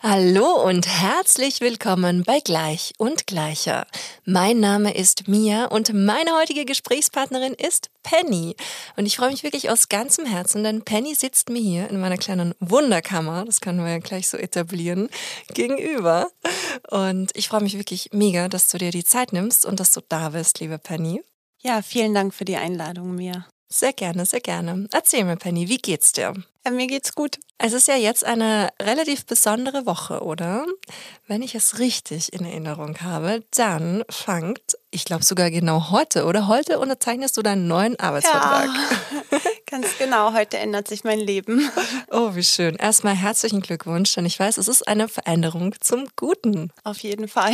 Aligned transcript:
Hallo 0.00 0.62
und 0.64 0.86
herzlich 0.86 1.60
willkommen 1.60 2.22
bei 2.22 2.38
Gleich 2.38 2.92
und 2.98 3.26
Gleicher. 3.26 3.84
Mein 4.24 4.60
Name 4.60 4.94
ist 4.94 5.26
Mia 5.26 5.64
und 5.64 5.92
meine 5.92 6.36
heutige 6.38 6.64
Gesprächspartnerin 6.64 7.54
ist 7.54 7.90
Penny. 8.04 8.54
Und 8.96 9.06
ich 9.06 9.16
freue 9.16 9.32
mich 9.32 9.42
wirklich 9.42 9.70
aus 9.70 9.88
ganzem 9.88 10.24
Herzen, 10.24 10.62
denn 10.62 10.84
Penny 10.84 11.16
sitzt 11.16 11.50
mir 11.50 11.60
hier 11.60 11.90
in 11.90 11.98
meiner 11.98 12.16
kleinen 12.16 12.54
Wunderkammer, 12.60 13.44
das 13.44 13.60
können 13.60 13.80
wir 13.84 13.90
ja 13.90 13.98
gleich 13.98 14.28
so 14.28 14.36
etablieren, 14.36 15.08
gegenüber. 15.52 16.30
Und 16.90 17.32
ich 17.34 17.48
freue 17.48 17.62
mich 17.62 17.76
wirklich 17.76 18.10
mega, 18.12 18.48
dass 18.48 18.68
du 18.68 18.78
dir 18.78 18.92
die 18.92 19.04
Zeit 19.04 19.32
nimmst 19.32 19.66
und 19.66 19.80
dass 19.80 19.90
du 19.90 20.00
da 20.08 20.28
bist, 20.28 20.60
liebe 20.60 20.78
Penny. 20.78 21.24
Ja, 21.58 21.82
vielen 21.82 22.14
Dank 22.14 22.34
für 22.34 22.44
die 22.44 22.56
Einladung, 22.56 23.16
Mia. 23.16 23.48
Sehr 23.68 23.92
gerne, 23.92 24.26
sehr 24.26 24.40
gerne. 24.40 24.86
Erzähl 24.92 25.24
mir, 25.24 25.36
Penny, 25.36 25.68
wie 25.68 25.78
geht's 25.78 26.12
dir? 26.12 26.34
Ja, 26.68 26.74
mir 26.74 26.86
geht's 26.86 27.14
gut. 27.14 27.38
Es 27.56 27.72
ist 27.72 27.88
ja 27.88 27.96
jetzt 27.96 28.26
eine 28.26 28.68
relativ 28.78 29.24
besondere 29.24 29.86
Woche, 29.86 30.20
oder? 30.20 30.66
Wenn 31.26 31.40
ich 31.40 31.54
es 31.54 31.78
richtig 31.78 32.30
in 32.34 32.44
Erinnerung 32.44 33.00
habe, 33.00 33.42
dann 33.52 34.04
fangt, 34.10 34.76
ich 34.90 35.06
glaube 35.06 35.24
sogar 35.24 35.50
genau 35.50 35.90
heute, 35.90 36.26
oder 36.26 36.46
heute 36.46 36.78
unterzeichnest 36.78 37.38
du 37.38 37.42
deinen 37.42 37.68
neuen 37.68 37.98
Arbeitsvertrag. 37.98 38.68
Ja, 39.30 39.38
ganz 39.66 39.96
genau, 39.96 40.34
heute 40.34 40.58
ändert 40.58 40.88
sich 40.88 41.04
mein 41.04 41.20
Leben. 41.20 41.70
Oh, 42.10 42.34
wie 42.34 42.44
schön. 42.44 42.76
Erstmal 42.76 43.14
herzlichen 43.14 43.62
Glückwunsch, 43.62 44.14
denn 44.14 44.26
ich 44.26 44.38
weiß, 44.38 44.58
es 44.58 44.68
ist 44.68 44.86
eine 44.86 45.08
Veränderung 45.08 45.74
zum 45.80 46.06
Guten. 46.16 46.70
Auf 46.84 46.98
jeden 46.98 47.28
Fall. 47.28 47.52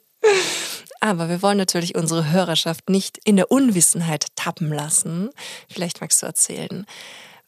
Aber 1.00 1.28
wir 1.28 1.40
wollen 1.40 1.58
natürlich 1.58 1.94
unsere 1.94 2.32
Hörerschaft 2.32 2.90
nicht 2.90 3.18
in 3.24 3.36
der 3.36 3.52
Unwissenheit 3.52 4.26
tappen 4.34 4.72
lassen. 4.72 5.30
Vielleicht 5.68 6.00
magst 6.00 6.20
du 6.22 6.26
erzählen, 6.26 6.84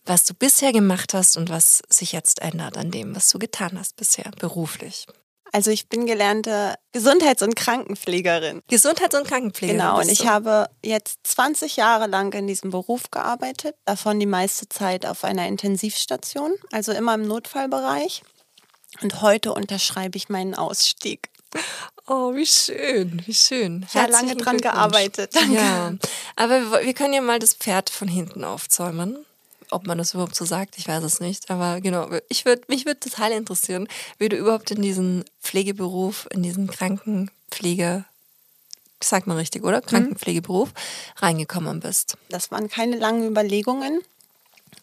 was 0.06 0.24
du 0.24 0.34
bisher 0.34 0.72
gemacht 0.72 1.14
hast 1.14 1.36
und 1.36 1.50
was 1.50 1.82
sich 1.88 2.12
jetzt 2.12 2.40
ändert 2.40 2.76
an 2.76 2.90
dem, 2.90 3.14
was 3.14 3.28
du 3.28 3.38
getan 3.38 3.78
hast 3.78 3.96
bisher 3.96 4.30
beruflich. 4.38 5.06
Also 5.52 5.70
ich 5.70 5.88
bin 5.88 6.06
gelernte 6.06 6.74
Gesundheits- 6.92 7.42
und 7.42 7.56
Krankenpflegerin. 7.56 8.62
Gesundheits- 8.68 9.16
und 9.16 9.26
Krankenpflegerin. 9.26 9.78
Genau, 9.80 9.98
und 10.00 10.10
ich 10.10 10.26
habe 10.26 10.68
jetzt 10.84 11.20
20 11.24 11.76
Jahre 11.76 12.06
lang 12.08 12.32
in 12.34 12.46
diesem 12.46 12.70
Beruf 12.70 13.10
gearbeitet, 13.10 13.76
davon 13.84 14.18
die 14.20 14.26
meiste 14.26 14.68
Zeit 14.68 15.06
auf 15.06 15.24
einer 15.24 15.46
Intensivstation, 15.46 16.52
also 16.72 16.92
immer 16.92 17.14
im 17.14 17.26
Notfallbereich. 17.26 18.22
Und 19.02 19.22
heute 19.22 19.52
unterschreibe 19.52 20.16
ich 20.16 20.28
meinen 20.28 20.54
Ausstieg. 20.54 21.30
Oh, 22.06 22.34
wie 22.34 22.46
schön, 22.46 23.22
wie 23.26 23.34
schön. 23.34 23.86
Ich 23.88 23.96
habe 23.96 24.12
lange 24.12 24.36
dran 24.36 24.58
gearbeitet. 24.58 25.34
Danke. 25.34 25.54
Ja, 25.54 25.92
aber 26.36 26.84
wir 26.84 26.94
können 26.94 27.14
ja 27.14 27.20
mal 27.20 27.38
das 27.38 27.54
Pferd 27.54 27.90
von 27.90 28.08
hinten 28.08 28.44
aufzäumen. 28.44 29.24
Ob 29.70 29.86
man 29.86 29.98
das 29.98 30.14
überhaupt 30.14 30.34
so 30.34 30.44
sagt, 30.44 30.78
ich 30.78 30.86
weiß 30.88 31.02
es 31.02 31.20
nicht. 31.20 31.50
Aber 31.50 31.80
genau, 31.80 32.08
ich 32.28 32.44
würd, 32.44 32.68
mich 32.68 32.86
würde 32.86 33.00
total 33.00 33.32
interessieren, 33.32 33.88
wie 34.18 34.28
du 34.28 34.36
überhaupt 34.36 34.70
in 34.70 34.82
diesen 34.82 35.24
Pflegeberuf, 35.42 36.28
in 36.32 36.42
diesen 36.42 36.68
Krankenpflege, 36.68 38.04
sagt 39.02 39.26
man 39.26 39.36
richtig, 39.36 39.64
oder? 39.64 39.80
Krankenpflegeberuf 39.80 40.70
reingekommen 41.16 41.80
bist. 41.80 42.16
Das 42.28 42.50
waren 42.50 42.68
keine 42.68 42.96
langen 42.96 43.28
Überlegungen. 43.28 44.00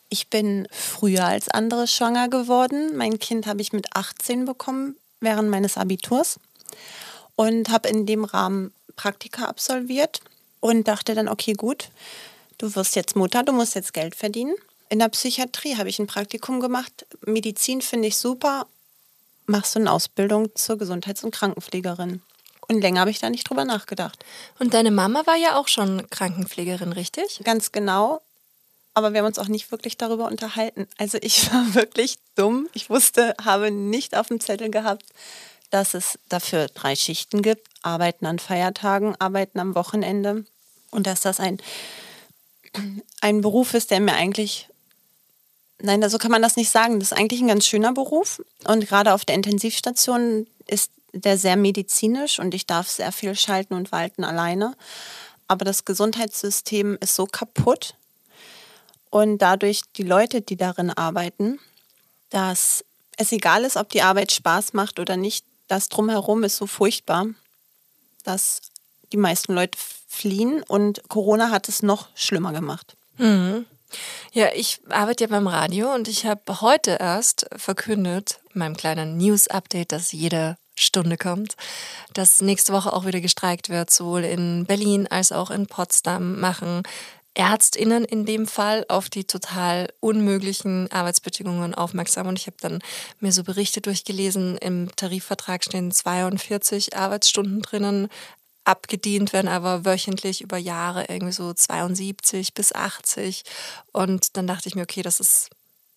Ich 0.10 0.28
bin 0.28 0.68
früher 0.72 1.26
als 1.26 1.50
andere 1.50 1.88
schwanger 1.88 2.30
geworden. 2.30 2.96
Mein 2.96 3.20
Kind 3.20 3.48
habe 3.48 3.62
ich 3.62 3.74
mit 3.74 3.96
18 3.96 4.46
bekommen, 4.46 4.96
während 5.22 5.50
meines 5.50 5.78
Abiturs 5.78 6.40
und 7.36 7.70
habe 7.70 7.90
in 7.90 8.06
dem 8.06 8.24
Rahmen 8.24 8.74
Praktika 8.96 9.46
absolviert 9.46 10.22
und 10.60 10.88
dachte 10.88 11.16
dann, 11.16 11.28
okay, 11.28 11.54
gut, 11.54 11.90
du 12.58 12.76
wirst 12.76 12.96
jetzt 12.96 13.16
Mutter, 13.16 13.44
du 13.44 13.54
musst 13.54 13.76
jetzt 13.76 13.94
Geld 13.94 14.16
verdienen. 14.16 14.54
In 14.94 15.00
der 15.00 15.10
Psychiatrie 15.10 15.76
habe 15.76 15.90
ich 15.90 15.98
ein 15.98 16.06
Praktikum 16.06 16.60
gemacht. 16.60 17.08
Medizin 17.26 17.82
finde 17.82 18.10
ich 18.10 18.16
super. 18.16 18.68
Machst 19.48 19.74
du 19.74 19.80
eine 19.80 19.92
Ausbildung 19.92 20.56
zur 20.56 20.78
Gesundheits- 20.78 21.24
und 21.24 21.34
Krankenpflegerin. 21.34 22.22
Und 22.68 22.80
länger 22.80 23.00
habe 23.00 23.10
ich 23.10 23.18
da 23.18 23.32
nicht 23.32 23.50
drüber 23.50 23.66
nachgedacht. 23.66 24.24
Und 24.60 24.76
deine 24.76 24.92
Mama 24.92 25.26
war 25.26 25.36
ja 25.36 25.58
auch 25.58 25.68
schon 25.68 26.08
Krankenpflegerin, 26.12 26.94
richtig? 26.94 27.42
Ganz 27.44 27.72
genau. 27.72 28.22
Aber 28.94 29.14
wir 29.14 29.22
haben 29.22 29.26
uns 29.26 29.40
auch 29.40 29.48
nicht 29.48 29.72
wirklich 29.72 29.98
darüber 29.98 30.28
unterhalten. 30.28 30.88
Also 31.00 31.18
ich 31.22 31.52
war 31.52 31.74
wirklich 31.74 32.20
dumm. 32.36 32.70
Ich 32.74 32.92
wusste, 32.92 33.34
habe 33.44 33.72
nicht 33.72 34.16
auf 34.16 34.28
dem 34.28 34.40
Zettel 34.42 34.70
gehabt, 34.70 35.08
dass 35.72 35.96
es 35.96 36.20
dafür 36.30 36.68
drei 36.68 36.96
Schichten 36.96 37.42
gibt. 37.42 37.68
Arbeiten 37.82 38.28
an 38.28 38.38
Feiertagen, 38.38 39.16
arbeiten 39.18 39.60
am 39.60 39.74
Wochenende. 39.74 40.46
Und 40.92 41.08
dass 41.08 41.22
das 41.22 41.40
ein, 41.40 41.58
ein 43.22 43.42
Beruf 43.42 43.74
ist, 43.74 43.90
der 43.90 44.00
mir 44.00 44.14
eigentlich, 44.14 44.70
nein, 45.84 46.10
so 46.10 46.18
kann 46.18 46.32
man 46.32 46.42
das 46.42 46.56
nicht 46.56 46.70
sagen. 46.70 47.00
Das 47.00 47.12
ist 47.12 47.18
eigentlich 47.18 47.42
ein 47.42 47.48
ganz 47.48 47.68
schöner 47.68 47.94
Beruf. 47.94 48.42
Und 48.66 48.88
gerade 48.88 49.14
auf 49.14 49.26
der 49.26 49.36
Intensivstation 49.36 50.48
ist 50.68 50.92
der 51.14 51.38
sehr 51.38 51.56
medizinisch 51.56 52.40
und 52.40 52.56
ich 52.56 52.66
darf 52.66 52.90
sehr 52.90 53.12
viel 53.12 53.36
schalten 53.36 53.76
und 53.76 53.92
walten 53.92 54.24
alleine. 54.24 54.76
Aber 55.48 55.66
das 55.66 55.86
Gesundheitssystem 55.86 56.98
ist 57.00 57.16
so 57.16 57.26
kaputt 57.26 57.94
und 59.12 59.38
dadurch 59.38 59.82
die 59.96 60.04
Leute, 60.04 60.42
die 60.42 60.56
darin 60.56 60.90
arbeiten, 60.90 61.60
dass 62.32 62.84
es 63.18 63.32
egal 63.32 63.64
ist, 63.64 63.78
ob 63.78 63.90
die 63.90 64.02
Arbeit 64.02 64.32
Spaß 64.32 64.74
macht 64.74 65.00
oder 65.00 65.18
nicht, 65.18 65.46
das 65.68 65.90
drumherum 65.90 66.44
ist 66.44 66.56
so 66.56 66.66
furchtbar, 66.66 67.28
dass 68.24 68.62
die 69.12 69.18
meisten 69.18 69.54
Leute 69.54 69.78
fliehen 70.08 70.64
und 70.64 71.08
Corona 71.10 71.52
hat 71.52 71.70
es 71.70 71.84
noch 71.84 72.08
schlimmer 72.16 72.54
gemacht. 72.54 72.96
Mhm. 73.18 73.66
Ja, 74.32 74.48
ich 74.54 74.80
arbeite 74.90 75.26
ja 75.26 75.30
beim 75.30 75.48
Radio 75.48 75.94
und 75.94 76.08
ich 76.08 76.26
habe 76.26 76.62
heute 76.62 76.98
erst 77.00 77.46
verkündet, 77.56 78.40
in 78.54 78.60
meinem 78.60 78.78
kleinen 78.78 79.18
News-Update, 79.18 79.92
das 79.92 80.12
jede 80.12 80.58
Stunde 80.76 81.18
kommt, 81.18 81.56
dass 82.14 82.42
nächste 82.42 82.74
Woche 82.74 82.94
auch 82.94 83.06
wieder 83.06 83.22
gestreikt 83.22 83.70
wird, 83.70 83.92
sowohl 83.92 84.24
in 84.24 84.66
Berlin 84.66 85.08
als 85.08 85.32
auch 85.32 85.52
in 85.52 85.68
Potsdam 85.68 86.40
machen 86.40 86.84
Ärztinnen 87.36 88.06
in 88.06 88.26
dem 88.26 88.46
Fall 88.46 88.86
auf 88.90 89.10
die 89.10 89.24
total 89.24 89.92
unmöglichen 90.00 90.92
Arbeitsbedingungen 90.92 91.74
aufmerksam. 91.74 92.28
Und 92.28 92.38
ich 92.38 92.46
habe 92.46 92.58
dann 92.62 92.80
mir 93.20 93.32
so 93.32 93.44
Berichte 93.44 93.82
durchgelesen, 93.82 94.58
im 94.58 94.96
Tarifvertrag 94.96 95.64
stehen 95.64 95.92
42 95.92 96.96
Arbeitsstunden 96.96 97.62
drinnen, 97.62 98.10
abgedient 98.66 99.34
werden 99.34 99.48
aber 99.48 99.86
wöchentlich 99.86 100.42
über 100.42 100.58
Jahre 100.58 101.06
irgendwie 101.10 101.34
so 101.34 101.54
72 101.54 102.54
bis 102.54 102.74
80. 102.74 103.44
Und 103.92 104.38
dann 104.38 104.48
dachte 104.48 104.70
ich 104.70 104.76
mir, 104.76 104.84
okay, 104.84 105.02
das 105.02 105.20
ist 105.20 105.50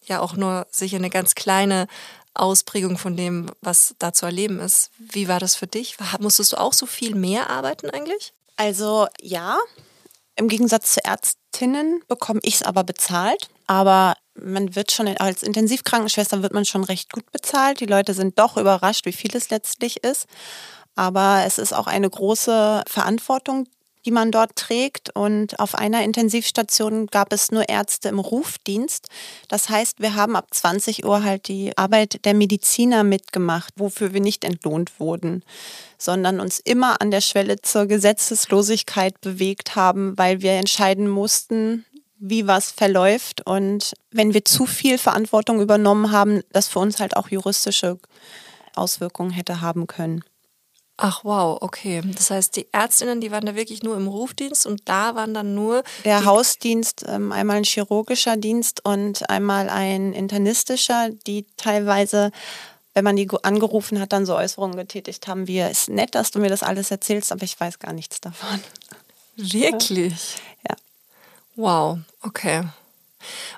ja 0.04 0.20
auch 0.20 0.34
nur 0.34 0.66
sicher 0.70 0.96
eine 0.96 1.10
ganz 1.10 1.34
kleine 1.34 1.86
Ausprägung 2.34 2.98
von 2.98 3.16
dem, 3.16 3.50
was 3.60 3.94
da 3.98 4.12
zu 4.12 4.26
erleben 4.26 4.60
ist. 4.60 4.90
Wie 4.98 5.28
war 5.28 5.40
das 5.40 5.54
für 5.54 5.66
dich? 5.66 5.96
Musstest 6.20 6.52
du 6.52 6.56
auch 6.58 6.72
so 6.72 6.86
viel 6.86 7.14
mehr 7.14 7.50
arbeiten 7.50 7.90
eigentlich? 7.90 8.32
Also 8.56 9.06
ja, 9.20 9.58
im 10.36 10.48
Gegensatz 10.48 10.94
zu 10.94 11.04
Ärztinnen 11.04 12.02
bekomme 12.08 12.40
ich 12.42 12.56
es 12.56 12.62
aber 12.62 12.84
bezahlt. 12.84 13.48
Aber 13.66 14.16
man 14.34 14.76
wird 14.76 14.92
schon 14.92 15.08
als 15.08 15.42
Intensivkrankenschwester 15.42 16.42
wird 16.42 16.52
man 16.52 16.64
schon 16.64 16.84
recht 16.84 17.10
gut 17.10 17.30
bezahlt. 17.32 17.80
Die 17.80 17.86
Leute 17.86 18.14
sind 18.14 18.38
doch 18.38 18.56
überrascht, 18.56 19.06
wie 19.06 19.12
viel 19.12 19.34
es 19.34 19.50
letztlich 19.50 20.04
ist. 20.04 20.26
Aber 20.96 21.44
es 21.46 21.58
ist 21.58 21.72
auch 21.72 21.86
eine 21.86 22.10
große 22.10 22.82
Verantwortung, 22.88 23.68
die 24.06 24.12
man 24.12 24.30
dort 24.30 24.56
trägt. 24.56 25.14
Und 25.14 25.58
auf 25.60 25.74
einer 25.74 26.02
Intensivstation 26.02 27.08
gab 27.08 27.32
es 27.32 27.50
nur 27.50 27.68
Ärzte 27.68 28.08
im 28.08 28.18
Rufdienst. 28.18 29.08
Das 29.48 29.68
heißt, 29.68 30.00
wir 30.00 30.14
haben 30.14 30.36
ab 30.36 30.46
20 30.52 31.04
Uhr 31.04 31.22
halt 31.22 31.48
die 31.48 31.76
Arbeit 31.76 32.24
der 32.24 32.32
Mediziner 32.32 33.04
mitgemacht, 33.04 33.74
wofür 33.76 34.14
wir 34.14 34.20
nicht 34.20 34.44
entlohnt 34.44 34.98
wurden, 34.98 35.42
sondern 35.98 36.40
uns 36.40 36.60
immer 36.60 37.00
an 37.00 37.10
der 37.10 37.20
Schwelle 37.20 37.60
zur 37.60 37.86
Gesetzeslosigkeit 37.86 39.20
bewegt 39.20 39.76
haben, 39.76 40.16
weil 40.16 40.40
wir 40.40 40.52
entscheiden 40.52 41.08
mussten, 41.08 41.84
wie 42.18 42.46
was 42.46 42.70
verläuft. 42.70 43.44
Und 43.44 43.92
wenn 44.12 44.32
wir 44.32 44.44
zu 44.44 44.66
viel 44.66 44.98
Verantwortung 44.98 45.60
übernommen 45.60 46.12
haben, 46.12 46.42
das 46.52 46.68
für 46.68 46.78
uns 46.78 47.00
halt 47.00 47.16
auch 47.16 47.28
juristische 47.28 47.98
Auswirkungen 48.74 49.30
hätte 49.30 49.60
haben 49.60 49.86
können. 49.86 50.22
Ach 50.98 51.24
wow, 51.24 51.58
okay. 51.60 52.00
Das 52.14 52.30
heißt, 52.30 52.56
die 52.56 52.68
Ärztinnen, 52.72 53.20
die 53.20 53.30
waren 53.30 53.44
da 53.44 53.54
wirklich 53.54 53.82
nur 53.82 53.96
im 53.96 54.08
Rufdienst 54.08 54.64
und 54.64 54.88
da 54.88 55.14
waren 55.14 55.34
dann 55.34 55.54
nur. 55.54 55.82
Der 56.04 56.24
Hausdienst, 56.24 57.04
ähm, 57.06 57.32
einmal 57.32 57.58
ein 57.58 57.64
chirurgischer 57.64 58.36
Dienst 58.38 58.84
und 58.84 59.28
einmal 59.28 59.68
ein 59.68 60.14
internistischer, 60.14 61.10
die 61.26 61.46
teilweise, 61.58 62.30
wenn 62.94 63.04
man 63.04 63.16
die 63.16 63.28
angerufen 63.42 64.00
hat, 64.00 64.12
dann 64.14 64.24
so 64.24 64.36
Äußerungen 64.36 64.76
getätigt 64.76 65.28
haben, 65.28 65.46
wie 65.46 65.58
es 65.58 65.80
ist 65.80 65.88
nett, 65.90 66.14
dass 66.14 66.30
du 66.30 66.38
mir 66.38 66.48
das 66.48 66.62
alles 66.62 66.90
erzählst, 66.90 67.30
aber 67.30 67.42
ich 67.42 67.60
weiß 67.60 67.78
gar 67.78 67.92
nichts 67.92 68.22
davon. 68.22 68.60
Wirklich? 69.36 70.36
Ja. 70.66 70.76
Wow, 71.56 71.98
okay. 72.22 72.62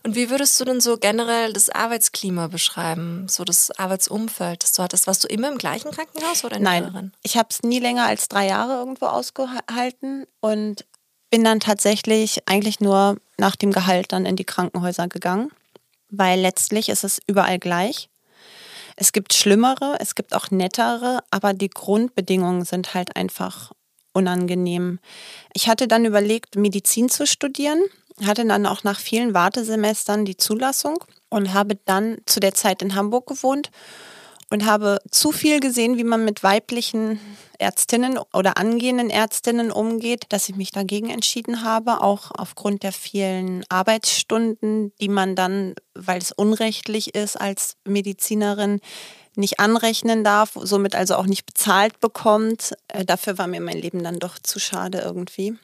Und 0.03 0.15
wie 0.15 0.31
würdest 0.31 0.59
du 0.61 0.65
denn 0.65 0.81
so 0.81 0.97
generell 0.97 1.53
das 1.53 1.70
Arbeitsklima 1.70 2.47
beschreiben, 2.49 3.26
so 3.29 3.44
das 3.44 3.70
Arbeitsumfeld, 3.79 4.62
das 4.62 4.73
du 4.73 4.82
hattest? 4.82 5.06
Warst 5.06 5.25
du 5.25 5.29
immer 5.29 5.49
im 5.49 5.59
gleichen 5.59 5.91
Krankenhaus 5.91 6.44
oder 6.44 6.56
in 6.56 6.62
Nein, 6.62 6.85
mehreren? 6.85 7.12
ich 7.23 7.37
habe 7.37 7.49
es 7.50 7.62
nie 7.62 7.79
länger 7.81 8.06
als 8.06 8.29
drei 8.29 8.47
Jahre 8.47 8.75
irgendwo 8.75 9.06
ausgehalten 9.06 10.26
und 10.41 10.85
bin 11.31 11.44
dann 11.44 11.61
tatsächlich 11.61 12.43
eigentlich 12.47 12.81
nur 12.81 13.19
nach 13.37 13.56
dem 13.56 13.73
Gehalt 13.73 14.12
dann 14.12 14.26
in 14.26 14.37
die 14.37 14.44
Krankenhäuser 14.44 15.09
gegangen, 15.09 15.50
weil 16.11 16.41
letztlich 16.41 16.88
ist 16.88 17.05
es 17.05 17.20
überall 17.26 17.59
gleich. 17.59 18.09
Es 18.97 19.12
gibt 19.12 19.32
schlimmere, 19.35 19.97
es 20.00 20.15
gibt 20.15 20.35
auch 20.35 20.50
nettere, 20.50 21.20
aber 21.31 21.53
die 21.53 21.70
Grundbedingungen 21.70 22.65
sind 22.65 22.94
halt 22.94 23.15
einfach 23.15 23.73
unangenehm. 24.12 24.99
Ich 25.53 25.69
hatte 25.69 25.87
dann 25.87 26.05
überlegt, 26.05 26.56
Medizin 26.56 27.09
zu 27.09 27.26
studieren, 27.26 27.81
hatte 28.25 28.44
dann 28.44 28.67
auch 28.67 28.85
nach 28.85 28.99
vielen 28.99 29.35
Wartesemestern 29.35 30.25
die 30.25 30.37
Zulassung 30.37 31.05
und 31.29 31.53
habe 31.55 31.79
dann 31.85 32.19
zu 32.26 32.41
der 32.41 32.55
Zeit 32.55 32.82
in 32.82 32.94
Hamburg 32.94 33.26
gewohnt 33.26 33.70
und 34.50 34.65
habe 34.65 34.99
zu 35.11 35.31
viel 35.31 35.61
gesehen, 35.61 35.99
wie 35.99 36.05
man 36.05 36.25
mit 36.25 36.43
weiblichen 36.43 37.20
Ärztinnen 37.59 38.19
oder 38.32 38.56
angehenden 38.56 39.11
Ärztinnen 39.11 39.70
umgeht, 39.70 40.25
dass 40.31 40.49
ich 40.49 40.56
mich 40.56 40.70
dagegen 40.70 41.11
entschieden 41.11 41.65
habe, 41.65 42.00
auch 42.03 42.31
aufgrund 42.37 42.82
der 42.82 42.93
vielen 42.93 43.65
Arbeitsstunden, 43.69 44.93
die 45.00 45.09
man 45.09 45.35
dann, 45.35 45.75
weil 45.94 46.19
es 46.19 46.32
unrechtlich 46.32 47.15
ist 47.15 47.37
als 47.37 47.76
Medizinerin, 47.85 48.81
nicht 49.35 49.61
anrechnen 49.61 50.25
darf, 50.25 50.53
somit 50.55 50.94
also 50.97 51.15
auch 51.15 51.26
nicht 51.26 51.47
bezahlt 51.47 52.00
bekommt. 52.00 52.75
Äh, 52.88 53.05
dafür 53.05 53.38
war 53.38 53.47
mir 53.47 53.61
mein 53.61 53.79
Leben 53.79 54.03
dann 54.03 54.19
doch 54.19 54.38
zu 54.38 54.59
schade 54.59 54.99
irgendwie. 54.99 55.56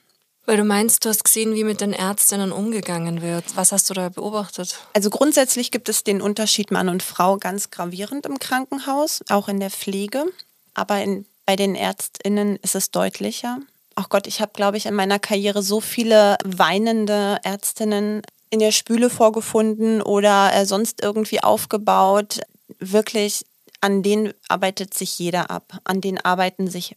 Weil 0.47 0.59
du 0.59 0.65
meinst, 0.65 1.05
du 1.05 1.09
hast 1.09 1.25
gesehen, 1.25 1.55
wie 1.55 1.65
mit 1.65 1.81
den 1.81 1.95
Ärztinnen 1.95 2.53
umgegangen 2.53 3.23
wird. 3.23 3.45
Was 3.57 3.73
hast 3.73 3.89
du 3.89 3.95
da 3.95 4.11
beobachtet? 4.11 4.79
Also 4.93 5.09
grundsätzlich 5.09 5.71
gibt 5.71 5.89
es 5.89 6.05
den 6.05 6.21
Unterschied 6.21 6.71
Mann 6.71 6.91
und 6.91 7.03
Frau 7.03 7.39
ganz 7.39 7.71
gravierend 7.71 8.27
im 8.27 8.39
Krankenhaus, 8.39 9.23
auch 9.31 9.49
in 9.49 9.59
der 9.59 9.71
Pflege. 9.71 10.25
Aber 10.75 11.03
in, 11.03 11.25
bei 11.47 11.57
den 11.57 11.75
Ärztinnen 11.75 12.57
ist 12.57 12.75
es 12.75 12.91
deutlicher. 12.91 13.59
Ach 13.95 14.09
Gott, 14.09 14.27
ich 14.27 14.41
habe, 14.41 14.53
glaube 14.55 14.77
ich, 14.77 14.87
in 14.87 14.95
meiner 14.95 15.19
Karriere 15.19 15.63
so 15.63 15.81
viele 15.81 16.37
weinende 16.45 17.39
Ärztinnen 17.43 18.23
in 18.51 18.59
der 18.59 18.73
Spüle 18.73 19.09
vorgefunden 19.09 20.03
oder 20.03 20.55
äh, 20.55 20.67
sonst 20.67 21.03
irgendwie 21.03 21.43
aufgebaut. 21.43 22.41
Wirklich, 22.79 23.45
an 23.81 24.03
denen 24.03 24.35
arbeitet 24.49 24.95
sich 24.95 25.19
jeder 25.19 25.51
ab. 25.51 25.79
An 25.85 26.01
denen 26.01 26.19
arbeiten 26.19 26.69
sich 26.69 26.97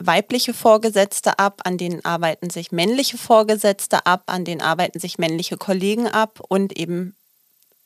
weibliche 0.00 0.54
Vorgesetzte 0.54 1.38
ab, 1.38 1.62
an 1.64 1.78
denen 1.78 2.04
arbeiten 2.04 2.50
sich 2.50 2.72
männliche 2.72 3.18
Vorgesetzte 3.18 4.06
ab, 4.06 4.24
an 4.26 4.44
denen 4.44 4.60
arbeiten 4.60 4.98
sich 4.98 5.18
männliche 5.18 5.56
Kollegen 5.56 6.08
ab 6.08 6.40
und 6.48 6.76
eben 6.76 7.14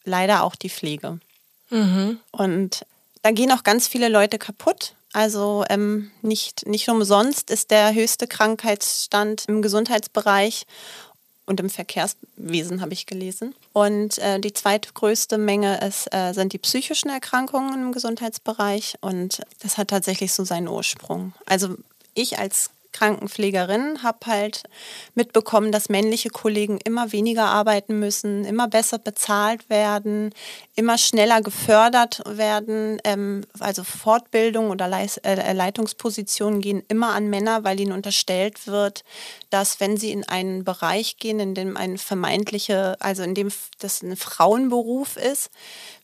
leider 0.04 0.42
auch 0.42 0.54
die 0.54 0.70
Pflege. 0.70 1.18
Mhm. 1.70 2.18
Und 2.30 2.86
da 3.22 3.30
gehen 3.30 3.52
auch 3.52 3.64
ganz 3.64 3.88
viele 3.88 4.08
Leute 4.08 4.38
kaputt. 4.38 4.94
Also 5.12 5.64
ähm, 5.70 6.10
nicht, 6.22 6.66
nicht 6.66 6.88
umsonst 6.88 7.50
ist 7.50 7.70
der 7.70 7.94
höchste 7.94 8.26
Krankheitsstand 8.26 9.44
im 9.48 9.62
Gesundheitsbereich 9.62 10.66
und 11.46 11.60
im 11.60 11.70
Verkehrswesen, 11.70 12.80
habe 12.80 12.94
ich 12.94 13.06
gelesen. 13.06 13.54
Und 13.72 14.18
äh, 14.18 14.40
die 14.40 14.52
zweitgrößte 14.52 15.38
Menge 15.38 15.78
ist, 15.86 16.12
äh, 16.12 16.32
sind 16.32 16.52
die 16.52 16.58
psychischen 16.58 17.10
Erkrankungen 17.10 17.74
im 17.74 17.92
Gesundheitsbereich. 17.92 18.96
Und 19.00 19.42
das 19.60 19.78
hat 19.78 19.88
tatsächlich 19.88 20.32
so 20.32 20.44
seinen 20.44 20.68
Ursprung. 20.68 21.32
Also 21.46 21.76
ich 22.14 22.38
als 22.38 22.70
Krankenpflegerin 22.94 24.02
habe 24.02 24.26
halt 24.26 24.62
mitbekommen, 25.14 25.72
dass 25.72 25.90
männliche 25.90 26.30
Kollegen 26.30 26.78
immer 26.82 27.12
weniger 27.12 27.46
arbeiten 27.46 27.98
müssen, 27.98 28.44
immer 28.44 28.68
besser 28.68 28.98
bezahlt 28.98 29.68
werden, 29.68 30.30
immer 30.76 30.96
schneller 30.96 31.42
gefördert 31.42 32.22
werden. 32.26 32.98
Ähm, 33.04 33.44
also 33.58 33.84
Fortbildung 33.84 34.70
oder 34.70 34.88
äh, 34.88 35.52
Leitungspositionen 35.52 36.60
gehen 36.62 36.82
immer 36.88 37.12
an 37.12 37.28
Männer, 37.28 37.64
weil 37.64 37.80
ihnen 37.80 37.92
unterstellt 37.92 38.66
wird, 38.66 39.04
dass 39.50 39.80
wenn 39.80 39.96
sie 39.96 40.12
in 40.12 40.26
einen 40.26 40.64
Bereich 40.64 41.18
gehen, 41.18 41.40
in 41.40 41.54
dem 41.54 41.76
ein 41.76 41.98
vermeintliche, 41.98 42.96
also 43.00 43.22
in 43.24 43.34
dem 43.34 43.50
das 43.80 44.02
ein 44.02 44.16
Frauenberuf 44.16 45.16
ist, 45.16 45.50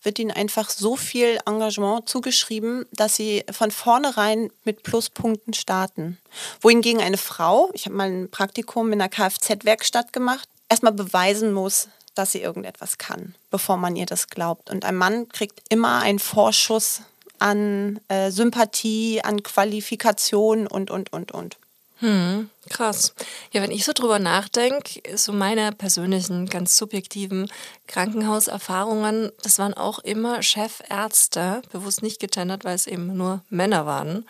wird 0.02 0.18
ihnen 0.18 0.30
einfach 0.30 0.70
so 0.70 0.96
viel 0.96 1.38
Engagement 1.46 2.08
zugeschrieben, 2.08 2.86
dass 2.92 3.16
sie 3.16 3.44
von 3.50 3.70
vornherein 3.70 4.50
mit 4.64 4.82
Pluspunkten 4.82 5.54
starten. 5.54 6.18
Wohingegen 6.60 7.00
eine 7.00 7.18
Frau, 7.18 7.70
ich 7.74 7.86
habe 7.86 7.96
mal 7.96 8.10
ein 8.10 8.30
Praktikum 8.30 8.92
in 8.92 9.00
einer 9.00 9.10
Kfz-Werkstatt 9.10 10.12
gemacht, 10.12 10.48
erstmal 10.68 10.92
beweisen 10.92 11.52
muss, 11.52 11.88
dass 12.14 12.32
sie 12.32 12.40
irgendetwas 12.40 12.98
kann, 12.98 13.34
bevor 13.50 13.76
man 13.76 13.96
ihr 13.96 14.06
das 14.06 14.28
glaubt. 14.28 14.70
Und 14.70 14.84
ein 14.84 14.96
Mann 14.96 15.28
kriegt 15.28 15.60
immer 15.68 16.00
einen 16.00 16.18
Vorschuss 16.18 17.02
an 17.38 18.00
äh, 18.08 18.30
Sympathie, 18.30 19.22
an 19.22 19.42
Qualifikation 19.42 20.66
und, 20.66 20.90
und, 20.90 21.12
und, 21.12 21.32
und. 21.32 21.56
Hm, 22.00 22.48
krass. 22.70 23.14
Ja, 23.52 23.60
wenn 23.60 23.70
ich 23.70 23.84
so 23.84 23.92
drüber 23.92 24.18
nachdenke, 24.18 25.02
so 25.16 25.32
meine 25.32 25.72
persönlichen, 25.72 26.46
ganz 26.46 26.76
subjektiven 26.76 27.50
Krankenhauserfahrungen, 27.88 29.30
das 29.42 29.58
waren 29.58 29.74
auch 29.74 29.98
immer 29.98 30.42
Chefärzte, 30.42 31.60
bewusst 31.72 32.02
nicht 32.02 32.18
gegendert, 32.18 32.64
weil 32.64 32.74
es 32.74 32.86
eben 32.86 33.16
nur 33.16 33.42
Männer 33.50 33.84
waren. 33.84 34.26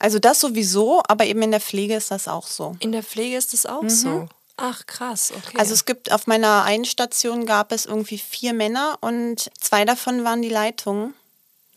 Also 0.00 0.18
das 0.18 0.40
sowieso, 0.40 1.02
aber 1.06 1.26
eben 1.26 1.42
in 1.42 1.52
der 1.52 1.60
Pflege 1.60 1.94
ist 1.94 2.10
das 2.10 2.26
auch 2.26 2.48
so. 2.48 2.76
In 2.80 2.90
der 2.90 3.04
Pflege 3.04 3.36
ist 3.36 3.52
das 3.52 3.66
auch 3.66 3.82
mhm. 3.82 3.90
so. 3.90 4.28
Ach 4.56 4.84
krass, 4.86 5.32
okay. 5.36 5.58
Also 5.58 5.74
es 5.74 5.84
gibt 5.84 6.10
auf 6.10 6.26
meiner 6.26 6.64
einen 6.64 6.86
Station 6.86 7.46
gab 7.46 7.70
es 7.70 7.86
irgendwie 7.86 8.18
vier 8.18 8.52
Männer 8.52 8.98
und 9.00 9.50
zwei 9.60 9.84
davon 9.84 10.24
waren 10.24 10.42
die 10.42 10.48
Leitungen. 10.48 11.14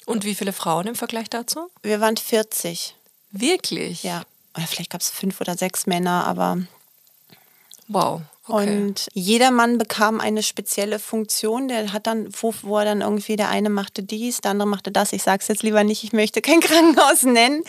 Und 0.06 0.26
wie 0.26 0.34
viele 0.34 0.54
Frauen 0.54 0.88
im 0.88 0.96
Vergleich 0.96 1.30
dazu? 1.30 1.70
Wir 1.84 2.02
waren 2.02 2.18
40. 2.18 2.96
Wirklich? 3.32 4.02
Ja 4.02 4.24
vielleicht 4.68 4.92
gab 4.92 5.02
es 5.02 5.10
fünf 5.10 5.42
oder 5.42 5.58
sechs 5.58 5.88
Männer, 5.88 6.26
aber. 6.26 6.58
Wow. 7.88 8.22
Okay. 8.50 8.82
Und 8.82 9.08
jeder 9.14 9.52
Mann 9.52 9.78
bekam 9.78 10.20
eine 10.20 10.42
spezielle 10.42 10.98
Funktion. 10.98 11.68
Der 11.68 11.94
hat 11.94 12.08
dann, 12.08 12.30
wo, 12.32 12.52
wo 12.64 12.80
er 12.80 12.86
dann 12.86 13.02
irgendwie, 13.02 13.36
der 13.36 13.50
eine 13.50 13.70
machte 13.70 14.02
dies, 14.02 14.42
der 14.42 14.52
andere 14.52 14.68
machte 14.68 14.92
das. 14.92 15.14
Ich 15.14 15.22
sage 15.22 15.42
es 15.42 15.48
jetzt 15.50 15.62
lieber 15.62 15.84
nicht, 15.84 16.04
ich 16.04 16.14
möchte 16.14 16.42
kein 16.42 16.60
Krankenhaus 16.60 17.24
nennen. 17.24 17.64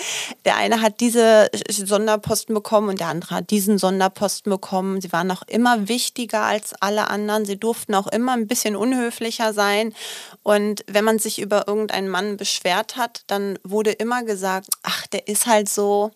Der 0.47 0.57
eine 0.57 0.81
hat 0.81 1.01
diese 1.01 1.51
Sonderposten 1.69 2.55
bekommen 2.55 2.89
und 2.89 3.01
der 3.01 3.09
andere 3.09 3.35
hat 3.35 3.51
diesen 3.51 3.77
Sonderposten 3.77 4.49
bekommen. 4.49 5.03
Sie 5.03 5.13
waren 5.13 5.31
auch 5.31 5.43
immer 5.47 5.89
wichtiger 5.89 6.43
als 6.43 6.73
alle 6.81 7.09
anderen. 7.09 7.45
Sie 7.45 7.59
durften 7.59 7.95
auch 7.95 8.07
immer 8.07 8.33
ein 8.33 8.47
bisschen 8.47 8.75
unhöflicher 8.75 9.53
sein. 9.53 9.95
Und 10.43 10.83
wenn 10.87 11.05
man 11.05 11.19
sich 11.19 11.41
über 11.41 11.69
irgendeinen 11.69 12.09
Mann 12.09 12.39
beschwert 12.39 12.97
hat, 12.97 13.23
dann 13.27 13.59
wurde 13.65 13.91
immer 13.91 14.23
gesagt, 14.23 14.69
ach, 14.83 15.07
der 15.09 15.29
ist 15.29 15.47
halt 15.47 15.69
so 15.69 16.11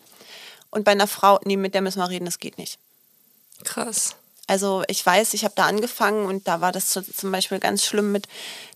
und 0.75 0.83
bei 0.83 0.91
einer 0.91 1.07
Frau, 1.07 1.39
nee, 1.45 1.57
mit 1.57 1.73
der 1.73 1.81
müssen 1.81 1.99
wir 1.99 2.09
reden, 2.09 2.25
das 2.25 2.39
geht 2.39 2.57
nicht. 2.57 2.77
Krass. 3.63 4.15
Also 4.47 4.83
ich 4.87 5.03
weiß, 5.03 5.33
ich 5.33 5.43
habe 5.43 5.55
da 5.55 5.65
angefangen 5.65 6.27
und 6.27 6.47
da 6.47 6.61
war 6.61 6.71
das 6.71 6.89
zum 6.89 7.31
Beispiel 7.31 7.59
ganz 7.59 7.83
schlimm 7.83 8.11
mit, 8.11 8.27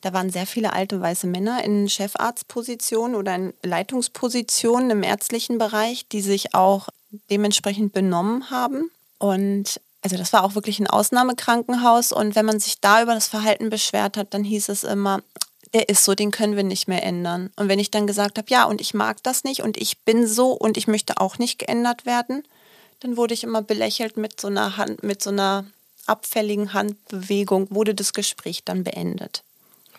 da 0.01 0.13
waren 0.13 0.31
sehr 0.31 0.47
viele 0.47 0.73
alte 0.73 0.99
weiße 0.99 1.27
Männer 1.27 1.63
in 1.63 1.87
Chefarztpositionen 1.89 3.15
oder 3.15 3.35
in 3.35 3.53
Leitungspositionen 3.61 4.89
im 4.89 5.03
ärztlichen 5.03 5.59
Bereich, 5.59 6.07
die 6.07 6.21
sich 6.21 6.55
auch 6.55 6.87
dementsprechend 7.29 7.93
benommen 7.93 8.49
haben. 8.49 8.89
Und 9.19 9.79
also 10.01 10.17
das 10.17 10.33
war 10.33 10.43
auch 10.43 10.55
wirklich 10.55 10.79
ein 10.79 10.87
Ausnahmekrankenhaus. 10.87 12.13
Und 12.13 12.35
wenn 12.35 12.45
man 12.45 12.59
sich 12.59 12.79
da 12.79 13.03
über 13.03 13.13
das 13.13 13.27
Verhalten 13.27 13.69
beschwert 13.69 14.17
hat, 14.17 14.33
dann 14.33 14.43
hieß 14.43 14.69
es 14.69 14.83
immer, 14.83 15.21
der 15.73 15.89
ist 15.89 16.03
so, 16.03 16.15
den 16.15 16.31
können 16.31 16.55
wir 16.55 16.63
nicht 16.63 16.87
mehr 16.87 17.03
ändern. 17.03 17.51
Und 17.55 17.69
wenn 17.69 17.79
ich 17.79 17.91
dann 17.91 18.07
gesagt 18.07 18.37
habe, 18.37 18.47
ja, 18.49 18.65
und 18.65 18.81
ich 18.81 18.93
mag 18.93 19.21
das 19.23 19.43
nicht 19.43 19.61
und 19.61 19.77
ich 19.77 19.99
bin 19.99 20.27
so 20.27 20.51
und 20.51 20.77
ich 20.77 20.87
möchte 20.87 21.19
auch 21.19 21.37
nicht 21.37 21.59
geändert 21.59 22.05
werden, 22.05 22.43
dann 23.01 23.17
wurde 23.17 23.33
ich 23.33 23.43
immer 23.43 23.61
belächelt 23.61 24.17
mit 24.17 24.39
so 24.41 24.47
einer 24.47 24.77
Hand, 24.77 25.03
mit 25.03 25.21
so 25.21 25.29
einer 25.29 25.65
abfälligen 26.05 26.73
Handbewegung, 26.73 27.67
wurde 27.69 27.93
das 27.93 28.13
Gespräch 28.13 28.63
dann 28.65 28.83
beendet. 28.83 29.43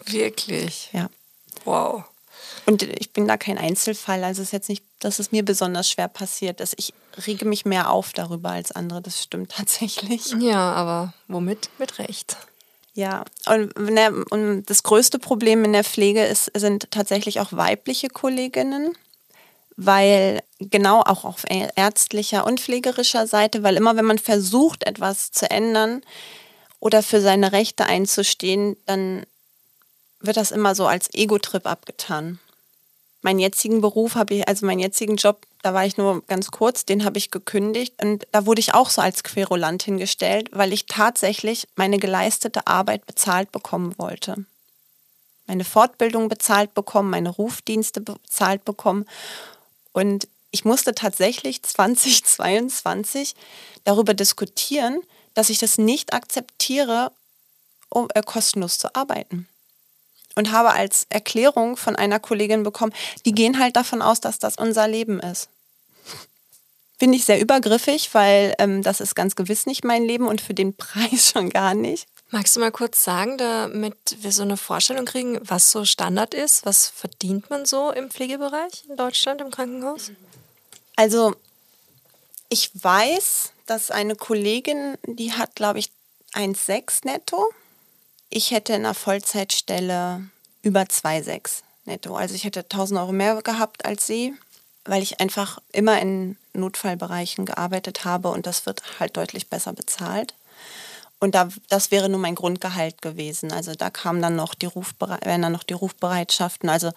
Wirklich? 0.06 0.90
Ja. 0.92 1.08
Wow. 1.64 2.04
Und 2.66 2.82
ich 2.82 3.12
bin 3.12 3.28
da 3.28 3.36
kein 3.36 3.58
Einzelfall. 3.58 4.24
Also 4.24 4.42
es 4.42 4.48
ist 4.48 4.52
jetzt 4.52 4.68
nicht, 4.68 4.84
dass 4.98 5.18
es 5.18 5.32
mir 5.32 5.44
besonders 5.44 5.88
schwer 5.88 6.08
passiert 6.08 6.60
ist. 6.60 6.74
Ich 6.78 6.92
rege 7.26 7.44
mich 7.44 7.64
mehr 7.64 7.90
auf 7.90 8.12
darüber 8.12 8.50
als 8.50 8.72
andere. 8.72 9.00
Das 9.02 9.22
stimmt 9.22 9.52
tatsächlich. 9.56 10.34
Ja, 10.40 10.72
aber 10.72 11.14
womit? 11.28 11.70
Mit 11.78 11.98
Recht. 11.98 12.36
Ja, 12.94 13.24
und, 13.46 13.78
ne, 13.78 14.24
und 14.30 14.64
das 14.68 14.82
größte 14.82 15.18
Problem 15.18 15.64
in 15.64 15.72
der 15.72 15.84
Pflege 15.84 16.24
ist, 16.24 16.50
sind 16.56 16.90
tatsächlich 16.90 17.40
auch 17.40 17.52
weibliche 17.52 18.08
Kolleginnen, 18.08 18.96
weil 19.76 20.42
genau 20.58 21.00
auch 21.00 21.24
auf 21.24 21.44
ärztlicher 21.48 22.44
und 22.46 22.60
pflegerischer 22.60 23.26
Seite, 23.26 23.62
weil 23.62 23.76
immer 23.76 23.96
wenn 23.96 24.04
man 24.04 24.18
versucht, 24.18 24.86
etwas 24.86 25.30
zu 25.30 25.50
ändern 25.50 26.02
oder 26.80 27.02
für 27.02 27.20
seine 27.20 27.52
Rechte 27.52 27.86
einzustehen, 27.86 28.76
dann 28.86 29.24
wird 30.20 30.36
das 30.36 30.50
immer 30.50 30.74
so 30.74 30.86
als 30.86 31.12
Ego-Trip 31.14 31.66
abgetan. 31.66 32.38
Meinen 33.22 33.38
jetzigen 33.38 33.80
Beruf 33.82 34.14
habe 34.14 34.34
ich, 34.34 34.48
also 34.48 34.64
meinen 34.64 34.80
jetzigen 34.80 35.16
Job, 35.16 35.46
da 35.62 35.74
war 35.74 35.84
ich 35.84 35.98
nur 35.98 36.22
ganz 36.26 36.50
kurz, 36.50 36.86
den 36.86 37.04
habe 37.04 37.18
ich 37.18 37.30
gekündigt. 37.30 38.02
Und 38.02 38.26
da 38.32 38.46
wurde 38.46 38.60
ich 38.60 38.72
auch 38.72 38.88
so 38.88 39.02
als 39.02 39.22
Querulant 39.22 39.82
hingestellt, 39.82 40.48
weil 40.52 40.72
ich 40.72 40.86
tatsächlich 40.86 41.68
meine 41.76 41.98
geleistete 41.98 42.66
Arbeit 42.66 43.06
bezahlt 43.06 43.52
bekommen 43.52 43.94
wollte. 43.98 44.46
Meine 45.46 45.64
Fortbildung 45.64 46.28
bezahlt 46.28 46.72
bekommen, 46.74 47.10
meine 47.10 47.28
Rufdienste 47.28 48.00
bezahlt 48.00 48.64
bekommen. 48.64 49.04
Und 49.92 50.28
ich 50.50 50.64
musste 50.64 50.94
tatsächlich 50.94 51.62
2022 51.64 53.34
darüber 53.84 54.14
diskutieren, 54.14 55.00
dass 55.34 55.50
ich 55.50 55.58
das 55.58 55.76
nicht 55.76 56.14
akzeptiere, 56.14 57.12
um 57.90 58.08
äh, 58.14 58.22
kostenlos 58.22 58.78
zu 58.78 58.94
arbeiten 58.94 59.46
und 60.34 60.52
habe 60.52 60.70
als 60.70 61.06
Erklärung 61.10 61.76
von 61.76 61.96
einer 61.96 62.20
Kollegin 62.20 62.62
bekommen, 62.62 62.92
die 63.24 63.32
gehen 63.32 63.58
halt 63.58 63.76
davon 63.76 64.02
aus, 64.02 64.20
dass 64.20 64.38
das 64.38 64.56
unser 64.56 64.88
Leben 64.88 65.20
ist. 65.20 65.48
Finde 66.98 67.16
ich 67.16 67.24
sehr 67.24 67.40
übergriffig, 67.40 68.10
weil 68.12 68.54
ähm, 68.58 68.82
das 68.82 69.00
ist 69.00 69.14
ganz 69.14 69.34
gewiss 69.34 69.64
nicht 69.64 69.84
mein 69.84 70.04
Leben 70.04 70.28
und 70.28 70.40
für 70.40 70.52
den 70.52 70.74
Preis 70.76 71.30
schon 71.30 71.48
gar 71.48 71.74
nicht. 71.74 72.06
Magst 72.28 72.54
du 72.54 72.60
mal 72.60 72.70
kurz 72.70 73.02
sagen, 73.02 73.38
damit 73.38 73.96
wir 74.20 74.30
so 74.30 74.42
eine 74.42 74.56
Vorstellung 74.56 75.04
kriegen, 75.04 75.38
was 75.42 75.70
so 75.70 75.84
Standard 75.84 76.34
ist? 76.34 76.64
Was 76.64 76.88
verdient 76.88 77.50
man 77.50 77.64
so 77.66 77.90
im 77.90 78.10
Pflegebereich 78.10 78.84
in 78.88 78.96
Deutschland 78.96 79.40
im 79.40 79.50
Krankenhaus? 79.50 80.12
Also 80.94 81.34
ich 82.50 82.70
weiß, 82.74 83.52
dass 83.66 83.90
eine 83.90 84.14
Kollegin, 84.14 84.98
die 85.06 85.32
hat, 85.32 85.54
glaube 85.54 85.78
ich, 85.78 85.90
1,6 86.34 87.06
netto 87.06 87.48
ich 88.30 88.52
hätte 88.52 88.72
in 88.72 88.84
einer 88.84 88.94
Vollzeitstelle 88.94 90.22
über 90.62 90.82
2,6 90.82 91.62
netto. 91.84 92.16
Also 92.16 92.34
ich 92.34 92.44
hätte 92.44 92.60
1000 92.60 93.00
Euro 93.00 93.12
mehr 93.12 93.40
gehabt 93.42 93.84
als 93.84 94.06
sie, 94.06 94.34
weil 94.84 95.02
ich 95.02 95.20
einfach 95.20 95.58
immer 95.72 96.00
in 96.00 96.36
Notfallbereichen 96.52 97.44
gearbeitet 97.44 98.04
habe 98.04 98.28
und 98.30 98.46
das 98.46 98.66
wird 98.66 98.82
halt 98.98 99.16
deutlich 99.16 99.48
besser 99.48 99.72
bezahlt. 99.72 100.34
Und 101.18 101.34
da, 101.34 101.48
das 101.68 101.90
wäre 101.90 102.08
nur 102.08 102.18
mein 102.18 102.34
Grundgehalt 102.34 103.02
gewesen. 103.02 103.52
Also 103.52 103.74
da 103.74 103.90
kamen 103.90 104.22
dann 104.22 104.36
noch 104.36 104.54
die, 104.54 104.66
Rufbere 104.66 105.18
dann 105.22 105.52
noch 105.52 105.64
die 105.64 105.74
Rufbereitschaften. 105.74 106.70
Also 106.70 106.92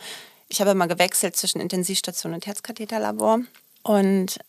ich 0.48 0.62
habe 0.62 0.72
immer 0.72 0.88
gewechselt 0.88 1.36
zwischen 1.36 1.60
Intensivstation 1.60 2.34
und 2.34 2.46
Herzkatheterlabor. 2.46 3.42
Und 3.82 4.40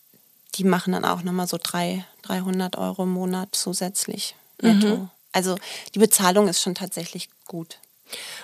die 0.55 0.64
machen 0.64 0.93
dann 0.93 1.05
auch 1.05 1.23
nochmal 1.23 1.49
so 1.49 1.59
300, 1.61 2.07
300 2.23 2.76
Euro 2.79 3.03
im 3.03 3.11
Monat 3.11 3.49
zusätzlich 3.53 4.37
netto. 4.62 4.97
Mhm. 4.97 5.11
Also 5.35 5.57
die 5.95 5.99
Bezahlung 5.99 6.49
ist 6.49 6.62
schon 6.62 6.76
tatsächlich 6.76 7.29
gut. 7.47 7.81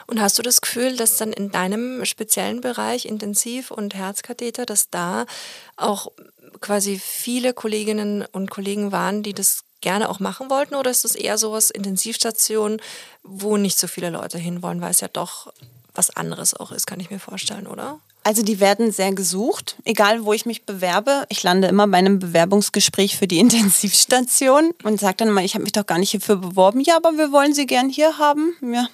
Und 0.06 0.20
hast 0.20 0.38
du 0.38 0.42
das 0.42 0.60
Gefühl, 0.60 0.96
dass 0.96 1.16
dann 1.16 1.32
in 1.32 1.50
deinem 1.50 2.04
speziellen 2.04 2.60
Bereich 2.60 3.06
Intensiv- 3.06 3.70
und 3.70 3.94
Herzkatheter, 3.94 4.66
dass 4.66 4.90
da 4.90 5.26
auch 5.76 6.10
quasi 6.60 6.98
viele 6.98 7.54
Kolleginnen 7.54 8.24
und 8.32 8.50
Kollegen 8.50 8.90
waren, 8.90 9.22
die 9.22 9.34
das 9.34 9.62
gerne 9.80 10.08
auch 10.08 10.18
machen 10.18 10.50
wollten? 10.50 10.74
Oder 10.74 10.90
ist 10.90 11.04
das 11.04 11.14
eher 11.14 11.38
sowas 11.38 11.70
Intensivstation, 11.70 12.82
wo 13.22 13.56
nicht 13.56 13.78
so 13.78 13.86
viele 13.86 14.10
Leute 14.10 14.38
hinwollen, 14.38 14.80
weil 14.80 14.90
es 14.90 15.00
ja 15.00 15.08
doch 15.08 15.52
was 15.94 16.10
anderes 16.10 16.54
auch 16.54 16.72
ist, 16.72 16.86
kann 16.86 17.00
ich 17.00 17.10
mir 17.10 17.20
vorstellen, 17.20 17.66
oder? 17.66 18.00
Also 18.22 18.42
die 18.42 18.60
werden 18.60 18.92
sehr 18.92 19.12
gesucht, 19.12 19.76
egal 19.84 20.24
wo 20.24 20.32
ich 20.32 20.44
mich 20.44 20.64
bewerbe. 20.64 21.24
Ich 21.30 21.42
lande 21.42 21.68
immer 21.68 21.86
bei 21.86 21.98
einem 21.98 22.18
Bewerbungsgespräch 22.18 23.16
für 23.16 23.26
die 23.26 23.38
Intensivstation 23.40 24.72
und 24.82 25.00
sage 25.00 25.16
dann 25.18 25.30
mal, 25.30 25.44
ich 25.44 25.54
habe 25.54 25.64
mich 25.64 25.72
doch 25.72 25.86
gar 25.86 25.98
nicht 25.98 26.10
hierfür 26.10 26.36
beworben. 26.36 26.80
Ja, 26.80 26.96
aber 26.96 27.12
wir 27.16 27.32
wollen 27.32 27.54
Sie 27.54 27.66
gern 27.66 27.88
hier 27.88 28.18
haben. 28.18 28.54
Ja. 28.62 28.88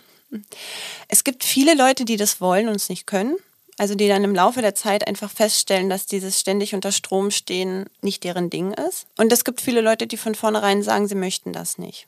Es 1.08 1.24
gibt 1.24 1.44
viele 1.44 1.74
Leute, 1.74 2.04
die 2.04 2.16
das 2.16 2.40
wollen 2.40 2.68
und 2.68 2.76
es 2.76 2.88
nicht 2.88 3.06
können. 3.06 3.36
Also 3.78 3.94
die 3.94 4.08
dann 4.08 4.24
im 4.24 4.34
Laufe 4.34 4.62
der 4.62 4.74
Zeit 4.74 5.06
einfach 5.06 5.30
feststellen, 5.30 5.90
dass 5.90 6.06
dieses 6.06 6.40
ständig 6.40 6.74
unter 6.74 6.92
Strom 6.92 7.30
stehen 7.30 7.84
nicht 8.00 8.24
deren 8.24 8.48
Ding 8.48 8.72
ist. 8.72 9.06
Und 9.18 9.30
es 9.32 9.44
gibt 9.44 9.60
viele 9.60 9.82
Leute, 9.82 10.06
die 10.06 10.16
von 10.16 10.34
vornherein 10.34 10.82
sagen, 10.82 11.08
sie 11.08 11.14
möchten 11.14 11.52
das 11.52 11.76
nicht 11.76 12.06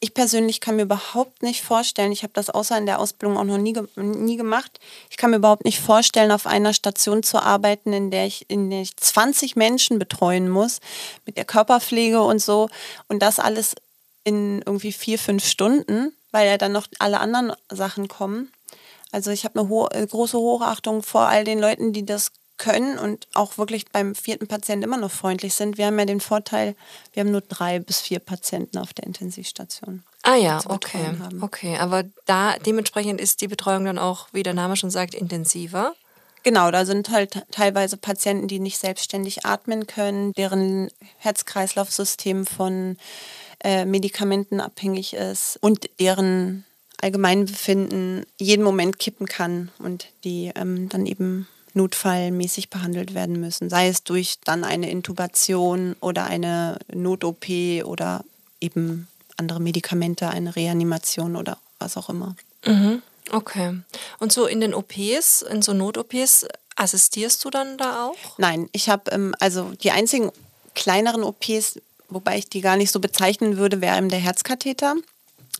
ich 0.00 0.12
persönlich 0.12 0.60
kann 0.60 0.76
mir 0.76 0.82
überhaupt 0.82 1.42
nicht 1.42 1.62
vorstellen, 1.62 2.12
ich 2.12 2.22
habe 2.22 2.32
das 2.34 2.50
außer 2.50 2.76
in 2.76 2.86
der 2.86 2.98
Ausbildung 2.98 3.38
auch 3.38 3.44
noch 3.44 3.58
nie, 3.58 3.74
nie 3.96 4.36
gemacht, 4.36 4.78
ich 5.10 5.16
kann 5.16 5.30
mir 5.30 5.36
überhaupt 5.36 5.64
nicht 5.64 5.80
vorstellen, 5.80 6.30
auf 6.32 6.46
einer 6.46 6.74
Station 6.74 7.22
zu 7.22 7.42
arbeiten, 7.42 7.92
in 7.92 8.10
der 8.10 8.26
ich, 8.26 8.44
in 8.48 8.68
der 8.70 8.82
ich 8.82 8.96
20 8.96 9.56
Menschen 9.56 9.98
betreuen 9.98 10.50
muss, 10.50 10.80
mit 11.24 11.38
der 11.38 11.46
Körperpflege 11.46 12.22
und 12.22 12.40
so. 12.40 12.68
Und 13.08 13.20
das 13.20 13.38
alles 13.38 13.74
in 14.24 14.62
irgendwie 14.66 14.92
vier, 14.92 15.18
fünf 15.18 15.46
Stunden, 15.46 16.12
weil 16.30 16.48
ja 16.48 16.58
dann 16.58 16.72
noch 16.72 16.88
alle 16.98 17.20
anderen 17.20 17.52
Sachen 17.70 18.08
kommen. 18.08 18.52
Also 19.12 19.30
ich 19.30 19.44
habe 19.44 19.58
eine 19.58 19.68
hohe, 19.68 19.90
äh, 19.92 20.06
große 20.06 20.36
Hochachtung 20.36 21.02
vor 21.02 21.22
all 21.22 21.44
den 21.44 21.58
Leuten, 21.58 21.92
die 21.92 22.04
das 22.04 22.32
können 22.58 22.98
und 22.98 23.26
auch 23.34 23.58
wirklich 23.58 23.86
beim 23.90 24.14
vierten 24.14 24.46
Patienten 24.46 24.84
immer 24.84 24.96
noch 24.96 25.10
freundlich 25.10 25.54
sind. 25.54 25.78
Wir 25.78 25.86
haben 25.86 25.98
ja 25.98 26.04
den 26.04 26.20
Vorteil, 26.20 26.74
wir 27.12 27.20
haben 27.20 27.30
nur 27.30 27.42
drei 27.42 27.78
bis 27.78 28.00
vier 28.00 28.18
Patienten 28.18 28.78
auf 28.78 28.94
der 28.94 29.06
Intensivstation. 29.06 30.02
Ah 30.22 30.36
ja, 30.36 30.60
okay. 30.66 31.14
Okay, 31.40 31.76
aber 31.78 32.04
da 32.24 32.56
dementsprechend 32.58 33.20
ist 33.20 33.40
die 33.40 33.48
Betreuung 33.48 33.84
dann 33.84 33.98
auch, 33.98 34.28
wie 34.32 34.42
der 34.42 34.54
Name 34.54 34.76
schon 34.76 34.90
sagt, 34.90 35.14
intensiver. 35.14 35.94
Genau, 36.42 36.70
da 36.70 36.84
sind 36.84 37.10
halt 37.10 37.44
teilweise 37.50 37.96
Patienten, 37.96 38.46
die 38.46 38.60
nicht 38.60 38.78
selbstständig 38.78 39.44
atmen 39.44 39.86
können, 39.86 40.32
deren 40.32 40.90
Herz-Kreislauf-System 41.18 42.46
von 42.46 42.96
äh, 43.64 43.84
Medikamenten 43.84 44.60
abhängig 44.60 45.14
ist 45.14 45.58
und 45.60 45.90
deren 45.98 46.64
Allgemeinbefinden 47.00 48.26
jeden 48.38 48.62
Moment 48.62 48.98
kippen 48.98 49.26
kann 49.26 49.70
und 49.78 50.06
die 50.24 50.52
ähm, 50.54 50.88
dann 50.88 51.06
eben 51.06 51.48
notfallmäßig 51.76 52.70
behandelt 52.70 53.14
werden 53.14 53.38
müssen, 53.38 53.68
sei 53.68 53.88
es 53.88 54.02
durch 54.02 54.36
dann 54.44 54.64
eine 54.64 54.90
Intubation 54.90 55.94
oder 56.00 56.24
eine 56.24 56.78
Not-OP 56.92 57.46
oder 57.84 58.24
eben 58.60 59.08
andere 59.36 59.60
Medikamente, 59.60 60.28
eine 60.28 60.56
Reanimation 60.56 61.36
oder 61.36 61.58
was 61.78 61.96
auch 61.96 62.08
immer. 62.08 62.34
Mhm. 62.64 63.02
Okay. 63.30 63.78
Und 64.18 64.32
so 64.32 64.46
in 64.46 64.60
den 64.60 64.74
OPs, 64.74 65.42
in 65.42 65.60
so 65.60 65.74
Not-OPs, 65.74 66.46
assistierst 66.76 67.44
du 67.44 67.50
dann 67.50 67.76
da 67.76 68.06
auch? 68.06 68.38
Nein, 68.38 68.68
ich 68.72 68.88
habe 68.88 69.10
ähm, 69.10 69.34
also 69.38 69.72
die 69.82 69.90
einzigen 69.90 70.30
kleineren 70.74 71.24
OPs, 71.24 71.78
wobei 72.08 72.38
ich 72.38 72.48
die 72.48 72.60
gar 72.60 72.76
nicht 72.76 72.90
so 72.90 73.00
bezeichnen 73.00 73.58
würde, 73.58 73.80
wäre 73.80 73.98
eben 73.98 74.08
der 74.08 74.18
Herzkatheter. 74.18 74.94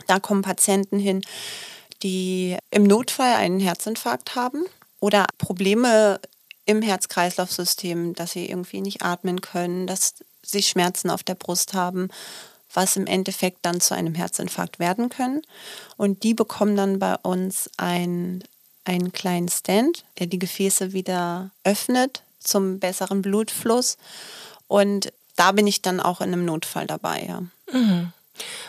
Da 0.06 0.20
kommen 0.20 0.42
Patienten 0.42 0.98
hin, 0.98 1.22
die 2.02 2.56
im 2.70 2.84
Notfall 2.84 3.34
einen 3.34 3.60
Herzinfarkt 3.60 4.34
haben 4.34 4.64
oder 5.00 5.26
Probleme 5.38 6.20
im 6.64 6.82
Herz-Kreislauf-System, 6.82 8.14
dass 8.14 8.32
sie 8.32 8.46
irgendwie 8.46 8.80
nicht 8.80 9.02
atmen 9.02 9.40
können, 9.40 9.86
dass 9.86 10.14
sie 10.42 10.62
Schmerzen 10.62 11.10
auf 11.10 11.22
der 11.22 11.34
Brust 11.34 11.74
haben, 11.74 12.08
was 12.72 12.96
im 12.96 13.06
Endeffekt 13.06 13.58
dann 13.62 13.80
zu 13.80 13.94
einem 13.94 14.14
Herzinfarkt 14.14 14.78
werden 14.78 15.08
können. 15.08 15.42
Und 15.96 16.22
die 16.24 16.34
bekommen 16.34 16.76
dann 16.76 16.98
bei 16.98 17.14
uns 17.16 17.70
ein, 17.76 18.42
einen 18.84 19.12
kleinen 19.12 19.48
Stand, 19.48 20.04
der 20.18 20.26
die 20.26 20.38
Gefäße 20.38 20.92
wieder 20.92 21.50
öffnet 21.64 22.22
zum 22.40 22.78
besseren 22.78 23.22
Blutfluss. 23.22 23.96
Und 24.68 25.12
da 25.36 25.52
bin 25.52 25.66
ich 25.66 25.82
dann 25.82 26.00
auch 26.00 26.20
in 26.20 26.32
einem 26.32 26.44
Notfall 26.44 26.86
dabei. 26.86 27.24
Ja. 27.26 27.42
Mhm. 27.72 28.12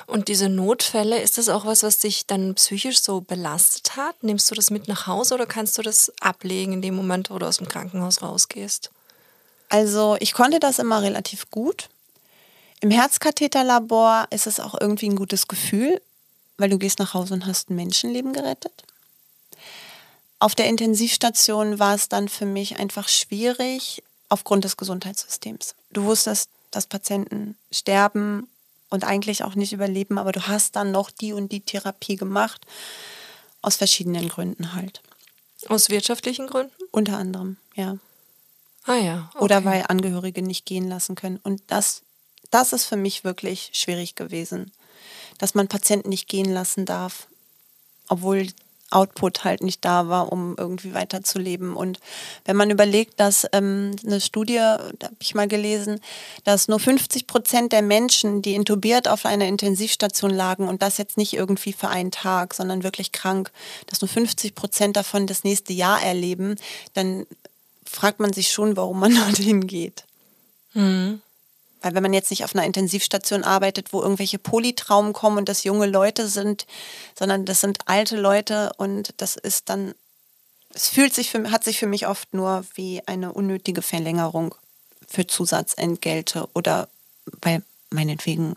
Und 0.06 0.28
diese 0.28 0.50
Notfälle, 0.50 1.22
ist 1.22 1.38
das 1.38 1.50
auch 1.50 1.66
was, 1.66 1.84
was 1.84 2.00
dich 2.00 2.26
dann 2.26 2.56
psychisch 2.56 3.02
so 3.02 3.22
belastet 3.22 3.96
hat? 3.96 4.24
Nimmst 4.24 4.50
du 4.50 4.56
das 4.56 4.70
mit 4.72 4.88
nach 4.88 5.08
Hause 5.08 5.34
oder 5.34 5.46
kannst 5.46 5.78
du 5.78 5.82
das 5.82 6.12
ablegen 6.22 6.74
in 6.74 6.82
dem 6.82 6.96
Moment, 6.96 7.30
wo 7.30 7.40
du 7.40 7.46
aus 7.46 7.58
dem 7.58 7.68
Krankenhaus 7.68 8.22
rausgehst? 8.22 8.92
Also 9.70 10.16
ich 10.20 10.34
konnte 10.34 10.60
das 10.60 10.80
immer 10.80 11.02
relativ 11.02 11.50
gut. 11.52 11.90
Im 12.80 12.92
Herzkatheterlabor 12.92 14.28
ist 14.30 14.48
es 14.48 14.60
auch 14.60 14.80
irgendwie 14.80 15.10
ein 15.10 15.16
gutes 15.16 15.48
Gefühl, 15.48 16.02
weil 16.58 16.70
du 16.70 16.78
gehst 16.78 17.00
nach 17.00 17.14
Hause 17.14 17.34
und 17.34 17.46
hast 17.46 17.70
ein 17.70 17.76
Menschenleben 17.76 18.34
gerettet. 18.34 18.84
Auf 20.40 20.54
der 20.54 20.68
Intensivstation 20.68 21.80
war 21.80 21.96
es 21.96 22.10
dann 22.10 22.30
für 22.30 22.46
mich 22.46 22.78
einfach 22.78 23.10
schwierig 23.10 24.04
aufgrund 24.30 24.64
des 24.64 24.78
Gesundheitssystems. 24.78 25.74
Du 25.92 26.04
wusstest, 26.04 26.50
dass 26.70 26.86
Patienten 26.86 27.58
sterben 27.72 28.48
und 28.90 29.04
eigentlich 29.04 29.44
auch 29.44 29.56
nicht 29.56 29.74
überleben, 29.74 30.18
aber 30.18 30.32
du 30.32 30.48
hast 30.48 30.76
dann 30.76 30.92
noch 30.92 31.12
die 31.12 31.34
und 31.34 31.52
die 31.52 31.62
Therapie 31.62 32.16
gemacht. 32.16 32.66
Aus 33.62 33.76
verschiedenen 33.76 34.30
Gründen 34.30 34.74
halt. 34.74 35.02
Aus 35.68 35.90
wirtschaftlichen 35.90 36.48
Gründen? 36.48 36.74
Unter 36.92 37.18
anderem, 37.18 37.58
ja. 37.76 37.98
Ah 38.86 38.96
ja. 38.96 39.30
Okay. 39.34 39.44
Oder 39.44 39.66
weil 39.66 39.86
Angehörige 39.88 40.42
nicht 40.42 40.66
gehen 40.66 40.88
lassen 40.88 41.16
können. 41.16 41.40
Und 41.44 41.62
das, 41.68 42.04
das 42.52 42.72
ist 42.72 42.86
für 42.86 42.96
mich 42.96 43.24
wirklich 43.24 43.72
schwierig 43.74 44.16
gewesen. 44.16 44.72
Dass 45.38 45.56
man 45.56 45.68
Patienten 45.68 46.10
nicht 46.10 46.28
gehen 46.28 46.52
lassen 46.52 46.86
darf, 46.86 47.28
obwohl 48.08 48.48
Output 48.90 49.44
halt 49.44 49.62
nicht 49.64 49.84
da 49.84 50.08
war, 50.08 50.32
um 50.32 50.56
irgendwie 50.58 50.94
weiterzuleben. 50.94 51.76
Und 51.76 52.00
wenn 52.46 52.56
man 52.56 52.70
überlegt, 52.70 53.20
dass 53.20 53.46
ähm, 53.52 53.92
eine 54.06 54.22
Studie, 54.22 54.56
da 54.56 55.08
habe 55.08 55.16
ich 55.20 55.36
mal 55.36 55.48
gelesen, 55.48 56.00
dass 56.46 56.68
nur 56.68 56.80
50 56.80 57.28
Prozent 57.28 57.74
der 57.74 57.82
Menschen, 57.82 58.42
die 58.42 58.56
intubiert 58.56 59.08
auf 59.08 59.26
einer 59.26 59.46
Intensivstation 59.46 60.32
lagen 60.32 60.68
und 60.68 60.82
das 60.82 60.98
jetzt 60.98 61.18
nicht 61.18 61.34
irgendwie 61.34 61.74
für 61.74 61.90
einen 61.90 62.12
Tag, 62.12 62.54
sondern 62.54 62.84
wirklich 62.84 63.12
krank, 63.12 63.52
dass 63.88 64.02
nur 64.02 64.10
50 64.10 64.56
Prozent 64.56 64.96
davon 64.96 65.28
das 65.28 65.44
nächste 65.44 65.74
Jahr 65.74 66.02
erleben, 66.02 66.56
dann 66.94 67.26
fragt 67.86 68.20
man 68.20 68.32
sich 68.32 68.52
schon, 68.52 68.78
warum 68.78 69.00
man 69.00 69.16
dorthin 69.28 69.68
geht. 69.68 70.06
Mhm. 70.74 71.22
Weil 71.82 71.94
wenn 71.94 72.04
man 72.04 72.14
jetzt 72.14 72.32
nicht 72.32 72.44
auf 72.44 72.56
einer 72.56 72.66
Intensivstation 72.66 73.44
arbeitet, 73.44 73.94
wo 73.94 74.02
irgendwelche 74.02 74.40
Polytraumen 74.40 75.14
kommen 75.14 75.38
und 75.38 75.50
das 75.50 75.64
junge 75.64 75.86
Leute 75.86 76.28
sind, 76.28 76.66
sondern 77.18 77.46
das 77.46 77.62
sind 77.62 77.80
alte 77.86 78.18
Leute 78.18 78.72
und 78.78 79.14
das 79.18 79.36
ist 79.36 79.70
dann, 79.70 79.94
es 80.74 80.90
fühlt 80.90 81.14
sich 81.14 81.30
für, 81.30 81.52
hat 81.52 81.64
sich 81.64 81.78
für 81.78 81.88
mich 81.88 82.08
oft 82.08 82.34
nur 82.34 82.66
wie 82.76 83.02
eine 83.06 83.32
unnötige 83.34 83.82
Verlängerung 83.82 84.56
für 85.08 85.28
Zusatzentgelte 85.28 86.50
oder 86.54 86.90
weil 87.42 87.64
meinetwegen 87.90 88.56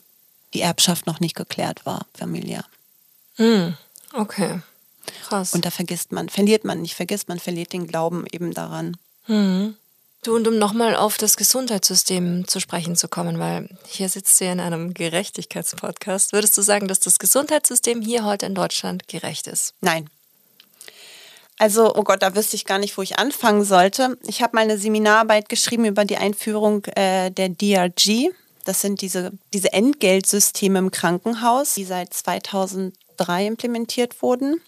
die 0.54 0.62
Erbschaft 0.62 1.06
noch 1.06 1.20
nicht 1.20 1.36
geklärt 1.36 1.86
war, 1.86 2.06
familiär. 2.14 2.64
Mm, 3.36 3.74
okay. 4.12 4.60
Krass. 5.22 5.54
Und 5.54 5.64
da 5.64 5.70
vergisst 5.70 6.12
man, 6.12 6.28
verliert 6.28 6.64
man 6.64 6.82
nicht, 6.82 6.94
vergisst 6.94 7.28
man, 7.28 7.38
verliert 7.38 7.72
den 7.72 7.86
Glauben 7.86 8.26
eben 8.30 8.52
daran. 8.52 8.96
Mhm. 9.26 9.76
Du, 10.22 10.36
und 10.36 10.46
um 10.46 10.58
nochmal 10.58 10.96
auf 10.96 11.16
das 11.16 11.38
Gesundheitssystem 11.38 12.46
zu 12.46 12.60
sprechen 12.60 12.94
zu 12.94 13.08
kommen, 13.08 13.38
weil 13.38 13.70
hier 13.86 14.10
sitzt 14.10 14.38
du 14.38 14.44
ja 14.44 14.52
in 14.52 14.60
einem 14.60 14.92
Gerechtigkeitspodcast, 14.92 16.34
würdest 16.34 16.58
du 16.58 16.62
sagen, 16.62 16.88
dass 16.88 17.00
das 17.00 17.18
Gesundheitssystem 17.18 18.02
hier 18.02 18.26
heute 18.26 18.44
in 18.44 18.54
Deutschland 18.54 19.08
gerecht 19.08 19.46
ist? 19.46 19.72
Nein. 19.80 20.10
Also, 21.58 21.94
oh 21.94 22.02
Gott, 22.02 22.22
da 22.22 22.34
wüsste 22.34 22.56
ich 22.56 22.66
gar 22.66 22.78
nicht, 22.78 22.98
wo 22.98 23.02
ich 23.02 23.18
anfangen 23.18 23.64
sollte. 23.64 24.18
Ich 24.26 24.42
habe 24.42 24.56
mal 24.56 24.62
eine 24.62 24.76
Seminararbeit 24.76 25.48
geschrieben 25.48 25.86
über 25.86 26.04
die 26.04 26.18
Einführung 26.18 26.84
äh, 26.84 27.30
der 27.30 27.48
DRG. 27.48 28.28
Das 28.64 28.82
sind 28.82 29.00
diese, 29.00 29.32
diese 29.54 29.72
Entgeltsysteme 29.72 30.78
im 30.78 30.90
Krankenhaus, 30.90 31.74
die 31.74 31.84
seit 31.84 32.12
2003 32.12 33.46
implementiert 33.46 34.20
wurden. 34.20 34.60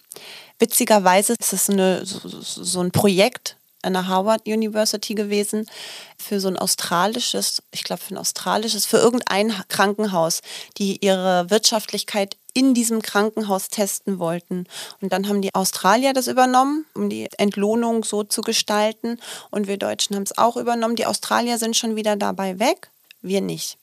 Witzigerweise 0.57 1.35
ist 1.39 1.53
es 1.53 1.69
eine, 1.69 2.03
so, 2.05 2.27
so 2.27 2.79
ein 2.79 2.91
Projekt 2.91 3.57
an 3.83 3.93
der 3.93 4.07
Harvard 4.07 4.47
University 4.47 5.13
gewesen 5.13 5.67
für 6.17 6.39
so 6.39 6.47
ein 6.47 6.57
australisches, 6.57 7.61
ich 7.71 7.83
glaube 7.83 8.01
für 8.01 8.15
ein 8.15 8.17
australisches, 8.17 8.85
für 8.85 8.97
irgendein 8.97 9.53
Krankenhaus, 9.69 10.41
die 10.77 10.97
ihre 11.03 11.49
Wirtschaftlichkeit 11.49 12.37
in 12.53 12.73
diesem 12.73 13.01
Krankenhaus 13.01 13.69
testen 13.69 14.19
wollten. 14.19 14.67
Und 15.01 15.11
dann 15.11 15.27
haben 15.27 15.41
die 15.41 15.53
Australier 15.55 16.13
das 16.13 16.27
übernommen, 16.27 16.85
um 16.93 17.09
die 17.09 17.27
Entlohnung 17.37 18.03
so 18.03 18.23
zu 18.23 18.41
gestalten. 18.41 19.19
Und 19.49 19.67
wir 19.67 19.77
Deutschen 19.77 20.15
haben 20.15 20.23
es 20.23 20.37
auch 20.37 20.55
übernommen. 20.55 20.95
Die 20.95 21.05
Australier 21.05 21.57
sind 21.57 21.75
schon 21.75 21.95
wieder 21.95 22.15
dabei 22.15 22.59
weg, 22.59 22.91
wir 23.21 23.41
nicht. 23.41 23.77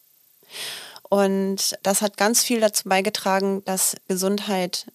Und 1.09 1.77
das 1.83 2.03
hat 2.03 2.17
ganz 2.17 2.43
viel 2.43 2.61
dazu 2.61 2.89
beigetragen, 2.89 3.65
dass 3.65 3.97
Gesundheit 4.07 4.87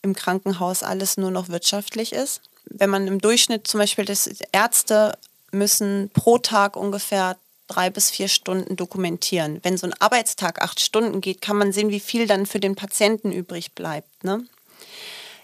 im 0.00 0.14
Krankenhaus 0.14 0.82
alles 0.82 1.18
nur 1.18 1.30
noch 1.30 1.48
wirtschaftlich 1.48 2.12
ist 2.12 2.40
wenn 2.64 2.90
man 2.90 3.06
im 3.06 3.20
Durchschnitt 3.20 3.66
zum 3.66 3.78
Beispiel 3.78 4.04
das 4.04 4.28
Ärzte 4.52 5.18
müssen 5.50 6.10
pro 6.12 6.38
Tag 6.38 6.76
ungefähr 6.76 7.36
drei 7.68 7.90
bis 7.90 8.10
vier 8.10 8.28
Stunden 8.28 8.76
dokumentieren. 8.76 9.60
Wenn 9.62 9.76
so 9.76 9.86
ein 9.86 9.94
Arbeitstag 9.98 10.60
acht 10.62 10.80
Stunden 10.80 11.20
geht, 11.20 11.40
kann 11.40 11.56
man 11.56 11.72
sehen, 11.72 11.90
wie 11.90 12.00
viel 12.00 12.26
dann 12.26 12.46
für 12.46 12.60
den 12.60 12.76
Patienten 12.76 13.32
übrig 13.32 13.72
bleibt. 13.72 14.24
Ne? 14.24 14.44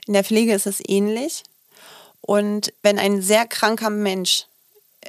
In 0.07 0.15
der 0.15 0.25
Pflege 0.25 0.55
ist 0.55 0.67
es 0.67 0.83
ähnlich. 0.87 1.43
Und 2.21 2.73
wenn 2.83 2.99
ein 2.99 3.23
sehr 3.23 3.47
kranker 3.47 3.91
Mensch 3.91 4.47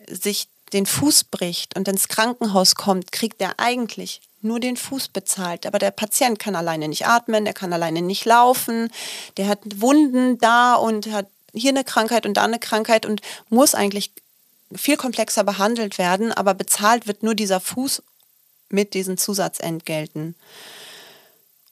sich 0.07 0.47
den 0.71 0.85
Fuß 0.85 1.25
bricht 1.25 1.75
und 1.75 1.87
ins 1.87 2.07
Krankenhaus 2.07 2.75
kommt, 2.75 3.11
kriegt 3.11 3.41
er 3.41 3.59
eigentlich 3.59 4.21
nur 4.41 4.59
den 4.59 4.77
Fuß 4.77 5.09
bezahlt. 5.09 5.65
Aber 5.65 5.79
der 5.79 5.91
Patient 5.91 6.39
kann 6.39 6.55
alleine 6.55 6.87
nicht 6.87 7.07
atmen, 7.07 7.43
der 7.43 7.53
kann 7.53 7.73
alleine 7.73 8.01
nicht 8.01 8.25
laufen, 8.25 8.89
der 9.37 9.47
hat 9.47 9.59
Wunden 9.81 10.37
da 10.37 10.75
und 10.75 11.11
hat 11.11 11.27
hier 11.53 11.69
eine 11.69 11.83
Krankheit 11.83 12.25
und 12.25 12.35
da 12.35 12.43
eine 12.43 12.59
Krankheit 12.59 13.05
und 13.05 13.21
muss 13.49 13.75
eigentlich 13.75 14.11
viel 14.75 14.97
komplexer 14.97 15.43
behandelt 15.43 15.97
werden, 15.97 16.31
aber 16.31 16.53
bezahlt 16.53 17.07
wird 17.07 17.23
nur 17.23 17.35
dieser 17.35 17.59
Fuß 17.59 18.03
mit 18.69 18.93
diesen 18.93 19.17
Zusatzentgelten. 19.17 20.35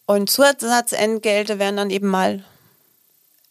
Und 0.06 0.30
Zusatzentgelte 0.30 1.60
wären 1.60 1.78
dann 1.78 1.90
eben 1.90 2.08
mal 2.08 2.44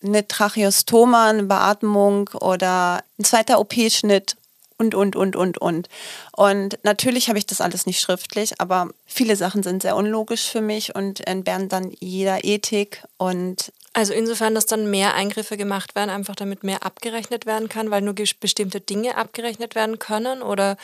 eine 0.02 0.26
Tracheostoma, 0.26 1.30
eine 1.30 1.44
Beatmung 1.44 2.30
oder 2.40 3.02
ein 3.18 3.24
zweiter 3.24 3.60
OP-Schnitt 3.60 4.36
und, 4.78 4.94
und, 4.94 5.16
und, 5.16 5.36
und, 5.36 5.58
und. 5.58 5.88
Und 6.32 6.78
natürlich 6.82 7.28
habe 7.28 7.38
ich 7.38 7.46
das 7.46 7.60
alles 7.60 7.86
nicht 7.86 8.00
schriftlich, 8.00 8.60
aber 8.60 8.90
viele 9.06 9.36
Sachen 9.36 9.62
sind 9.62 9.82
sehr 9.82 9.96
unlogisch 9.96 10.48
für 10.50 10.60
mich 10.60 10.94
und 10.94 11.26
entbehren 11.26 11.68
dann 11.68 11.92
jeder 12.00 12.44
Ethik. 12.44 13.04
Und 13.16 13.72
also 13.96 14.12
insofern, 14.12 14.54
dass 14.54 14.66
dann 14.66 14.90
mehr 14.90 15.14
Eingriffe 15.14 15.56
gemacht 15.56 15.94
werden, 15.94 16.10
einfach 16.10 16.36
damit 16.36 16.62
mehr 16.62 16.84
abgerechnet 16.84 17.46
werden 17.46 17.70
kann, 17.70 17.90
weil 17.90 18.02
nur 18.02 18.12
bestimmte 18.12 18.78
Dinge 18.78 19.16
abgerechnet 19.16 19.74
werden 19.74 19.98
können? 19.98 20.42
Oder 20.42 20.76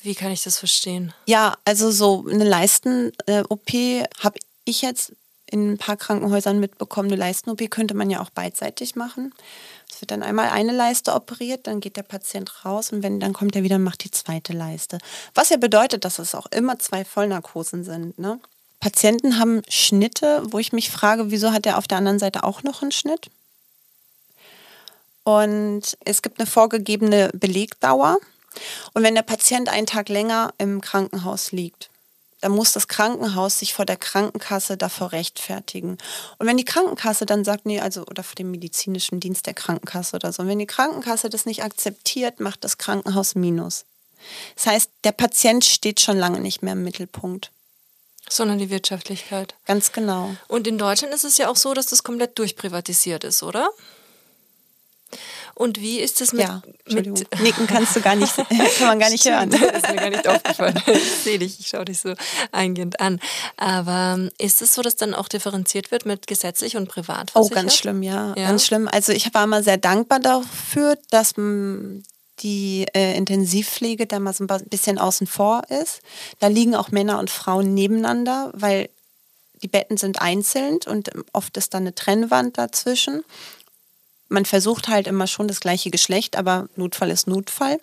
wie 0.00 0.14
kann 0.14 0.30
ich 0.30 0.44
das 0.44 0.56
verstehen? 0.56 1.12
Ja, 1.26 1.56
also 1.64 1.90
so 1.90 2.24
eine 2.30 2.44
Leisten-OP 2.44 3.72
habe 4.20 4.38
ich 4.64 4.80
jetzt 4.80 5.12
in 5.50 5.72
ein 5.72 5.78
paar 5.78 5.96
Krankenhäusern 5.96 6.60
mitbekommen. 6.60 7.08
Eine 7.08 7.18
Leisten-OP 7.18 7.68
könnte 7.68 7.94
man 7.94 8.10
ja 8.10 8.20
auch 8.20 8.30
beidseitig 8.30 8.94
machen. 8.94 9.34
Es 9.90 10.00
wird 10.00 10.12
dann 10.12 10.22
einmal 10.22 10.50
eine 10.50 10.72
Leiste 10.72 11.14
operiert, 11.14 11.66
dann 11.66 11.80
geht 11.80 11.96
der 11.96 12.04
Patient 12.04 12.64
raus 12.64 12.92
und 12.92 13.02
wenn, 13.02 13.18
dann 13.18 13.32
kommt 13.32 13.56
er 13.56 13.64
wieder 13.64 13.76
und 13.76 13.82
macht 13.82 14.04
die 14.04 14.10
zweite 14.12 14.52
Leiste. 14.52 14.98
Was 15.34 15.48
ja 15.48 15.56
bedeutet, 15.56 16.04
dass 16.04 16.20
es 16.20 16.36
auch 16.36 16.46
immer 16.46 16.78
zwei 16.78 17.04
Vollnarkosen 17.04 17.82
sind. 17.82 18.20
Ne? 18.20 18.38
Patienten 18.80 19.38
haben 19.38 19.62
Schnitte, 19.68 20.42
wo 20.46 20.58
ich 20.58 20.72
mich 20.72 20.90
frage, 20.90 21.30
wieso 21.30 21.52
hat 21.52 21.66
er 21.66 21.78
auf 21.78 21.88
der 21.88 21.98
anderen 21.98 22.18
Seite 22.18 22.44
auch 22.44 22.62
noch 22.62 22.82
einen 22.82 22.92
Schnitt? 22.92 23.30
Und 25.24 25.98
es 26.04 26.22
gibt 26.22 26.38
eine 26.38 26.46
vorgegebene 26.46 27.30
Belegdauer. 27.34 28.18
Und 28.94 29.02
wenn 29.02 29.14
der 29.14 29.22
Patient 29.22 29.68
einen 29.68 29.86
Tag 29.86 30.08
länger 30.08 30.54
im 30.58 30.80
Krankenhaus 30.80 31.52
liegt, 31.52 31.90
dann 32.40 32.52
muss 32.52 32.72
das 32.72 32.86
Krankenhaus 32.86 33.58
sich 33.58 33.74
vor 33.74 33.86
der 33.86 33.96
Krankenkasse 33.96 34.76
davor 34.76 35.12
rechtfertigen. 35.12 35.98
Und 36.38 36.46
wenn 36.46 36.56
die 36.56 36.64
Krankenkasse 36.64 37.26
dann 37.26 37.44
sagt, 37.44 37.66
nee, 37.66 37.80
also 37.80 38.02
oder 38.06 38.22
vor 38.22 38.34
dem 38.36 38.50
medizinischen 38.50 39.20
Dienst 39.20 39.46
der 39.46 39.54
Krankenkasse 39.54 40.16
oder 40.16 40.32
so, 40.32 40.42
und 40.42 40.48
wenn 40.48 40.58
die 40.58 40.66
Krankenkasse 40.66 41.30
das 41.30 41.46
nicht 41.46 41.64
akzeptiert, 41.64 42.38
macht 42.38 42.62
das 42.62 42.78
Krankenhaus 42.78 43.34
Minus. 43.34 43.84
Das 44.54 44.66
heißt, 44.66 44.90
der 45.04 45.12
Patient 45.12 45.64
steht 45.64 46.00
schon 46.00 46.18
lange 46.18 46.40
nicht 46.40 46.62
mehr 46.62 46.74
im 46.74 46.84
Mittelpunkt. 46.84 47.50
Sondern 48.28 48.58
die 48.58 48.70
Wirtschaftlichkeit. 48.70 49.54
Ganz 49.66 49.92
genau. 49.92 50.34
Und 50.48 50.66
in 50.66 50.78
Deutschland 50.78 51.14
ist 51.14 51.24
es 51.24 51.38
ja 51.38 51.48
auch 51.48 51.56
so, 51.56 51.74
dass 51.74 51.86
das 51.86 52.02
komplett 52.02 52.38
durchprivatisiert 52.38 53.24
ist, 53.24 53.42
oder? 53.42 53.70
Und 55.54 55.80
wie 55.80 56.00
ist 56.00 56.20
es 56.20 56.34
mit, 56.34 56.42
ja, 56.42 56.60
mit 56.86 57.06
Nicken 57.40 57.66
kannst 57.66 57.96
du 57.96 58.02
gar 58.02 58.14
nicht, 58.14 58.36
kann 58.78 58.88
man 58.88 58.98
gar 58.98 59.08
nicht 59.08 59.24
hören. 59.24 59.48
Das 59.48 59.60
ist 59.60 59.88
mir 59.88 59.96
gar 59.96 60.10
nicht 60.10 60.28
aufgefallen. 60.28 60.82
Ich 60.86 61.10
sehe 61.24 61.38
dich, 61.38 61.58
ich 61.58 61.68
schaue 61.68 61.86
dich 61.86 61.98
so 61.98 62.12
eingehend 62.52 63.00
an. 63.00 63.20
Aber 63.56 64.16
ähm, 64.18 64.30
ist 64.36 64.60
es 64.60 64.74
so, 64.74 64.82
dass 64.82 64.96
dann 64.96 65.14
auch 65.14 65.28
differenziert 65.28 65.90
wird 65.90 66.04
mit 66.04 66.26
gesetzlich 66.26 66.76
und 66.76 66.88
privat? 66.88 67.30
Oh, 67.34 67.48
ganz 67.48 67.74
schlimm, 67.74 68.02
ja, 68.02 68.34
ja. 68.36 68.48
Ganz 68.48 68.66
schlimm. 68.66 68.86
Also 68.86 69.12
ich 69.12 69.32
war 69.32 69.44
immer 69.44 69.62
sehr 69.62 69.78
dankbar 69.78 70.20
dafür, 70.20 70.98
dass 71.08 71.38
die 72.40 72.86
äh, 72.94 73.16
Intensivpflege 73.16 74.06
da 74.06 74.18
mal 74.18 74.32
so 74.32 74.44
ein 74.46 74.64
bisschen 74.68 74.98
außen 74.98 75.26
vor 75.26 75.62
ist. 75.68 76.00
Da 76.38 76.48
liegen 76.48 76.74
auch 76.74 76.90
Männer 76.90 77.18
und 77.18 77.30
Frauen 77.30 77.74
nebeneinander, 77.74 78.50
weil 78.54 78.90
die 79.62 79.68
Betten 79.68 79.96
sind 79.96 80.20
einzeln 80.20 80.78
und 80.86 81.10
oft 81.32 81.56
ist 81.56 81.72
da 81.74 81.78
eine 81.78 81.94
Trennwand 81.94 82.58
dazwischen. 82.58 83.24
Man 84.28 84.44
versucht 84.44 84.88
halt 84.88 85.06
immer 85.06 85.26
schon 85.26 85.48
das 85.48 85.60
gleiche 85.60 85.90
Geschlecht, 85.90 86.36
aber 86.36 86.68
Notfall 86.76 87.10
ist 87.10 87.26
Notfall. 87.26 87.78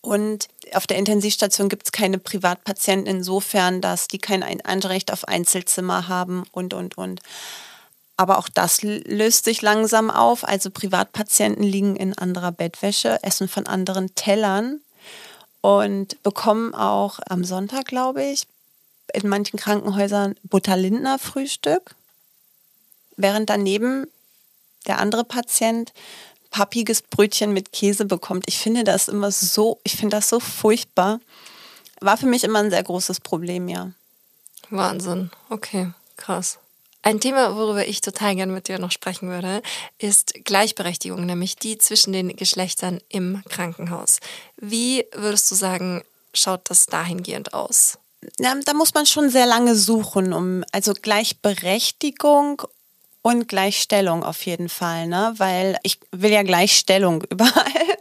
Und 0.00 0.48
auf 0.74 0.88
der 0.88 0.96
Intensivstation 0.98 1.68
gibt 1.68 1.86
es 1.86 1.92
keine 1.92 2.18
Privatpatienten 2.18 3.18
insofern, 3.18 3.80
dass 3.80 4.08
die 4.08 4.18
kein 4.18 4.42
Anrecht 4.64 5.12
auf 5.12 5.28
Einzelzimmer 5.28 6.08
haben 6.08 6.44
und, 6.50 6.74
und, 6.74 6.98
und. 6.98 7.20
Aber 8.22 8.38
auch 8.38 8.48
das 8.48 8.82
löst 8.82 9.46
sich 9.46 9.62
langsam 9.62 10.08
auf. 10.08 10.46
Also 10.46 10.70
Privatpatienten 10.70 11.64
liegen 11.64 11.96
in 11.96 12.16
anderer 12.16 12.52
Bettwäsche, 12.52 13.20
essen 13.24 13.48
von 13.48 13.66
anderen 13.66 14.14
Tellern 14.14 14.80
und 15.60 16.22
bekommen 16.22 16.72
auch 16.72 17.18
am 17.28 17.42
Sonntag, 17.42 17.86
glaube 17.86 18.22
ich, 18.22 18.46
in 19.12 19.28
manchen 19.28 19.58
Krankenhäusern 19.58 20.36
Butterlindner 20.44 21.18
Frühstück, 21.18 21.96
während 23.16 23.50
daneben 23.50 24.06
der 24.86 25.00
andere 25.00 25.24
Patient 25.24 25.92
pappiges 26.52 27.02
Brötchen 27.02 27.52
mit 27.52 27.72
Käse 27.72 28.04
bekommt. 28.04 28.44
Ich 28.46 28.58
finde 28.58 28.84
das 28.84 29.08
immer 29.08 29.32
so, 29.32 29.80
ich 29.82 29.96
finde 29.96 30.16
das 30.16 30.28
so 30.28 30.38
furchtbar. 30.38 31.18
War 32.00 32.16
für 32.16 32.26
mich 32.26 32.44
immer 32.44 32.60
ein 32.60 32.70
sehr 32.70 32.84
großes 32.84 33.18
Problem, 33.18 33.66
ja. 33.66 33.90
Wahnsinn. 34.70 35.32
Okay, 35.50 35.90
krass. 36.16 36.60
Ein 37.02 37.18
Thema, 37.18 37.56
worüber 37.56 37.86
ich 37.86 38.00
total 38.00 38.36
gerne 38.36 38.52
mit 38.52 38.68
dir 38.68 38.78
noch 38.78 38.92
sprechen 38.92 39.28
würde, 39.28 39.60
ist 39.98 40.34
Gleichberechtigung, 40.44 41.26
nämlich 41.26 41.56
die 41.56 41.76
zwischen 41.76 42.12
den 42.12 42.36
Geschlechtern 42.36 43.00
im 43.08 43.42
Krankenhaus. 43.48 44.20
Wie 44.56 45.04
würdest 45.12 45.50
du 45.50 45.56
sagen, 45.56 46.04
schaut 46.32 46.70
das 46.70 46.86
dahingehend 46.86 47.54
aus? 47.54 47.98
Ja, 48.38 48.54
da 48.64 48.72
muss 48.72 48.94
man 48.94 49.06
schon 49.06 49.30
sehr 49.30 49.46
lange 49.46 49.74
suchen, 49.74 50.32
um 50.32 50.64
also 50.70 50.94
Gleichberechtigung 50.94 52.62
und 53.20 53.48
Gleichstellung 53.48 54.22
auf 54.22 54.46
jeden 54.46 54.68
Fall, 54.68 55.08
ne? 55.08 55.34
Weil 55.38 55.78
ich 55.82 55.98
will 56.12 56.30
ja 56.30 56.44
Gleichstellung 56.44 57.24
überall. 57.30 57.98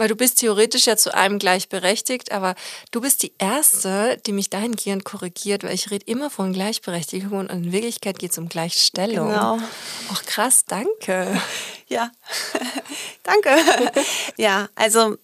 Weil 0.00 0.08
du 0.08 0.16
bist 0.16 0.38
theoretisch 0.38 0.86
ja 0.86 0.96
zu 0.96 1.12
einem 1.12 1.38
gleichberechtigt, 1.38 2.32
aber 2.32 2.54
du 2.90 3.02
bist 3.02 3.22
die 3.22 3.34
Erste, 3.36 4.16
die 4.24 4.32
mich 4.32 4.48
dahingehend 4.48 5.04
korrigiert, 5.04 5.62
weil 5.62 5.74
ich 5.74 5.90
rede 5.90 6.06
immer 6.06 6.30
von 6.30 6.54
Gleichberechtigung 6.54 7.38
und 7.38 7.50
in 7.50 7.70
Wirklichkeit 7.70 8.18
geht 8.18 8.30
es 8.30 8.38
um 8.38 8.48
Gleichstellung. 8.48 9.28
Genau. 9.28 9.58
Ach 10.10 10.24
krass, 10.24 10.64
danke. 10.64 11.38
Ja, 11.88 12.10
danke. 13.24 13.50
ja, 14.38 14.70
also 14.74 15.18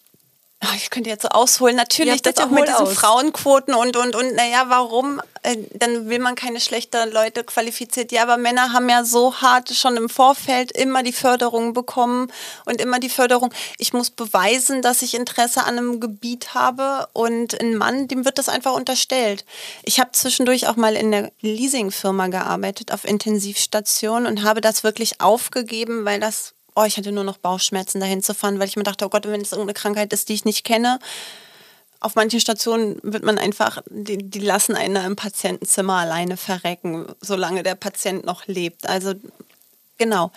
ich 0.74 0.90
könnte 0.90 1.10
jetzt 1.10 1.22
so 1.22 1.28
ausholen. 1.28 1.76
Natürlich, 1.76 2.24
ja, 2.24 2.32
das 2.32 2.44
auch 2.44 2.50
mit 2.50 2.66
diesen 2.66 2.74
aus. 2.74 2.94
Frauenquoten 2.94 3.74
und, 3.74 3.96
und, 3.96 4.14
und, 4.14 4.34
naja, 4.34 4.64
warum? 4.68 5.20
Äh, 5.42 5.58
dann 5.74 6.08
will 6.08 6.18
man 6.18 6.34
keine 6.34 6.60
schlechteren 6.60 7.12
Leute 7.12 7.44
qualifiziert. 7.44 8.10
Ja, 8.10 8.22
aber 8.22 8.36
Männer 8.36 8.72
haben 8.72 8.88
ja 8.88 9.04
so 9.04 9.36
hart 9.36 9.72
schon 9.74 9.96
im 9.96 10.08
Vorfeld 10.08 10.72
immer 10.72 11.02
die 11.02 11.12
Förderung 11.12 11.72
bekommen 11.72 12.32
und 12.64 12.80
immer 12.80 12.98
die 12.98 13.08
Förderung. 13.08 13.52
Ich 13.78 13.92
muss 13.92 14.10
beweisen, 14.10 14.82
dass 14.82 15.02
ich 15.02 15.14
Interesse 15.14 15.64
an 15.64 15.78
einem 15.78 16.00
Gebiet 16.00 16.54
habe 16.54 17.08
und 17.12 17.60
ein 17.60 17.76
Mann, 17.76 18.08
dem 18.08 18.24
wird 18.24 18.38
das 18.38 18.48
einfach 18.48 18.74
unterstellt. 18.74 19.44
Ich 19.84 20.00
habe 20.00 20.10
zwischendurch 20.12 20.66
auch 20.66 20.76
mal 20.76 20.96
in 20.96 21.12
der 21.12 21.30
Leasingfirma 21.42 22.26
gearbeitet, 22.28 22.92
auf 22.92 23.04
Intensivstation 23.04 24.26
und 24.26 24.42
habe 24.42 24.60
das 24.60 24.82
wirklich 24.82 25.20
aufgegeben, 25.20 26.04
weil 26.04 26.18
das 26.18 26.55
oh, 26.76 26.84
ich 26.84 26.96
hatte 26.96 27.10
nur 27.10 27.24
noch 27.24 27.38
Bauchschmerzen 27.38 28.00
dahin 28.00 28.22
zu 28.22 28.34
fahren, 28.34 28.60
weil 28.60 28.68
ich 28.68 28.76
mir 28.76 28.82
dachte, 28.82 29.06
oh 29.06 29.08
Gott, 29.08 29.26
wenn 29.26 29.40
es 29.40 29.52
irgendeine 29.52 29.74
Krankheit 29.74 30.12
ist, 30.12 30.28
die 30.28 30.34
ich 30.34 30.44
nicht 30.44 30.64
kenne. 30.64 30.98
Auf 32.00 32.14
manchen 32.14 32.38
Stationen 32.38 33.00
wird 33.02 33.24
man 33.24 33.38
einfach, 33.38 33.82
die, 33.88 34.18
die 34.18 34.38
lassen 34.38 34.76
einen 34.76 35.04
im 35.04 35.16
Patientenzimmer 35.16 35.94
alleine 35.94 36.36
verrecken, 36.36 37.06
solange 37.20 37.62
der 37.62 37.74
Patient 37.74 38.26
noch 38.26 38.46
lebt. 38.46 38.86
Also 38.86 39.14
genau. 39.96 40.30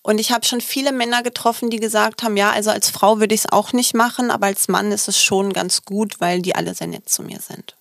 Und 0.00 0.18
ich 0.18 0.32
habe 0.32 0.46
schon 0.46 0.62
viele 0.62 0.90
Männer 0.90 1.22
getroffen, 1.22 1.70
die 1.70 1.78
gesagt 1.78 2.22
haben, 2.22 2.36
ja, 2.36 2.50
also 2.50 2.70
als 2.70 2.90
Frau 2.90 3.20
würde 3.20 3.34
ich 3.34 3.42
es 3.42 3.52
auch 3.52 3.72
nicht 3.72 3.94
machen, 3.94 4.30
aber 4.30 4.46
als 4.46 4.68
Mann 4.68 4.90
ist 4.90 5.06
es 5.06 5.22
schon 5.22 5.52
ganz 5.52 5.84
gut, 5.84 6.20
weil 6.20 6.42
die 6.42 6.56
alle 6.56 6.74
sehr 6.74 6.88
nett 6.88 7.08
zu 7.08 7.22
mir 7.22 7.38
sind. 7.38 7.76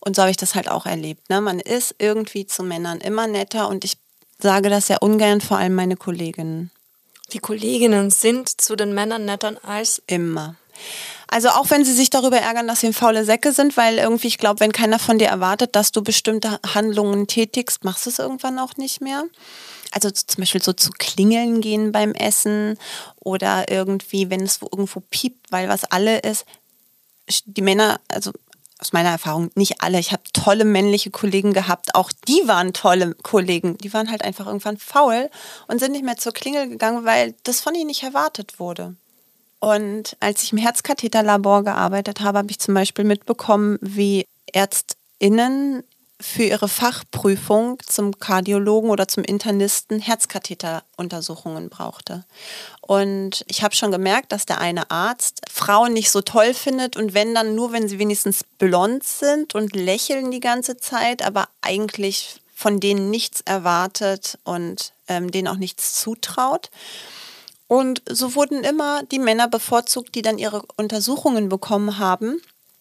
Und 0.00 0.16
so 0.16 0.22
habe 0.22 0.30
ich 0.30 0.36
das 0.38 0.54
halt 0.54 0.68
auch 0.68 0.86
erlebt. 0.86 1.28
Ne? 1.28 1.40
Man 1.40 1.60
ist 1.60 1.94
irgendwie 1.98 2.46
zu 2.46 2.62
Männern 2.62 2.98
immer 2.98 3.26
netter 3.26 3.68
und 3.68 3.84
ich 3.84 3.98
sage 4.40 4.70
das 4.70 4.88
ja 4.88 4.96
ungern, 4.98 5.40
vor 5.40 5.58
allem 5.58 5.74
meine 5.74 5.96
Kolleginnen. 5.96 6.70
Die 7.32 7.38
Kolleginnen 7.38 8.10
sind 8.10 8.60
zu 8.60 8.76
den 8.76 8.94
Männern 8.94 9.24
netter 9.24 9.56
als 9.62 10.02
immer. 10.06 10.56
Also 11.26 11.50
auch 11.50 11.68
wenn 11.68 11.84
sie 11.84 11.92
sich 11.92 12.08
darüber 12.08 12.38
ärgern, 12.38 12.66
dass 12.66 12.80
sie 12.80 12.92
faule 12.92 13.24
Säcke 13.24 13.52
sind, 13.52 13.76
weil 13.76 13.98
irgendwie, 13.98 14.28
ich 14.28 14.38
glaube, 14.38 14.60
wenn 14.60 14.72
keiner 14.72 14.98
von 14.98 15.18
dir 15.18 15.28
erwartet, 15.28 15.76
dass 15.76 15.92
du 15.92 16.02
bestimmte 16.02 16.58
Handlungen 16.74 17.26
tätigst, 17.26 17.84
machst 17.84 18.06
du 18.06 18.10
es 18.10 18.18
irgendwann 18.18 18.58
auch 18.58 18.76
nicht 18.76 19.02
mehr. 19.02 19.24
Also 19.90 20.10
zum 20.10 20.40
Beispiel 20.40 20.62
so 20.62 20.72
zu 20.72 20.90
klingeln 20.90 21.60
gehen 21.60 21.92
beim 21.92 22.12
Essen 22.12 22.78
oder 23.16 23.70
irgendwie, 23.70 24.30
wenn 24.30 24.42
es 24.42 24.60
irgendwo 24.62 25.00
piept, 25.00 25.52
weil 25.52 25.68
was 25.68 25.84
alle 25.84 26.20
ist. 26.20 26.46
Die 27.44 27.62
Männer, 27.62 28.00
also 28.08 28.32
aus 28.78 28.92
meiner 28.92 29.10
Erfahrung 29.10 29.50
nicht 29.54 29.82
alle. 29.82 29.98
Ich 29.98 30.12
habe 30.12 30.22
tolle 30.32 30.64
männliche 30.64 31.10
Kollegen 31.10 31.52
gehabt. 31.52 31.94
Auch 31.94 32.12
die 32.28 32.42
waren 32.46 32.72
tolle 32.72 33.14
Kollegen. 33.22 33.76
Die 33.78 33.92
waren 33.92 34.10
halt 34.10 34.22
einfach 34.22 34.46
irgendwann 34.46 34.78
faul 34.78 35.30
und 35.66 35.80
sind 35.80 35.92
nicht 35.92 36.04
mehr 36.04 36.16
zur 36.16 36.32
Klingel 36.32 36.68
gegangen, 36.68 37.04
weil 37.04 37.34
das 37.42 37.60
von 37.60 37.74
ihnen 37.74 37.88
nicht 37.88 38.04
erwartet 38.04 38.60
wurde. 38.60 38.94
Und 39.60 40.16
als 40.20 40.44
ich 40.44 40.52
im 40.52 40.58
Herzkatheterlabor 40.58 41.64
gearbeitet 41.64 42.20
habe, 42.20 42.38
habe 42.38 42.50
ich 42.50 42.60
zum 42.60 42.74
Beispiel 42.74 43.04
mitbekommen, 43.04 43.78
wie 43.80 44.24
ÄrztInnen 44.52 45.82
für 46.20 46.42
ihre 46.42 46.68
Fachprüfung 46.68 47.78
zum 47.86 48.18
Kardiologen 48.18 48.90
oder 48.90 49.06
zum 49.06 49.22
Internisten 49.22 50.00
Herzkatheteruntersuchungen 50.00 51.68
brauchte. 51.68 52.24
Und 52.80 53.44
ich 53.46 53.62
habe 53.62 53.76
schon 53.76 53.92
gemerkt, 53.92 54.32
dass 54.32 54.44
der 54.44 54.60
eine 54.60 54.90
Arzt 54.90 55.42
Frauen 55.50 55.92
nicht 55.92 56.10
so 56.10 56.20
toll 56.20 56.54
findet 56.54 56.96
und 56.96 57.14
wenn 57.14 57.34
dann 57.34 57.54
nur, 57.54 57.72
wenn 57.72 57.88
sie 57.88 57.98
wenigstens 57.98 58.44
blond 58.58 59.04
sind 59.04 59.54
und 59.54 59.76
lächeln 59.76 60.30
die 60.30 60.40
ganze 60.40 60.76
Zeit, 60.76 61.24
aber 61.24 61.48
eigentlich 61.60 62.40
von 62.52 62.80
denen 62.80 63.10
nichts 63.10 63.40
erwartet 63.42 64.38
und 64.42 64.92
ähm, 65.06 65.30
denen 65.30 65.46
auch 65.46 65.56
nichts 65.56 65.94
zutraut. 66.00 66.70
Und 67.68 68.02
so 68.10 68.34
wurden 68.34 68.64
immer 68.64 69.04
die 69.04 69.20
Männer 69.20 69.46
bevorzugt, 69.46 70.16
die 70.16 70.22
dann 70.22 70.38
ihre 70.38 70.62
Untersuchungen 70.76 71.48
bekommen 71.48 71.98
haben. 71.98 72.40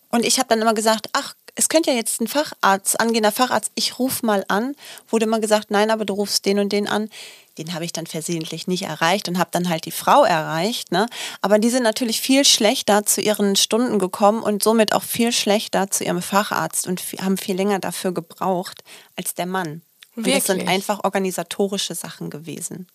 Und 0.10 0.26
ich 0.26 0.40
habe 0.40 0.50
dann 0.50 0.62
immer 0.62 0.74
gesagt, 0.74 1.10
ach, 1.14 1.34
es 1.56 1.70
könnte 1.70 1.90
ja 1.90 1.98
jetzt 1.98 2.22
ein 2.22 2.28
Facharzt, 2.28 3.00
angehender 3.00 3.32
Facharzt, 3.32 3.72
ich 3.76 3.98
rufe 3.98 4.26
mal 4.26 4.46
an, 4.48 4.76
wurde 5.10 5.26
immer 5.26 5.40
gesagt, 5.40 5.72
nein, 5.72 5.90
aber 5.90 6.06
du 6.06 6.14
rufst 6.14 6.46
den 6.46 6.60
und 6.60 6.72
den 6.72 6.88
an. 6.88 7.10
Den 7.58 7.74
habe 7.74 7.84
ich 7.84 7.92
dann 7.92 8.06
versehentlich 8.06 8.68
nicht 8.68 8.84
erreicht 8.84 9.28
und 9.28 9.40
habe 9.40 9.50
dann 9.52 9.68
halt 9.68 9.86
die 9.86 9.92
Frau 9.92 10.24
erreicht. 10.24 10.92
Ne? 10.92 11.08
Aber 11.42 11.58
die 11.58 11.72
sind 11.72 11.82
natürlich 11.82 12.22
viel 12.22 12.46
schlechter 12.46 13.08
zu 13.08 13.20
ihren 13.22 13.56
Stunden 13.56 13.98
gekommen 13.98 14.44
und 14.44 14.62
somit 14.62 14.94
auch 14.94 15.02
viel 15.02 15.32
schlechter 15.32 15.90
zu 15.90 16.04
ihrem 16.04 16.22
Facharzt 16.22 16.86
und 16.86 17.02
haben 17.20 17.38
viel 17.38 17.56
länger 17.56 17.80
dafür 17.80 18.12
gebraucht 18.12 18.84
als 19.16 19.34
der 19.34 19.48
Mann. 19.48 19.82
Und 20.16 20.28
das 20.28 20.46
sind 20.46 20.68
einfach 20.68 21.04
organisatorische 21.04 21.96
Sachen 21.96 22.30
gewesen. 22.30 22.88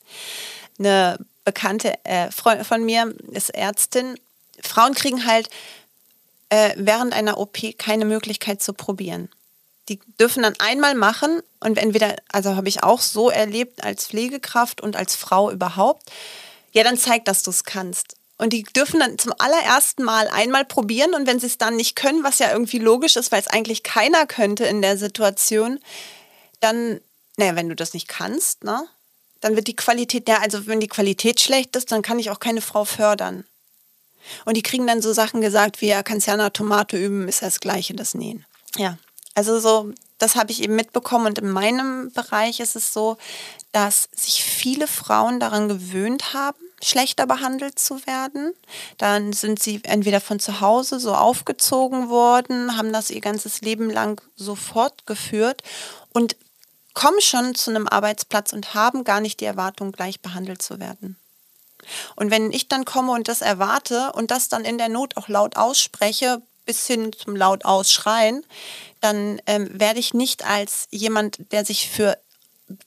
Eine 0.78 1.18
bekannte 1.44 1.94
äh, 2.04 2.30
Freundin 2.30 2.64
von 2.64 2.84
mir 2.84 3.12
ist 3.32 3.50
Ärztin. 3.50 4.18
Frauen 4.60 4.94
kriegen 4.94 5.26
halt 5.26 5.48
äh, 6.52 6.74
während 6.76 7.14
einer 7.14 7.38
OP 7.38 7.78
keine 7.78 8.04
Möglichkeit 8.04 8.62
zu 8.62 8.74
probieren. 8.74 9.30
Die 9.88 9.98
dürfen 10.20 10.42
dann 10.42 10.54
einmal 10.58 10.94
machen 10.94 11.40
und 11.60 11.78
entweder, 11.78 12.16
also 12.30 12.56
habe 12.56 12.68
ich 12.68 12.82
auch 12.82 13.00
so 13.00 13.30
erlebt 13.30 13.82
als 13.82 14.08
Pflegekraft 14.08 14.82
und 14.82 14.94
als 14.94 15.16
Frau 15.16 15.50
überhaupt, 15.50 16.12
ja, 16.72 16.84
dann 16.84 16.98
zeig, 16.98 17.24
dass 17.24 17.42
du 17.42 17.50
es 17.50 17.64
kannst. 17.64 18.16
Und 18.36 18.52
die 18.52 18.64
dürfen 18.64 19.00
dann 19.00 19.18
zum 19.18 19.32
allerersten 19.38 20.02
Mal 20.02 20.28
einmal 20.28 20.66
probieren 20.66 21.14
und 21.14 21.26
wenn 21.26 21.40
sie 21.40 21.46
es 21.46 21.56
dann 21.56 21.76
nicht 21.76 21.96
können, 21.96 22.22
was 22.22 22.38
ja 22.38 22.52
irgendwie 22.52 22.78
logisch 22.78 23.16
ist, 23.16 23.32
weil 23.32 23.40
es 23.40 23.48
eigentlich 23.48 23.82
keiner 23.82 24.26
könnte 24.26 24.66
in 24.66 24.82
der 24.82 24.98
Situation, 24.98 25.78
dann, 26.60 27.00
naja, 27.38 27.56
wenn 27.56 27.70
du 27.70 27.74
das 27.74 27.94
nicht 27.94 28.08
kannst, 28.08 28.62
ne, 28.62 28.86
dann 29.40 29.56
wird 29.56 29.68
die 29.68 29.76
Qualität, 29.76 30.28
ja, 30.28 30.40
also 30.40 30.66
wenn 30.66 30.80
die 30.80 30.88
Qualität 30.88 31.40
schlecht 31.40 31.76
ist, 31.76 31.92
dann 31.92 32.02
kann 32.02 32.18
ich 32.18 32.30
auch 32.30 32.40
keine 32.40 32.60
Frau 32.60 32.84
fördern. 32.84 33.44
Und 34.44 34.56
die 34.56 34.62
kriegen 34.62 34.86
dann 34.86 35.02
so 35.02 35.12
Sachen 35.12 35.40
gesagt 35.40 35.80
wie, 35.80 35.88
ja, 35.88 36.02
kannst 36.02 36.26
ja 36.26 36.34
eine 36.34 36.52
Tomate 36.52 36.96
üben, 36.96 37.28
ist 37.28 37.42
das 37.42 37.60
Gleiche, 37.60 37.94
das 37.94 38.14
Nähen. 38.14 38.44
Ja, 38.76 38.98
also 39.34 39.58
so, 39.58 39.92
das 40.18 40.36
habe 40.36 40.52
ich 40.52 40.62
eben 40.62 40.76
mitbekommen. 40.76 41.26
Und 41.26 41.38
in 41.38 41.50
meinem 41.50 42.12
Bereich 42.12 42.60
ist 42.60 42.76
es 42.76 42.92
so, 42.92 43.16
dass 43.72 44.08
sich 44.14 44.44
viele 44.44 44.86
Frauen 44.86 45.40
daran 45.40 45.68
gewöhnt 45.68 46.34
haben, 46.34 46.58
schlechter 46.82 47.26
behandelt 47.26 47.78
zu 47.78 48.06
werden. 48.06 48.52
Dann 48.98 49.32
sind 49.32 49.62
sie 49.62 49.80
entweder 49.84 50.20
von 50.20 50.38
zu 50.38 50.60
Hause 50.60 51.00
so 51.00 51.14
aufgezogen 51.14 52.08
worden, 52.08 52.76
haben 52.76 52.92
das 52.92 53.10
ihr 53.10 53.20
ganzes 53.20 53.60
Leben 53.60 53.90
lang 53.90 54.20
so 54.36 54.54
fortgeführt 54.54 55.62
und 56.10 56.36
kommen 56.94 57.20
schon 57.20 57.54
zu 57.54 57.70
einem 57.70 57.88
Arbeitsplatz 57.88 58.52
und 58.52 58.74
haben 58.74 59.04
gar 59.04 59.20
nicht 59.20 59.40
die 59.40 59.46
Erwartung, 59.46 59.92
gleich 59.92 60.20
behandelt 60.20 60.60
zu 60.60 60.78
werden. 60.78 61.16
Und 62.16 62.30
wenn 62.30 62.52
ich 62.52 62.68
dann 62.68 62.84
komme 62.84 63.12
und 63.12 63.28
das 63.28 63.42
erwarte 63.42 64.12
und 64.12 64.30
das 64.30 64.48
dann 64.48 64.64
in 64.64 64.78
der 64.78 64.88
Not 64.88 65.16
auch 65.16 65.28
laut 65.28 65.56
ausspreche, 65.56 66.42
bis 66.64 66.86
hin 66.86 67.12
zum 67.12 67.36
laut 67.36 67.64
ausschreien, 67.64 68.44
dann 69.00 69.40
ähm, 69.46 69.68
werde 69.72 69.98
ich 69.98 70.14
nicht 70.14 70.46
als 70.46 70.86
jemand, 70.90 71.52
der 71.52 71.64
sich 71.64 71.88
für 71.88 72.16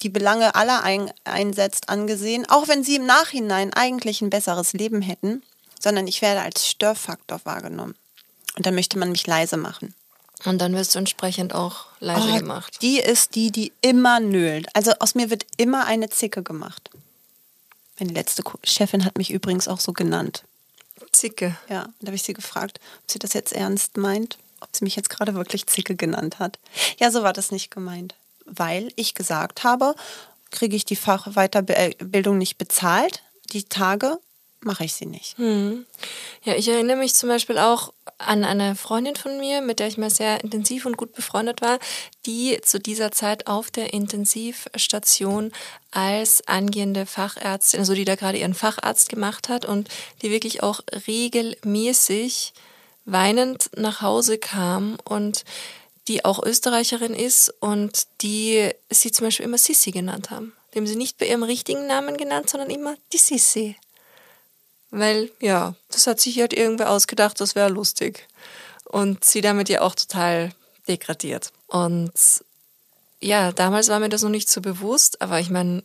die 0.01 0.09
Belange 0.09 0.55
aller 0.55 0.83
ein, 0.83 1.11
einsetzt, 1.25 1.89
angesehen, 1.89 2.49
auch 2.49 2.67
wenn 2.67 2.83
sie 2.83 2.95
im 2.95 3.05
Nachhinein 3.05 3.73
eigentlich 3.73 4.21
ein 4.21 4.29
besseres 4.29 4.73
Leben 4.73 5.01
hätten, 5.01 5.43
sondern 5.79 6.07
ich 6.07 6.21
werde 6.21 6.41
als 6.41 6.67
Störfaktor 6.67 7.41
wahrgenommen. 7.43 7.95
Und 8.55 8.65
dann 8.65 8.75
möchte 8.75 8.97
man 8.97 9.11
mich 9.11 9.27
leise 9.27 9.57
machen. 9.57 9.93
Und 10.45 10.59
dann 10.59 10.73
wirst 10.73 10.95
du 10.95 10.99
entsprechend 10.99 11.53
auch 11.53 11.85
leise 11.99 12.29
oh, 12.33 12.37
gemacht. 12.37 12.77
Die 12.81 12.99
ist 12.99 13.35
die, 13.35 13.51
die 13.51 13.71
immer 13.81 14.19
nölt. 14.19 14.67
Also 14.73 14.91
aus 14.99 15.15
mir 15.15 15.29
wird 15.29 15.45
immer 15.57 15.85
eine 15.85 16.09
Zicke 16.09 16.43
gemacht. 16.43 16.89
Meine 17.99 18.13
letzte 18.13 18.43
Chefin 18.63 19.05
hat 19.05 19.17
mich 19.17 19.31
übrigens 19.31 19.67
auch 19.67 19.79
so 19.79 19.93
genannt. 19.93 20.43
Zicke. 21.11 21.55
Ja, 21.69 21.87
da 21.99 22.07
habe 22.07 22.15
ich 22.15 22.23
sie 22.23 22.33
gefragt, 22.33 22.79
ob 23.03 23.11
sie 23.11 23.19
das 23.19 23.33
jetzt 23.33 23.53
ernst 23.53 23.97
meint, 23.97 24.37
ob 24.59 24.69
sie 24.73 24.83
mich 24.83 24.95
jetzt 24.95 25.09
gerade 25.09 25.33
wirklich 25.33 25.67
Zicke 25.67 25.95
genannt 25.95 26.39
hat. 26.39 26.59
Ja, 26.97 27.11
so 27.11 27.23
war 27.23 27.33
das 27.33 27.51
nicht 27.51 27.71
gemeint, 27.71 28.15
weil 28.45 28.91
ich 28.95 29.13
gesagt 29.13 29.63
habe, 29.63 29.95
kriege 30.51 30.75
ich 30.75 30.85
die 30.85 30.95
Fachweiterbildung 30.95 32.37
nicht 32.37 32.57
bezahlt, 32.57 33.23
die 33.51 33.63
Tage 33.63 34.17
mache 34.65 34.83
ich 34.83 34.93
sie 34.93 35.05
nicht. 35.05 35.37
Hm. 35.37 35.85
Ja, 36.43 36.55
ich 36.55 36.67
erinnere 36.67 36.97
mich 36.97 37.13
zum 37.13 37.29
Beispiel 37.29 37.57
auch 37.57 37.93
an 38.17 38.43
eine 38.43 38.75
Freundin 38.75 39.15
von 39.15 39.37
mir, 39.39 39.61
mit 39.61 39.79
der 39.79 39.87
ich 39.87 39.97
mal 39.97 40.09
sehr 40.09 40.43
intensiv 40.43 40.85
und 40.85 40.97
gut 40.97 41.13
befreundet 41.13 41.61
war, 41.61 41.79
die 42.25 42.59
zu 42.61 42.79
dieser 42.79 43.11
Zeit 43.11 43.47
auf 43.47 43.71
der 43.71 43.93
Intensivstation 43.93 45.51
als 45.91 46.47
angehende 46.47 47.05
Fachärztin, 47.05 47.79
also 47.79 47.93
die 47.93 48.05
da 48.05 48.15
gerade 48.15 48.37
ihren 48.37 48.53
Facharzt 48.53 49.09
gemacht 49.09 49.49
hat 49.49 49.65
und 49.65 49.89
die 50.21 50.31
wirklich 50.31 50.63
auch 50.63 50.81
regelmäßig 51.07 52.53
weinend 53.05 53.69
nach 53.77 54.01
Hause 54.01 54.37
kam 54.37 54.97
und 55.03 55.45
die 56.07 56.25
auch 56.25 56.43
Österreicherin 56.43 57.13
ist 57.13 57.53
und 57.59 58.07
die 58.21 58.69
sie 58.89 59.11
zum 59.11 59.27
Beispiel 59.27 59.45
immer 59.45 59.57
Sissi 59.57 59.91
genannt 59.91 60.31
haben. 60.31 60.53
Dem 60.73 60.85
sie 60.85 60.95
nicht 60.95 61.17
bei 61.17 61.27
ihrem 61.27 61.43
richtigen 61.43 61.87
Namen 61.87 62.17
genannt, 62.17 62.49
sondern 62.49 62.69
immer 62.69 62.95
die 63.13 63.17
Sissi. 63.17 63.75
Weil, 64.91 65.31
ja, 65.41 65.75
das 65.89 66.07
hat 66.07 66.19
sich 66.19 66.39
halt 66.39 66.53
irgendwer 66.53 66.89
ausgedacht, 66.89 67.39
das 67.41 67.55
wäre 67.55 67.69
lustig. 67.69 68.27
Und 68.85 69.25
sie 69.25 69.41
damit 69.41 69.69
ja 69.69 69.81
auch 69.81 69.95
total 69.95 70.51
degradiert. 70.87 71.51
Und 71.67 72.13
ja, 73.19 73.51
damals 73.51 73.89
war 73.89 73.99
mir 73.99 74.09
das 74.09 74.21
noch 74.21 74.29
nicht 74.29 74.49
so 74.49 74.61
bewusst, 74.61 75.21
aber 75.21 75.39
ich 75.39 75.49
meine, 75.49 75.83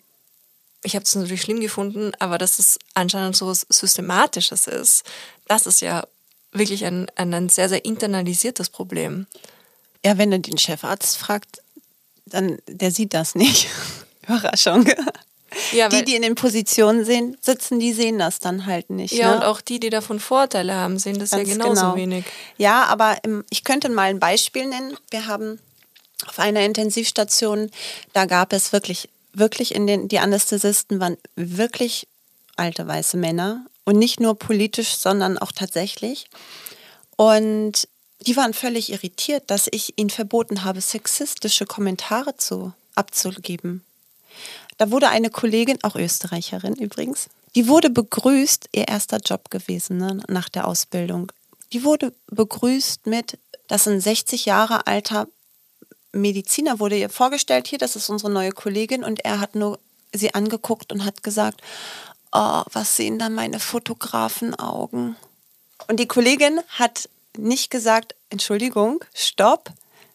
ich 0.82 0.94
habe 0.94 1.04
es 1.04 1.14
natürlich 1.14 1.42
schlimm 1.42 1.60
gefunden, 1.60 2.12
aber 2.18 2.38
dass 2.38 2.58
es 2.58 2.78
anscheinend 2.94 3.36
so 3.36 3.46
was 3.46 3.66
Systematisches 3.68 4.66
ist, 4.66 5.04
das 5.46 5.66
ist 5.66 5.80
ja 5.80 6.06
wirklich 6.52 6.84
ein, 6.84 7.06
ein, 7.16 7.32
ein 7.32 7.48
sehr, 7.48 7.68
sehr 7.68 7.84
internalisiertes 7.84 8.70
Problem. 8.70 9.26
Ja, 10.04 10.18
wenn 10.18 10.30
du 10.30 10.40
den 10.40 10.58
Chefarzt 10.58 11.18
fragst, 11.18 11.62
dann 12.26 12.58
der 12.66 12.90
sieht 12.90 13.14
das 13.14 13.34
nicht. 13.34 13.68
Überraschung. 14.22 14.88
Ja, 15.72 15.88
die, 15.88 16.04
die 16.04 16.14
in 16.14 16.22
den 16.22 16.34
Positionen 16.34 17.04
sehen, 17.04 17.36
sitzen, 17.40 17.80
die 17.80 17.92
sehen 17.92 18.18
das 18.18 18.38
dann 18.38 18.66
halt 18.66 18.90
nicht. 18.90 19.12
Ja, 19.12 19.30
ne? 19.30 19.36
und 19.36 19.42
auch 19.42 19.60
die, 19.60 19.80
die 19.80 19.90
davon 19.90 20.20
Vorteile 20.20 20.74
haben, 20.74 20.98
sehen 20.98 21.18
das 21.18 21.30
Ganz 21.30 21.48
ja 21.48 21.54
genauso 21.54 21.80
genau. 21.82 21.96
wenig. 21.96 22.24
Ja, 22.56 22.84
aber 22.84 23.18
im, 23.24 23.44
ich 23.50 23.64
könnte 23.64 23.88
mal 23.88 24.10
ein 24.10 24.20
Beispiel 24.20 24.66
nennen. 24.66 24.96
Wir 25.10 25.26
haben 25.26 25.58
auf 26.26 26.38
einer 26.38 26.60
Intensivstation, 26.60 27.70
da 28.12 28.26
gab 28.26 28.52
es 28.52 28.72
wirklich, 28.72 29.08
wirklich 29.32 29.74
in 29.74 29.86
den, 29.86 30.08
die 30.08 30.18
Anästhesisten 30.18 31.00
waren 31.00 31.16
wirklich 31.34 32.06
alte 32.56 32.86
weiße 32.86 33.16
Männer 33.16 33.64
und 33.84 33.98
nicht 33.98 34.20
nur 34.20 34.38
politisch, 34.38 34.96
sondern 34.96 35.38
auch 35.38 35.52
tatsächlich. 35.52 36.26
Und 37.16 37.88
die 38.26 38.36
waren 38.36 38.54
völlig 38.54 38.92
irritiert, 38.92 39.44
dass 39.50 39.68
ich 39.70 39.94
ihnen 39.96 40.10
verboten 40.10 40.64
habe, 40.64 40.80
sexistische 40.80 41.66
Kommentare 41.66 42.36
zu, 42.36 42.72
abzugeben. 42.94 43.82
Da 44.80 44.90
wurde 44.90 45.10
eine 45.10 45.28
Kollegin, 45.28 45.78
auch 45.82 45.94
Österreicherin 45.94 46.74
übrigens, 46.74 47.28
die 47.54 47.68
wurde 47.68 47.90
begrüßt, 47.90 48.70
ihr 48.72 48.88
erster 48.88 49.18
Job 49.18 49.50
gewesen 49.50 49.98
ne, 49.98 50.22
nach 50.26 50.48
der 50.48 50.66
Ausbildung. 50.66 51.30
Die 51.74 51.84
wurde 51.84 52.14
begrüßt 52.28 53.06
mit, 53.06 53.38
dass 53.68 53.86
ein 53.86 54.00
60 54.00 54.46
Jahre 54.46 54.86
alter 54.86 55.28
Mediziner 56.12 56.78
wurde 56.78 56.96
ihr 56.96 57.10
vorgestellt, 57.10 57.68
hier, 57.68 57.78
das 57.78 57.94
ist 57.94 58.08
unsere 58.08 58.32
neue 58.32 58.52
Kollegin 58.52 59.04
und 59.04 59.22
er 59.22 59.38
hat 59.38 59.54
nur 59.54 59.78
sie 60.14 60.32
angeguckt 60.32 60.94
und 60.94 61.04
hat 61.04 61.22
gesagt, 61.22 61.60
oh, 62.32 62.62
was 62.72 62.96
sehen 62.96 63.18
da 63.18 63.28
meine 63.28 63.60
Fotografenaugen? 63.60 65.14
Und 65.88 66.00
die 66.00 66.08
Kollegin 66.08 66.58
hat 66.70 67.10
nicht 67.36 67.70
gesagt, 67.70 68.14
Entschuldigung, 68.30 69.04
stopp, 69.12 69.72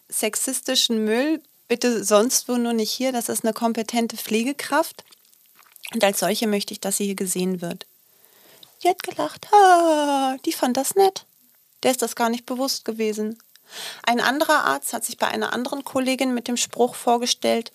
sexistischen 0.09 1.05
Müll, 1.05 1.39
bitte 1.67 2.03
sonst 2.03 2.47
wo 2.47 2.57
nur 2.57 2.73
nicht 2.73 2.91
hier, 2.91 3.11
das 3.11 3.29
ist 3.29 3.43
eine 3.43 3.53
kompetente 3.53 4.17
Pflegekraft. 4.17 5.03
Und 5.93 6.03
als 6.03 6.19
solche 6.19 6.47
möchte 6.47 6.73
ich, 6.73 6.79
dass 6.79 6.97
sie 6.97 7.05
hier 7.05 7.15
gesehen 7.15 7.61
wird. 7.61 7.85
Die 8.83 8.89
hat 8.89 9.03
gelacht, 9.03 9.47
ah, 9.53 10.37
die 10.45 10.53
fand 10.53 10.77
das 10.77 10.95
nett. 10.95 11.25
Der 11.83 11.91
ist 11.91 12.01
das 12.01 12.15
gar 12.15 12.29
nicht 12.29 12.45
bewusst 12.45 12.85
gewesen. 12.85 13.37
Ein 14.03 14.19
anderer 14.19 14.65
Arzt 14.65 14.93
hat 14.93 15.05
sich 15.05 15.17
bei 15.17 15.27
einer 15.27 15.53
anderen 15.53 15.83
Kollegin 15.83 16.33
mit 16.33 16.47
dem 16.47 16.57
Spruch 16.57 16.95
vorgestellt, 16.95 17.71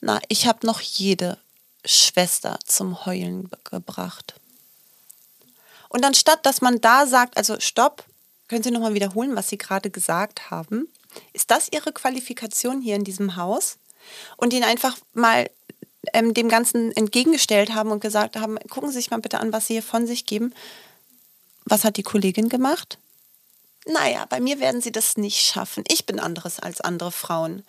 na, 0.00 0.20
ich 0.28 0.46
habe 0.46 0.66
noch 0.66 0.80
jede 0.80 1.38
Schwester 1.84 2.58
zum 2.64 3.06
Heulen 3.06 3.50
gebracht. 3.64 4.34
Und 5.88 6.04
anstatt, 6.04 6.46
dass 6.46 6.60
man 6.60 6.80
da 6.80 7.06
sagt, 7.06 7.36
also 7.36 7.60
stopp, 7.60 8.04
können 8.48 8.62
Sie 8.62 8.70
nochmal 8.70 8.94
wiederholen, 8.94 9.36
was 9.36 9.48
Sie 9.48 9.58
gerade 9.58 9.90
gesagt 9.90 10.50
haben? 10.50 10.88
Ist 11.32 11.50
das 11.50 11.68
Ihre 11.70 11.92
Qualifikation 11.92 12.80
hier 12.80 12.96
in 12.96 13.04
diesem 13.04 13.36
Haus? 13.36 13.78
Und 14.36 14.52
ihn 14.52 14.64
einfach 14.64 14.96
mal 15.14 15.48
ähm, 16.12 16.34
dem 16.34 16.48
Ganzen 16.48 16.92
entgegengestellt 16.92 17.74
haben 17.74 17.90
und 17.90 18.00
gesagt 18.00 18.36
haben, 18.36 18.58
gucken 18.68 18.90
Sie 18.90 18.96
sich 18.96 19.10
mal 19.10 19.20
bitte 19.20 19.38
an, 19.40 19.52
was 19.52 19.66
Sie 19.66 19.74
hier 19.74 19.82
von 19.82 20.06
sich 20.06 20.26
geben. 20.26 20.52
Was 21.64 21.84
hat 21.84 21.96
die 21.96 22.02
Kollegin 22.02 22.48
gemacht? 22.48 22.98
Naja, 23.86 24.26
bei 24.28 24.40
mir 24.40 24.60
werden 24.60 24.80
sie 24.80 24.92
das 24.92 25.16
nicht 25.16 25.40
schaffen. 25.40 25.82
Ich 25.88 26.06
bin 26.06 26.20
anderes 26.20 26.60
als 26.60 26.80
andere 26.80 27.10
Frauen. 27.10 27.64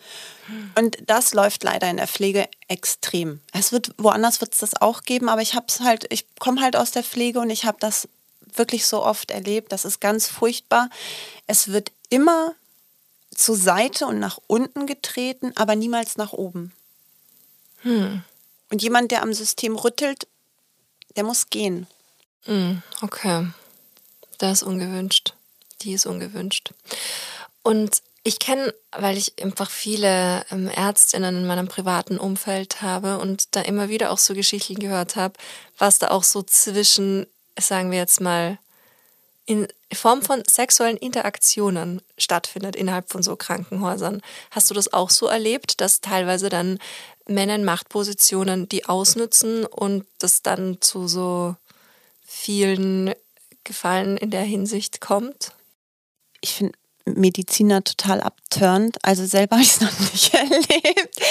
Und 0.76 0.98
das 1.08 1.34
läuft 1.34 1.64
leider 1.64 1.90
in 1.90 1.98
der 1.98 2.08
Pflege 2.08 2.48
extrem. 2.68 3.40
Es 3.52 3.72
wird, 3.72 3.96
woanders 3.98 4.40
wird 4.40 4.54
es 4.54 4.60
das 4.60 4.80
auch 4.80 5.04
geben, 5.04 5.28
aber 5.28 5.42
ich 5.42 5.56
habe 5.56 5.66
es 5.70 5.80
halt, 5.80 6.06
ich 6.12 6.26
komme 6.38 6.62
halt 6.62 6.76
aus 6.76 6.92
der 6.92 7.04
Pflege 7.04 7.40
und 7.40 7.50
ich 7.50 7.66
habe 7.66 7.78
das 7.80 8.08
wirklich 8.54 8.86
so 8.86 9.04
oft 9.04 9.32
erlebt. 9.32 9.72
Das 9.72 9.86
ist 9.86 10.02
ganz 10.02 10.28
furchtbar. 10.28 10.90
Es 11.48 11.70
wird 11.70 11.92
immer 12.10 12.54
zur 13.36 13.56
Seite 13.56 14.06
und 14.06 14.20
nach 14.20 14.40
unten 14.48 14.86
getreten, 14.88 15.52
aber 15.56 15.76
niemals 15.76 16.18
nach 16.18 16.34
oben. 16.34 16.74
Hm. 17.82 18.24
Und 18.72 18.82
jemand, 18.82 19.12
der 19.12 19.22
am 19.22 19.34
System 19.34 19.76
rüttelt, 19.76 20.28
der 21.16 21.24
muss 21.24 21.50
gehen. 21.50 21.88
Hm, 22.46 22.82
okay. 23.02 23.48
Das 24.40 24.62
ist 24.62 24.64
ungewünscht. 24.64 25.36
Die 25.82 25.94
ist 25.94 26.06
ungewünscht. 26.06 26.74
Und 27.62 28.02
ich 28.24 28.40
kenne, 28.40 28.74
weil 28.92 29.18
ich 29.18 29.42
einfach 29.42 29.70
viele 29.70 30.46
ähm, 30.50 30.68
Ärztinnen 30.68 31.38
in 31.38 31.46
meinem 31.46 31.68
privaten 31.68 32.18
Umfeld 32.18 32.82
habe 32.82 33.20
und 33.20 33.56
da 33.56 33.62
immer 33.62 33.90
wieder 33.90 34.12
auch 34.12 34.18
so 34.18 34.34
Geschichten 34.34 34.80
gehört 34.80 35.16
habe, 35.16 35.36
was 35.78 36.00
da 36.00 36.10
auch 36.10 36.24
so 36.24 36.42
zwischen 36.42 37.28
sagen 37.60 37.92
wir 37.92 37.98
jetzt 37.98 38.22
mal, 38.22 38.58
in 39.46 39.68
Form 39.92 40.22
von 40.22 40.44
sexuellen 40.50 40.98
Interaktionen 40.98 42.02
stattfindet 42.18 42.76
innerhalb 42.76 43.12
von 43.12 43.24
so 43.24 43.36
Krankenhäusern. 43.36 44.22
Hast 44.52 44.70
du 44.70 44.74
das 44.74 44.94
auch 44.94 45.10
so 45.10 45.28
erlebt, 45.28 45.82
dass 45.82 46.02
teilweise 46.02 46.50
dann 46.50 46.80
Männer 47.28 47.56
in 47.56 47.66
Machtpositionen 47.66 48.70
die 48.70 48.86
ausnützen 48.86 49.66
und 49.66 50.06
das 50.20 50.42
dann 50.42 50.78
zu 50.82 51.08
so 51.08 51.56
vielen 52.26 53.14
Gefallen 53.64 54.18
in 54.18 54.32
der 54.32 54.44
Hinsicht 54.44 55.02
kommt? 55.02 55.52
Ich 56.42 56.54
finde 56.54 56.74
Mediziner 57.06 57.84
total 57.84 58.22
abturnt. 58.22 58.98
Also 59.04 59.26
selber 59.26 59.56
habe 59.58 59.64
ich 59.64 59.72
es 59.72 59.82
noch 59.82 60.00
nicht 60.00 60.34
erlebt. 60.34 61.22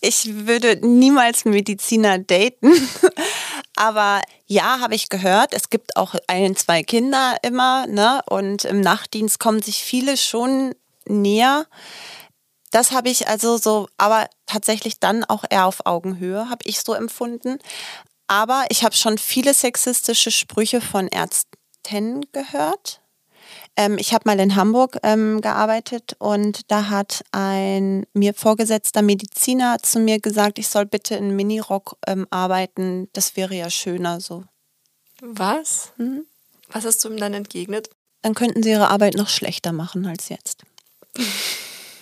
Ich 0.00 0.46
würde 0.46 0.78
niemals 0.86 1.44
Mediziner 1.44 2.18
daten. 2.18 2.72
Aber 3.76 4.22
ja, 4.46 4.80
habe 4.80 4.94
ich 4.94 5.08
gehört, 5.08 5.52
es 5.52 5.70
gibt 5.70 5.96
auch 5.96 6.14
ein, 6.28 6.54
zwei 6.56 6.82
Kinder 6.82 7.36
immer, 7.42 7.86
ne? 7.86 8.22
Und 8.26 8.64
im 8.64 8.80
Nachtdienst 8.80 9.38
kommen 9.40 9.62
sich 9.62 9.82
viele 9.82 10.16
schon 10.16 10.74
näher. 11.06 11.66
Das 12.70 12.92
habe 12.92 13.08
ich 13.08 13.28
also 13.28 13.56
so, 13.56 13.88
aber 13.98 14.28
tatsächlich 14.46 15.00
dann 15.00 15.24
auch 15.24 15.44
eher 15.48 15.66
auf 15.66 15.86
Augenhöhe, 15.86 16.48
habe 16.50 16.62
ich 16.64 16.80
so 16.80 16.94
empfunden. 16.94 17.58
Aber 18.26 18.64
ich 18.68 18.84
habe 18.84 18.94
schon 18.94 19.18
viele 19.18 19.54
sexistische 19.54 20.30
Sprüche 20.30 20.80
von 20.80 21.08
Ärzten 21.08 22.24
gehört. 22.32 23.00
Ähm, 23.76 23.98
ich 23.98 24.14
habe 24.14 24.22
mal 24.26 24.38
in 24.38 24.54
Hamburg 24.54 24.98
ähm, 25.02 25.40
gearbeitet 25.40 26.14
und 26.18 26.70
da 26.70 26.88
hat 26.88 27.24
ein 27.32 28.06
mir 28.12 28.34
vorgesetzter 28.34 29.02
Mediziner 29.02 29.78
zu 29.82 29.98
mir 29.98 30.20
gesagt, 30.20 30.58
ich 30.58 30.68
soll 30.68 30.86
bitte 30.86 31.16
in 31.16 31.34
Minirock 31.34 31.96
ähm, 32.06 32.26
arbeiten. 32.30 33.08
Das 33.12 33.36
wäre 33.36 33.54
ja 33.54 33.70
schöner 33.70 34.20
so. 34.20 34.44
Was? 35.20 35.92
Mhm. 35.96 36.26
Was 36.68 36.84
hast 36.84 37.04
du 37.04 37.10
ihm 37.10 37.16
dann 37.16 37.34
entgegnet? 37.34 37.90
Dann 38.22 38.34
könnten 38.34 38.62
sie 38.62 38.70
ihre 38.70 38.90
Arbeit 38.90 39.14
noch 39.14 39.28
schlechter 39.28 39.72
machen 39.72 40.06
als 40.06 40.28
jetzt. 40.28 40.62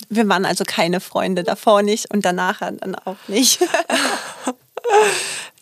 Wir 0.08 0.28
waren 0.28 0.44
also 0.44 0.64
keine 0.66 1.00
Freunde 1.00 1.42
davor 1.42 1.82
nicht 1.82 2.10
und 2.12 2.24
danach 2.24 2.58
dann 2.58 2.94
auch 2.96 3.16
nicht. 3.28 3.60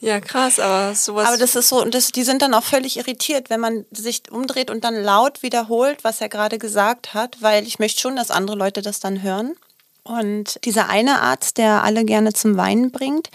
Ja, 0.01 0.19
krass, 0.21 0.59
aber 0.59 0.95
sowas. 0.95 1.29
Aber 1.29 1.37
das 1.37 1.55
ist 1.55 1.69
so, 1.69 1.83
und 1.83 1.95
das, 1.95 2.09
die 2.09 2.23
sind 2.23 2.41
dann 2.41 2.55
auch 2.55 2.65
völlig 2.65 2.97
irritiert, 2.97 3.51
wenn 3.51 3.61
man 3.61 3.85
sich 3.91 4.23
umdreht 4.31 4.71
und 4.71 4.83
dann 4.83 4.95
laut 4.95 5.43
wiederholt, 5.43 6.05
was 6.05 6.23
er 6.23 6.31
gerade 6.31 6.59
gesagt 6.59 7.13
hat, 7.13 7.37
weil 7.41 7.67
ich 7.67 7.79
möchte 7.79 8.01
schon, 8.01 8.17
dass 8.17 8.31
andere 8.31 8.57
Leute 8.57 8.81
das 8.81 9.01
dann 9.01 9.23
hören. 9.23 9.55
Und 10.03 10.59
dieser 10.65 10.89
eine 10.89 11.21
Arzt, 11.21 11.59
der 11.59 11.85
alle 11.85 12.05
gerne 12.07 12.33
zum 12.33 12.57
Weinen 12.57 12.91
bringt, 12.91 13.29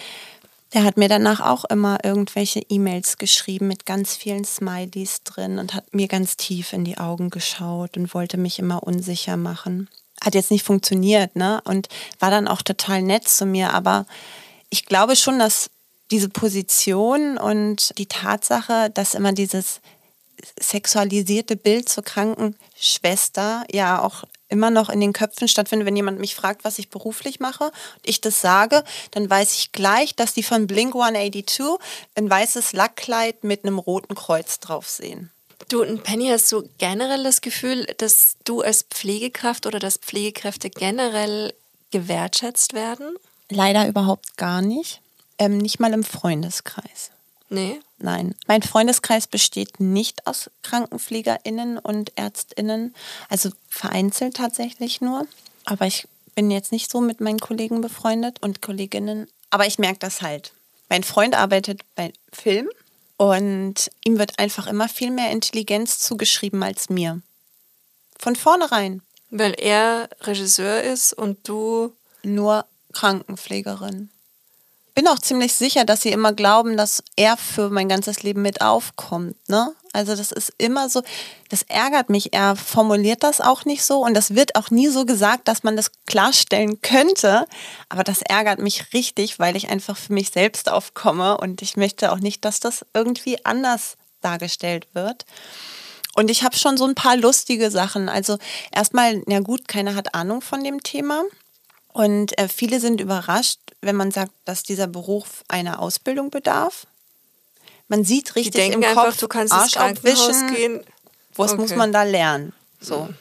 der 0.74 0.84
hat 0.84 0.98
mir 0.98 1.08
danach 1.08 1.40
auch 1.40 1.66
immer 1.66 2.04
irgendwelche 2.04 2.62
E-Mails 2.68 3.18
geschrieben 3.18 3.68
mit 3.68 3.86
ganz 3.86 4.16
vielen 4.16 4.44
Smileys 4.44 5.24
drin 5.24 5.60
und 5.60 5.74
hat 5.74 5.94
mir 5.94 6.08
ganz 6.08 6.36
tief 6.36 6.74
in 6.74 6.84
die 6.84 6.98
Augen 6.98 7.30
geschaut 7.30 7.96
und 7.96 8.14
wollte 8.14 8.38
mich 8.38 8.60
immer 8.60 8.84
unsicher 8.84 9.38
machen. 9.38 9.88
Hat 10.20 10.34
jetzt 10.34 10.52
nicht 10.52 10.66
funktioniert, 10.66 11.36
ne? 11.36 11.62
Und 11.64 11.88
war 12.20 12.32
dann 12.32 12.48
auch 12.48 12.62
total 12.62 13.04
nett 13.04 13.28
zu 13.30 13.46
mir, 13.46 13.74
aber 13.74 14.06
ich 14.70 14.86
glaube 14.86 15.16
schon, 15.16 15.40
dass 15.40 15.70
diese 16.12 16.30
Position 16.30 17.38
und 17.38 17.98
die 17.98 18.06
Tatsache, 18.06 18.90
dass 18.92 19.16
immer 19.16 19.34
dieses 19.34 19.82
sexualisierte 20.60 21.56
Bild 21.56 21.90
zur 21.90 22.04
Krankenschwester 22.04 23.66
ja 23.72 24.02
auch 24.02 24.24
immer 24.48 24.70
noch 24.70 24.90
in 24.90 25.00
den 25.00 25.14
Köpfen 25.14 25.48
stattfindet. 25.48 25.88
Wenn 25.88 25.96
jemand 25.96 26.20
mich 26.20 26.36
fragt, 26.36 26.64
was 26.64 26.78
ich 26.78 26.90
beruflich 26.90 27.40
mache 27.40 27.66
und 27.66 28.04
ich 28.04 28.22
das 28.22 28.42
sage, 28.42 28.84
dann 29.12 29.30
weiß 29.30 29.56
ich 29.56 29.72
gleich, 29.72 30.16
dass 30.16 30.34
die 30.34 30.44
von 30.44 30.68
Blink 30.68 30.96
182 30.96 31.66
ein 32.16 32.30
weißes 32.30 32.74
Lackkleid 32.74 33.44
mit 33.44 33.64
einem 33.64 33.80
roten 33.80 34.16
Kreuz 34.16 34.60
drauf 34.60 34.88
sehen. 34.88 35.32
Du 35.70 35.82
und 35.82 36.04
Penny, 36.04 36.28
hast 36.28 36.52
du 36.52 36.70
generell 36.78 37.24
das 37.24 37.42
Gefühl, 37.42 37.86
dass 37.98 38.36
du 38.44 38.62
als 38.62 38.84
Pflegekraft 38.84 39.66
oder 39.66 39.80
dass 39.80 39.98
Pflegekräfte 39.98 40.70
generell 40.70 41.54
gewertschätzt 41.92 42.74
werden? 42.74 43.16
Leider 43.50 43.88
überhaupt 43.88 44.38
gar 44.38 44.62
nicht. 44.62 45.02
Ähm, 45.38 45.58
nicht 45.58 45.80
mal 45.80 45.94
im 45.94 46.04
Freundeskreis. 46.04 47.12
Nee. 47.50 47.80
Nein. 47.98 48.36
Mein 48.48 48.62
Freundeskreis 48.62 49.28
besteht 49.28 49.80
nicht 49.80 50.26
aus 50.28 50.50
KrankenpflegerInnen 50.64 51.78
und 51.78 52.12
ÄrztInnen, 52.18 52.96
also 53.30 53.50
vereinzelt 53.70 54.36
tatsächlich 54.38 55.02
nur. 55.02 55.28
Aber 55.66 55.86
ich 55.86 56.08
bin 56.34 56.52
jetzt 56.52 56.72
nicht 56.72 56.92
so 56.92 57.02
mit 57.02 57.22
meinen 57.22 57.40
Kollegen 57.40 57.82
befreundet 57.82 58.42
und 58.42 58.62
Kolleginnen. 58.62 59.28
Aber 59.50 59.68
ich 59.68 59.80
merke 59.80 60.00
das 60.00 60.22
halt. 60.22 60.54
Mein 60.90 61.04
Freund 61.04 61.36
arbeitet 61.36 61.82
bei 61.96 62.14
Film 62.32 62.70
und 63.18 63.90
ihm 64.04 64.20
wird 64.20 64.40
einfach 64.40 64.68
immer 64.68 64.90
viel 64.90 65.12
mehr 65.12 65.32
Intelligenz 65.32 66.00
zugeschrieben 66.00 66.62
als 66.64 66.90
mir. 66.90 67.22
Von 68.20 68.36
vornherein. 68.36 69.02
Weil 69.30 69.54
er 69.58 70.10
Regisseur 70.22 70.84
ist 70.84 71.14
und 71.14 71.48
du 71.48 71.94
nur 72.24 72.66
Krankenpflegerin 72.94 74.10
bin 74.96 75.08
auch 75.10 75.20
ziemlich 75.20 75.54
sicher, 75.54 75.84
dass 75.84 76.02
sie 76.02 76.12
immer 76.12 76.32
glauben, 76.32 76.78
dass 76.78 77.04
er 77.18 77.36
für 77.36 77.70
mein 77.70 77.90
ganzes 77.90 78.24
Leben 78.24 78.42
mit 78.42 78.62
aufkommt. 78.62 79.36
Ne? 79.50 79.74
Also 79.92 80.16
das 80.16 80.32
ist 80.32 80.54
immer 80.58 80.90
so, 80.90 81.04
das 81.50 81.64
ärgert 81.64 82.10
mich. 82.10 82.34
Er 82.34 82.56
formuliert 82.56 83.22
das 83.22 83.42
auch 83.42 83.66
nicht 83.66 83.84
so 83.84 84.04
und 84.04 84.14
das 84.14 84.36
wird 84.36 84.56
auch 84.56 84.72
nie 84.72 84.88
so 84.88 85.06
gesagt, 85.06 85.50
dass 85.50 85.64
man 85.64 85.76
das 85.76 85.92
klarstellen 86.08 86.82
könnte. 86.82 87.46
Aber 87.90 88.04
das 88.04 88.22
ärgert 88.22 88.60
mich 88.60 88.94
richtig, 88.94 89.38
weil 89.38 89.58
ich 89.58 89.70
einfach 89.70 89.98
für 89.98 90.14
mich 90.14 90.32
selbst 90.32 90.72
aufkomme 90.72 91.38
und 91.38 91.62
ich 91.62 91.76
möchte 91.76 92.14
auch 92.14 92.20
nicht, 92.20 92.46
dass 92.46 92.62
das 92.62 92.86
irgendwie 92.94 93.46
anders 93.46 93.98
dargestellt 94.22 94.88
wird. 94.94 95.26
Und 96.16 96.32
ich 96.32 96.44
habe 96.44 96.56
schon 96.56 96.78
so 96.78 96.86
ein 96.86 96.96
paar 96.96 97.18
lustige 97.18 97.70
Sachen. 97.70 98.08
Also 98.08 98.38
erstmal, 98.72 99.22
na 99.28 99.42
gut, 99.42 99.68
keiner 99.68 99.96
hat 99.96 100.16
Ahnung 100.16 100.42
von 100.42 100.64
dem 100.64 100.82
Thema. 100.82 101.24
Und 101.92 102.38
äh, 102.38 102.48
viele 102.50 102.80
sind 102.80 103.00
überrascht, 103.00 103.60
wenn 103.86 103.96
man 103.96 104.12
sagt, 104.12 104.32
dass 104.46 104.64
dieser 104.64 104.88
Beruf 104.88 105.44
einer 105.48 105.80
Ausbildung 105.80 106.30
bedarf. 106.30 106.88
Man 107.88 108.04
sieht 108.04 108.36
richtig 108.36 108.74
im 108.74 108.82
Kopf, 108.82 108.90
einfach, 108.90 109.18
du 109.18 109.28
kannst 109.28 109.54
Arsch 109.54 109.78
abwischen, 109.78 110.54
gehen. 110.54 110.84
Was 111.36 111.52
okay. 111.52 111.62
muss 111.62 111.76
man 111.76 111.92
da 111.92 112.04
lernen? 112.04 112.54
So. 112.80 113.04
Mhm. 113.04 113.16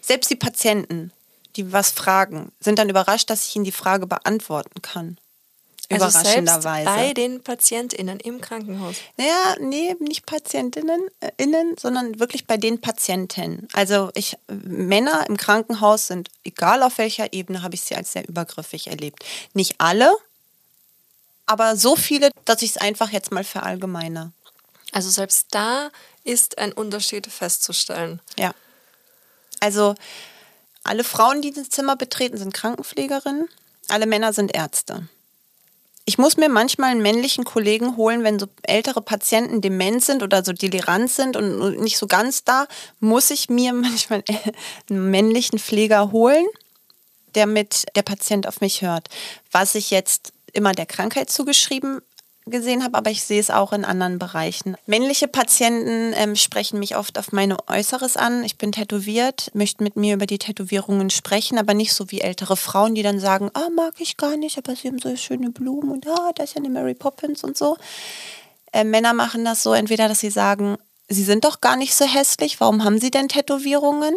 Selbst 0.00 0.30
die 0.30 0.36
Patienten, 0.36 1.12
die 1.56 1.72
was 1.72 1.90
fragen, 1.90 2.52
sind 2.60 2.78
dann 2.78 2.88
überrascht, 2.88 3.28
dass 3.28 3.46
ich 3.46 3.56
ihnen 3.56 3.64
die 3.64 3.72
Frage 3.72 4.06
beantworten 4.06 4.80
kann. 4.82 5.18
Überraschenderweise. 5.90 6.88
Also 6.88 7.00
bei 7.00 7.14
den 7.14 7.42
PatientInnen 7.42 8.20
im 8.20 8.40
Krankenhaus? 8.40 8.96
Naja, 9.16 9.56
nee, 9.60 9.96
nicht 10.00 10.26
PatientInnen, 10.26 11.08
äh, 11.20 11.30
innen, 11.38 11.76
sondern 11.78 12.20
wirklich 12.20 12.46
bei 12.46 12.58
den 12.58 12.80
Patienten. 12.80 13.68
Also 13.72 14.10
ich, 14.14 14.36
Männer 14.48 15.24
im 15.28 15.38
Krankenhaus 15.38 16.06
sind, 16.06 16.28
egal 16.44 16.82
auf 16.82 16.98
welcher 16.98 17.32
Ebene, 17.32 17.62
habe 17.62 17.74
ich 17.74 17.82
sie 17.82 17.94
als 17.94 18.12
sehr 18.12 18.28
übergriffig 18.28 18.88
erlebt. 18.88 19.24
Nicht 19.54 19.76
alle, 19.78 20.14
aber 21.46 21.76
so 21.76 21.96
viele, 21.96 22.30
dass 22.44 22.60
ich 22.60 22.72
es 22.72 22.76
einfach 22.76 23.10
jetzt 23.10 23.32
mal 23.32 23.44
verallgemeine. 23.44 24.32
Also 24.92 25.08
selbst 25.08 25.46
da 25.50 25.90
ist 26.24 26.58
ein 26.58 26.72
Unterschied 26.72 27.26
festzustellen. 27.26 28.20
Ja. 28.38 28.54
Also 29.60 29.94
alle 30.84 31.04
Frauen, 31.04 31.40
die 31.40 31.52
das 31.52 31.70
Zimmer 31.70 31.96
betreten, 31.96 32.36
sind 32.36 32.52
Krankenpflegerinnen, 32.52 33.48
alle 33.88 34.06
Männer 34.06 34.34
sind 34.34 34.54
Ärzte. 34.54 35.08
Ich 36.08 36.16
muss 36.16 36.38
mir 36.38 36.48
manchmal 36.48 36.92
einen 36.92 37.02
männlichen 37.02 37.44
Kollegen 37.44 37.98
holen, 37.98 38.24
wenn 38.24 38.38
so 38.38 38.46
ältere 38.62 39.02
Patienten 39.02 39.60
dement 39.60 40.02
sind 40.02 40.22
oder 40.22 40.42
so 40.42 40.54
delirant 40.54 41.10
sind 41.10 41.36
und 41.36 41.80
nicht 41.82 41.98
so 41.98 42.06
ganz 42.06 42.44
da, 42.44 42.66
muss 42.98 43.30
ich 43.30 43.50
mir 43.50 43.72
manchmal 43.74 44.24
einen 44.88 45.10
männlichen 45.10 45.58
Pfleger 45.58 46.10
holen, 46.10 46.46
der 47.34 47.46
mit 47.46 47.84
der 47.94 48.00
Patient 48.00 48.48
auf 48.48 48.62
mich 48.62 48.80
hört. 48.80 49.08
Was 49.52 49.74
ich 49.74 49.90
jetzt 49.90 50.32
immer 50.54 50.72
der 50.72 50.86
Krankheit 50.86 51.28
zugeschrieben 51.28 52.00
gesehen 52.48 52.82
habe, 52.84 52.96
aber 52.96 53.10
ich 53.10 53.22
sehe 53.22 53.40
es 53.40 53.50
auch 53.50 53.72
in 53.72 53.84
anderen 53.84 54.18
Bereichen. 54.18 54.76
Männliche 54.86 55.28
Patienten 55.28 56.12
ähm, 56.16 56.36
sprechen 56.36 56.78
mich 56.78 56.96
oft 56.96 57.18
auf 57.18 57.32
meine 57.32 57.56
Äußeres 57.68 58.16
an. 58.16 58.44
Ich 58.44 58.58
bin 58.58 58.72
tätowiert, 58.72 59.50
möchten 59.54 59.84
mit 59.84 59.96
mir 59.96 60.14
über 60.14 60.26
die 60.26 60.38
Tätowierungen 60.38 61.10
sprechen, 61.10 61.58
aber 61.58 61.74
nicht 61.74 61.92
so 61.92 62.10
wie 62.10 62.20
ältere 62.20 62.56
Frauen, 62.56 62.94
die 62.94 63.02
dann 63.02 63.20
sagen, 63.20 63.50
ah, 63.54 63.68
mag 63.74 63.94
ich 63.98 64.16
gar 64.16 64.36
nicht, 64.36 64.58
aber 64.58 64.74
sie 64.74 64.88
haben 64.88 64.98
so 64.98 65.14
schöne 65.16 65.50
Blumen 65.50 65.90
und 65.90 66.06
ah, 66.06 66.32
da 66.34 66.44
ist 66.44 66.54
ja 66.54 66.58
eine 66.58 66.70
Mary 66.70 66.94
Poppins 66.94 67.44
und 67.44 67.56
so. 67.56 67.76
Äh, 68.72 68.84
Männer 68.84 69.14
machen 69.14 69.44
das 69.44 69.62
so 69.62 69.72
entweder, 69.72 70.08
dass 70.08 70.20
sie 70.20 70.30
sagen, 70.30 70.76
sie 71.08 71.24
sind 71.24 71.44
doch 71.44 71.60
gar 71.60 71.76
nicht 71.76 71.94
so 71.94 72.04
hässlich, 72.04 72.60
warum 72.60 72.84
haben 72.84 72.98
sie 72.98 73.10
denn 73.10 73.28
Tätowierungen? 73.28 74.14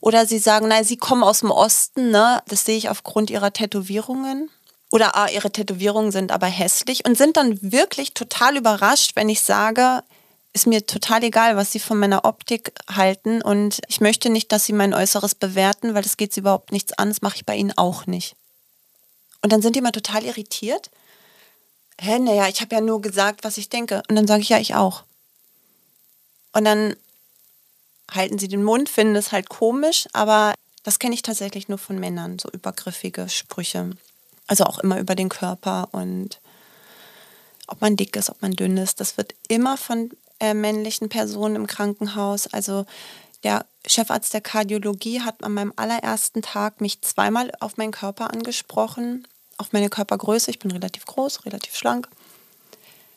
Oder 0.00 0.26
sie 0.26 0.38
sagen, 0.38 0.68
nein, 0.68 0.84
sie 0.84 0.98
kommen 0.98 1.22
aus 1.22 1.40
dem 1.40 1.50
Osten, 1.50 2.10
ne? 2.10 2.42
Das 2.48 2.66
sehe 2.66 2.76
ich 2.76 2.90
aufgrund 2.90 3.30
ihrer 3.30 3.52
Tätowierungen 3.52 4.50
oder 4.94 5.16
ah, 5.16 5.28
ihre 5.28 5.50
Tätowierungen 5.50 6.12
sind 6.12 6.30
aber 6.30 6.46
hässlich 6.46 7.04
und 7.04 7.18
sind 7.18 7.36
dann 7.36 7.58
wirklich 7.60 8.14
total 8.14 8.56
überrascht, 8.56 9.16
wenn 9.16 9.28
ich 9.28 9.40
sage, 9.40 10.04
ist 10.52 10.68
mir 10.68 10.86
total 10.86 11.24
egal, 11.24 11.56
was 11.56 11.72
sie 11.72 11.80
von 11.80 11.98
meiner 11.98 12.24
Optik 12.24 12.70
halten 12.88 13.42
und 13.42 13.80
ich 13.88 14.00
möchte 14.00 14.30
nicht, 14.30 14.52
dass 14.52 14.66
sie 14.66 14.72
mein 14.72 14.94
Äußeres 14.94 15.34
bewerten, 15.34 15.94
weil 15.94 16.04
das 16.04 16.16
geht 16.16 16.32
sie 16.32 16.38
überhaupt 16.42 16.70
nichts 16.70 16.92
an, 16.92 17.08
das 17.08 17.22
mache 17.22 17.34
ich 17.34 17.44
bei 17.44 17.56
ihnen 17.56 17.76
auch 17.76 18.06
nicht. 18.06 18.36
Und 19.42 19.52
dann 19.52 19.62
sind 19.62 19.74
die 19.74 19.80
immer 19.80 19.90
total 19.90 20.22
irritiert. 20.22 20.92
Hä, 22.00 22.20
naja, 22.20 22.46
ich 22.46 22.60
habe 22.60 22.76
ja 22.76 22.80
nur 22.80 23.02
gesagt, 23.02 23.42
was 23.42 23.58
ich 23.58 23.68
denke. 23.68 24.00
Und 24.08 24.14
dann 24.14 24.28
sage 24.28 24.42
ich, 24.42 24.48
ja, 24.50 24.58
ich 24.58 24.76
auch. 24.76 25.02
Und 26.52 26.64
dann 26.64 26.94
halten 28.12 28.38
sie 28.38 28.46
den 28.46 28.62
Mund, 28.62 28.88
finden 28.88 29.16
es 29.16 29.32
halt 29.32 29.48
komisch, 29.48 30.06
aber 30.12 30.54
das 30.84 31.00
kenne 31.00 31.16
ich 31.16 31.22
tatsächlich 31.22 31.68
nur 31.68 31.78
von 31.78 31.98
Männern, 31.98 32.38
so 32.38 32.48
übergriffige 32.48 33.28
Sprüche. 33.28 33.90
Also 34.46 34.64
auch 34.64 34.78
immer 34.78 34.98
über 34.98 35.14
den 35.14 35.28
Körper 35.28 35.88
und 35.92 36.40
ob 37.66 37.80
man 37.80 37.96
dick 37.96 38.14
ist, 38.16 38.30
ob 38.30 38.42
man 38.42 38.52
dünn 38.52 38.76
ist. 38.76 39.00
Das 39.00 39.16
wird 39.16 39.34
immer 39.48 39.76
von 39.76 40.10
äh, 40.40 40.54
männlichen 40.54 41.08
Personen 41.08 41.56
im 41.56 41.66
Krankenhaus. 41.66 42.46
Also 42.46 42.84
der 43.42 43.66
Chefarzt 43.86 44.32
der 44.34 44.40
Kardiologie 44.40 45.20
hat 45.20 45.42
an 45.44 45.52
meinem 45.52 45.72
allerersten 45.76 46.42
Tag 46.42 46.80
mich 46.80 47.02
zweimal 47.02 47.52
auf 47.60 47.76
meinen 47.76 47.92
Körper 47.92 48.32
angesprochen, 48.32 49.26
auf 49.58 49.72
meine 49.72 49.90
Körpergröße. 49.90 50.50
Ich 50.50 50.58
bin 50.58 50.70
relativ 50.70 51.04
groß, 51.06 51.46
relativ 51.46 51.76
schlank. 51.76 52.08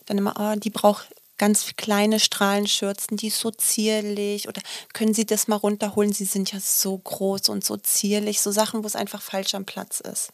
Dann 0.06 0.18
immer, 0.18 0.36
oh, 0.40 0.60
die 0.60 0.70
braucht 0.70 1.08
ganz 1.38 1.76
kleine 1.78 2.20
Strahlenschürzen, 2.20 3.18
die 3.18 3.28
ist 3.28 3.40
so 3.40 3.52
zierlich. 3.52 4.48
Oder 4.48 4.62
können 4.94 5.14
Sie 5.14 5.26
das 5.26 5.48
mal 5.48 5.56
runterholen? 5.56 6.14
Sie 6.14 6.26
sind 6.26 6.52
ja 6.52 6.60
so 6.60 6.98
groß 6.98 7.50
und 7.50 7.64
so 7.64 7.78
zierlich. 7.78 8.42
So 8.42 8.52
Sachen, 8.52 8.84
wo 8.84 8.88
es 8.88 8.96
einfach 8.96 9.22
falsch 9.22 9.56
am 9.56 9.66
Platz 9.66 10.00
ist. 10.00 10.32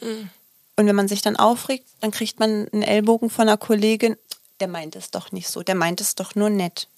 Und 0.00 0.86
wenn 0.86 0.96
man 0.96 1.08
sich 1.08 1.22
dann 1.22 1.36
aufregt, 1.36 1.86
dann 2.00 2.10
kriegt 2.10 2.38
man 2.38 2.68
einen 2.68 2.82
Ellbogen 2.82 3.30
von 3.30 3.48
einer 3.48 3.56
Kollegin, 3.56 4.16
der 4.60 4.68
meint 4.68 4.96
es 4.96 5.10
doch 5.10 5.32
nicht 5.32 5.48
so, 5.48 5.62
der 5.62 5.74
meint 5.74 6.00
es 6.00 6.14
doch 6.14 6.34
nur 6.34 6.50
nett. 6.50 6.88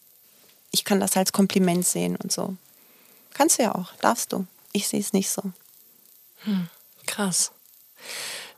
Ich 0.70 0.84
kann 0.84 1.00
das 1.00 1.16
als 1.16 1.32
Kompliment 1.32 1.86
sehen 1.86 2.16
und 2.16 2.30
so. 2.30 2.56
Kannst 3.32 3.58
du 3.58 3.64
ja 3.64 3.74
auch, 3.74 3.92
darfst 4.00 4.32
du. 4.32 4.46
Ich 4.72 4.88
sehe 4.88 5.00
es 5.00 5.12
nicht 5.12 5.30
so. 5.30 5.42
Hm, 6.44 6.68
krass. 7.06 7.52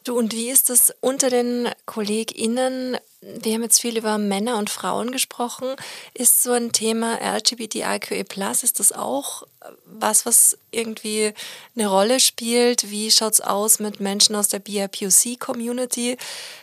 Du, 0.04 0.18
und 0.18 0.32
wie 0.32 0.50
ist 0.50 0.68
es 0.68 0.92
unter 1.00 1.30
den 1.30 1.68
KollegInnen? 1.86 2.96
Wir 3.20 3.54
haben 3.54 3.62
jetzt 3.62 3.80
viel 3.80 3.96
über 3.96 4.18
Männer 4.18 4.56
und 4.58 4.68
Frauen 4.68 5.12
gesprochen. 5.12 5.76
Ist 6.12 6.42
so 6.42 6.50
ein 6.52 6.72
Thema 6.72 7.20
LGBTIQE+, 7.20 8.24
ist 8.62 8.80
das 8.80 8.90
auch 8.90 9.46
was, 9.84 10.26
was 10.26 10.58
irgendwie 10.72 11.32
eine 11.76 11.86
Rolle 11.86 12.18
spielt? 12.18 12.90
Wie 12.90 13.12
schaut 13.12 13.34
es 13.34 13.40
aus 13.40 13.78
mit 13.78 14.00
Menschen 14.00 14.34
aus 14.34 14.48
der 14.48 14.58
BIPOC-Community? 14.58 16.16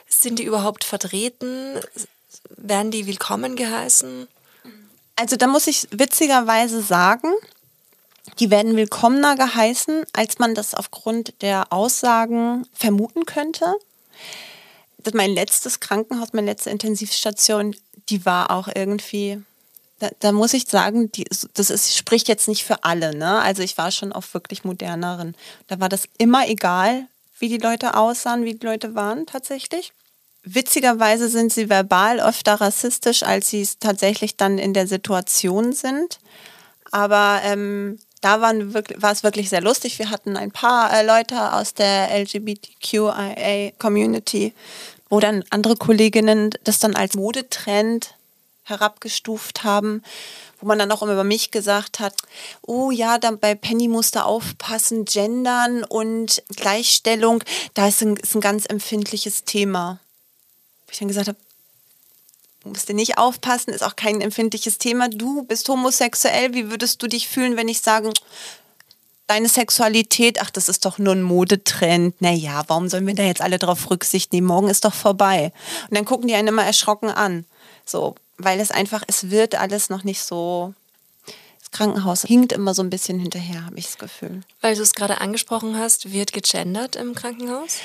Sind 0.08 0.40
die 0.40 0.44
überhaupt 0.44 0.84
vertreten? 0.84 1.80
Werden 2.58 2.92
die 2.92 3.08
willkommen 3.08 3.56
geheißen? 3.56 4.28
Also 5.16 5.38
da 5.38 5.48
muss 5.48 5.68
ich 5.68 5.88
witzigerweise 5.92 6.82
sagen, 6.82 7.34
die 8.38 8.52
werden 8.52 8.76
willkommener 8.76 9.36
geheißen, 9.36 10.04
als 10.14 10.40
man 10.40 10.56
das 10.56 10.74
aufgrund 10.74 11.42
der 11.42 11.72
Aussagen 11.72 12.68
vermuten 12.74 13.26
könnte. 13.26 13.76
Mein 15.14 15.32
letztes 15.32 15.80
Krankenhaus, 15.80 16.34
meine 16.34 16.48
letzte 16.52 16.70
Intensivstation, 16.70 17.76
die 18.10 18.26
war 18.26 18.52
auch 18.52 18.68
irgendwie, 18.74 19.42
da, 20.00 20.10
da 20.20 20.32
muss 20.32 20.54
ich 20.54 20.68
sagen, 20.68 21.12
die, 21.12 21.26
das 21.54 21.70
ist, 21.70 21.96
spricht 21.96 22.28
jetzt 22.28 22.48
nicht 22.48 22.64
für 22.64 22.84
alle. 22.84 23.16
Ne? 23.16 23.40
Also 23.40 23.64
ich 23.64 23.78
war 23.78 23.92
schon 23.92 24.12
auf 24.12 24.34
wirklich 24.34 24.64
moderneren. 24.64 25.36
Da 25.68 25.80
war 25.80 25.90
das 25.90 26.04
immer 26.18 26.48
egal, 26.48 27.08
wie 27.40 27.50
die 27.50 27.58
Leute 27.58 27.96
aussahen, 27.96 28.44
wie 28.44 28.56
die 28.56 28.66
Leute 28.66 28.96
waren 28.96 29.26
tatsächlich. 29.26 29.94
witzigerweise 30.44 31.30
sind 31.30 31.54
sie 31.54 31.70
verbal 31.70 32.20
öfter 32.20 32.56
rassistisch, 32.56 33.24
als 33.24 33.50
sie 33.50 33.62
es 33.62 33.80
tatsächlich 33.80 34.38
dann 34.38 34.58
in 34.58 34.74
der 34.74 34.88
Situation 34.88 35.74
sind. 35.74 36.20
Aber 36.92 37.42
ähm, 37.44 38.00
da 38.22 38.40
waren 38.42 38.74
wirklich, 38.74 39.00
war 39.02 39.12
es 39.12 39.24
wirklich 39.24 39.50
sehr 39.50 39.62
lustig. 39.62 40.00
Wir 40.00 40.10
hatten 40.10 40.38
ein 40.38 40.52
paar 40.52 40.94
äh, 40.94 41.06
Leute 41.06 41.52
aus 41.54 41.74
der 41.74 42.10
LGBTQIA-Community, 42.12 44.54
wo 45.10 45.20
dann 45.20 45.44
andere 45.50 45.76
Kolleginnen 45.76 46.52
das 46.64 46.80
dann 46.80 46.96
als 46.96 47.16
Modetrend 47.16 48.16
herabgestuft 48.64 49.64
haben, 49.64 50.04
wo 50.60 50.68
man 50.68 50.78
dann 50.78 50.92
auch 50.92 51.02
immer 51.02 51.14
über 51.14 51.24
mich 51.24 51.50
gesagt 51.52 52.00
hat, 52.00 52.14
oh 52.62 52.92
ja, 52.92 53.18
dann 53.18 53.40
bei 53.40 53.56
Penny 53.56 53.88
musst 53.88 54.16
du 54.16 54.24
aufpassen, 54.24 55.06
Gendern 55.06 55.84
und 55.84 56.44
Gleichstellung, 56.56 57.44
da 57.74 57.88
ist 57.88 58.02
ein, 58.02 58.18
ist 58.18 58.36
ein 58.36 58.42
ganz 58.42 58.66
empfindliches 58.66 59.46
Thema. 59.46 60.00
Wo 60.86 60.92
ich 60.92 61.00
dann 61.00 61.08
gesagt 61.08 61.30
habe, 61.30 61.38
musst 62.64 62.90
du 62.90 62.94
nicht 62.94 63.18
aufpassen, 63.18 63.72
ist 63.72 63.84
auch 63.84 63.96
kein 63.96 64.22
empfindliches 64.22 64.78
Thema. 64.78 65.10
Du 65.10 65.44
bist 65.44 65.68
homosexuell, 65.70 66.54
wie 66.54 66.70
würdest 66.70 67.02
du 67.02 67.08
dich 67.08 67.28
fühlen, 67.28 67.58
wenn 67.58 67.68
ich 67.68 67.82
sage, 67.82 68.12
deine 69.28 69.48
Sexualität, 69.48 70.42
ach, 70.42 70.50
das 70.50 70.70
ist 70.70 70.86
doch 70.86 70.98
nur 70.98 71.14
ein 71.14 71.22
Modetrend. 71.22 72.20
Naja, 72.22 72.64
warum 72.68 72.90
sollen 72.90 73.08
wir 73.08 73.16
da 73.16 73.24
jetzt 73.24 73.42
alle 73.42 73.60
drauf 73.60 73.90
Rücksicht 73.90 74.34
nehmen? 74.34 74.48
Morgen 74.48 74.70
ist 74.70 74.86
doch 74.86 74.94
vorbei. 74.94 75.54
Und 75.90 75.96
dann 75.96 76.06
gucken 76.06 76.28
die 76.28 76.34
einen 76.34 76.48
immer 76.48 76.66
erschrocken 76.66 77.10
an. 77.10 77.46
So, 77.86 78.16
weil 78.38 78.60
es 78.60 78.72
einfach, 78.72 79.04
es 79.08 79.30
wird 79.30 79.56
alles 79.56 79.90
noch 79.90 80.04
nicht 80.04 80.22
so. 80.22 80.74
Das 81.60 81.72
Krankenhaus 81.72 82.24
hinkt 82.24 82.52
immer 82.52 82.74
so 82.74 82.82
ein 82.82 82.90
bisschen 82.90 83.20
hinterher, 83.20 83.66
habe 83.66 83.78
ich 83.78 83.86
das 83.86 83.98
Gefühl. 84.00 84.42
Weil 84.62 84.76
du 84.76 84.82
es 84.82 84.96
gerade 84.96 85.22
angesprochen 85.22 85.78
hast, 85.78 86.12
wird 86.12 86.34
gegendert 86.34 86.96
im 86.96 87.14
Krankenhaus? 87.14 87.78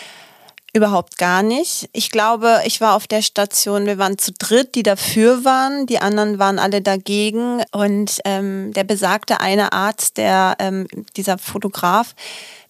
Überhaupt 0.76 1.18
gar 1.18 1.44
nicht. 1.44 1.88
Ich 1.92 2.10
glaube, 2.10 2.62
ich 2.64 2.80
war 2.80 2.96
auf 2.96 3.06
der 3.06 3.22
Station, 3.22 3.86
wir 3.86 3.96
waren 3.96 4.18
zu 4.18 4.32
dritt, 4.32 4.74
die 4.74 4.82
dafür 4.82 5.44
waren, 5.44 5.86
die 5.86 6.00
anderen 6.00 6.40
waren 6.40 6.58
alle 6.58 6.82
dagegen. 6.82 7.62
Und 7.70 8.20
ähm, 8.24 8.72
der 8.72 8.82
besagte 8.82 9.40
eine 9.40 9.72
Arzt, 9.72 10.16
der 10.16 10.56
ähm, 10.58 10.88
dieser 11.16 11.38
Fotograf, 11.38 12.16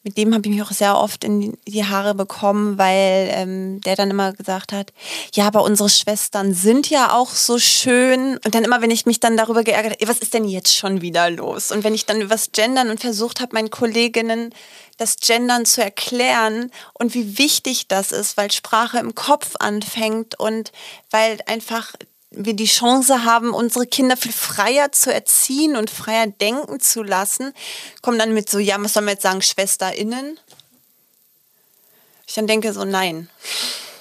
mit 0.04 0.18
dem 0.18 0.34
habe 0.34 0.46
ich 0.46 0.54
mich 0.54 0.62
auch 0.62 0.70
sehr 0.70 0.98
oft 0.98 1.24
in 1.24 1.56
die 1.66 1.84
Haare 1.84 2.14
bekommen, 2.14 2.76
weil 2.76 3.30
ähm, 3.32 3.80
der 3.80 3.96
dann 3.96 4.10
immer 4.10 4.34
gesagt 4.34 4.72
hat, 4.72 4.92
ja, 5.32 5.46
aber 5.46 5.64
unsere 5.64 5.88
Schwestern 5.88 6.52
sind 6.52 6.90
ja 6.90 7.14
auch 7.14 7.30
so 7.30 7.58
schön. 7.58 8.38
Und 8.44 8.54
dann 8.54 8.64
immer, 8.64 8.82
wenn 8.82 8.90
ich 8.90 9.06
mich 9.06 9.18
dann 9.18 9.38
darüber 9.38 9.64
geärgert 9.64 9.94
habe, 9.94 10.08
was 10.08 10.18
ist 10.18 10.34
denn 10.34 10.44
jetzt 10.44 10.76
schon 10.76 11.00
wieder 11.00 11.30
los? 11.30 11.72
Und 11.72 11.84
wenn 11.84 11.94
ich 11.94 12.04
dann 12.04 12.28
das 12.28 12.52
Gendern 12.52 12.90
und 12.90 13.00
versucht 13.00 13.40
habe, 13.40 13.54
meinen 13.54 13.70
Kolleginnen 13.70 14.50
das 14.98 15.16
Gendern 15.16 15.64
zu 15.64 15.82
erklären 15.82 16.70
und 16.92 17.14
wie 17.14 17.38
wichtig 17.38 17.88
das 17.88 18.12
ist, 18.12 18.36
weil 18.36 18.52
Sprache 18.52 18.98
im 18.98 19.14
Kopf 19.14 19.54
anfängt 19.58 20.38
und 20.38 20.70
weil 21.10 21.38
einfach 21.46 21.94
wir 22.36 22.54
die 22.54 22.66
Chance 22.66 23.24
haben, 23.24 23.52
unsere 23.52 23.86
Kinder 23.86 24.16
viel 24.16 24.32
freier 24.32 24.92
zu 24.92 25.12
erziehen 25.12 25.76
und 25.76 25.90
freier 25.90 26.26
denken 26.26 26.80
zu 26.80 27.02
lassen, 27.02 27.52
kommen 28.02 28.18
dann 28.18 28.34
mit 28.34 28.50
so, 28.50 28.58
ja, 28.58 28.76
was 28.78 28.94
soll 28.94 29.02
man 29.02 29.14
jetzt 29.14 29.22
sagen, 29.22 29.42
SchwesterInnen? 29.42 30.38
Ich 32.26 32.34
dann 32.34 32.46
denke 32.46 32.72
so, 32.72 32.84
nein. 32.84 33.28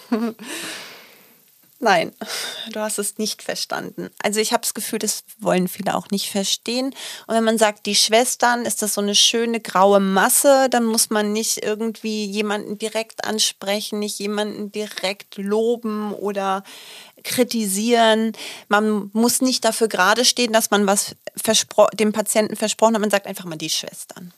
Nein, 1.83 2.13
du 2.71 2.79
hast 2.79 2.97
es 2.97 3.17
nicht 3.17 3.43
verstanden. 3.43 4.09
Also 4.23 4.39
ich 4.39 4.53
habe 4.53 4.61
das 4.61 4.73
Gefühl, 4.73 4.99
das 4.99 5.25
wollen 5.39 5.67
viele 5.67 5.95
auch 5.95 6.11
nicht 6.11 6.31
verstehen. 6.31 6.95
Und 7.27 7.35
wenn 7.35 7.43
man 7.43 7.57
sagt, 7.57 7.85
die 7.87 7.95
Schwestern, 7.95 8.63
ist 8.63 8.81
das 8.81 8.93
so 8.93 9.01
eine 9.01 9.15
schöne 9.15 9.59
graue 9.59 9.99
Masse, 9.99 10.69
dann 10.69 10.85
muss 10.85 11.09
man 11.09 11.33
nicht 11.33 11.61
irgendwie 11.61 12.23
jemanden 12.23 12.77
direkt 12.77 13.25
ansprechen, 13.25 13.99
nicht 13.99 14.17
jemanden 14.17 14.71
direkt 14.71 15.35
loben 15.35 16.13
oder 16.13 16.63
kritisieren. 17.23 18.33
Man 18.67 19.09
muss 19.13 19.41
nicht 19.41 19.65
dafür 19.65 19.87
gerade 19.87 20.25
stehen, 20.25 20.53
dass 20.53 20.71
man 20.71 20.87
was 20.87 21.15
dem 21.93 22.11
Patienten 22.11 22.55
versprochen 22.55 22.95
hat. 22.95 23.01
Man 23.01 23.11
sagt 23.11 23.27
einfach 23.27 23.45
mal 23.45 23.57
die 23.57 23.69
Schwestern. 23.69 24.33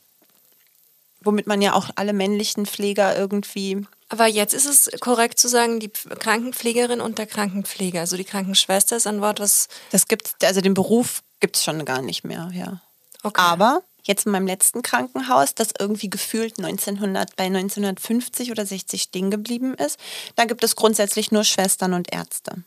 Womit 1.22 1.48
man 1.48 1.62
ja 1.62 1.74
auch 1.74 1.90
alle 1.96 2.14
männlichen 2.14 2.66
Pfleger 2.66 3.18
irgendwie 3.18 3.86
aber 4.10 4.28
jetzt 4.28 4.54
ist 4.54 4.66
es 4.66 5.00
korrekt 5.00 5.40
zu 5.40 5.48
sagen, 5.48 5.80
die 5.80 5.90
Krankenpflegerin 5.90 7.02
und 7.02 7.18
der 7.18 7.26
Krankenpfleger. 7.26 8.02
Also 8.02 8.18
die 8.18 8.24
Krankenschwester 8.24 8.98
ist 8.98 9.08
ein 9.08 9.22
Wort, 9.22 9.40
was. 9.40 9.68
Das 9.92 10.08
gibt 10.08 10.44
also 10.44 10.62
den 10.62 10.76
Beruf 10.76 11.24
gibt 11.40 11.56
es 11.58 11.64
schon 11.64 11.84
gar 11.86 12.02
nicht 12.02 12.24
mehr, 12.24 12.50
ja. 12.54 12.82
Okay. 13.24 13.42
Aber 13.42 13.82
jetzt 14.04 14.28
in 14.28 14.32
meinem 14.32 14.46
letzten 14.46 14.84
Krankenhaus, 14.84 15.56
das 15.56 15.70
irgendwie 15.80 16.10
gefühlt 16.10 16.60
1900 16.60 17.36
bei 17.36 17.46
1950 17.46 18.52
oder 18.52 18.66
60 18.66 19.02
stehen 19.02 19.32
geblieben 19.32 19.74
ist, 19.74 20.00
da 20.36 20.46
gibt 20.46 20.64
es 20.64 20.76
grundsätzlich 20.76 21.32
nur 21.32 21.44
Schwestern 21.44 21.94
und 21.94 22.14
Ärzte. 22.14 22.64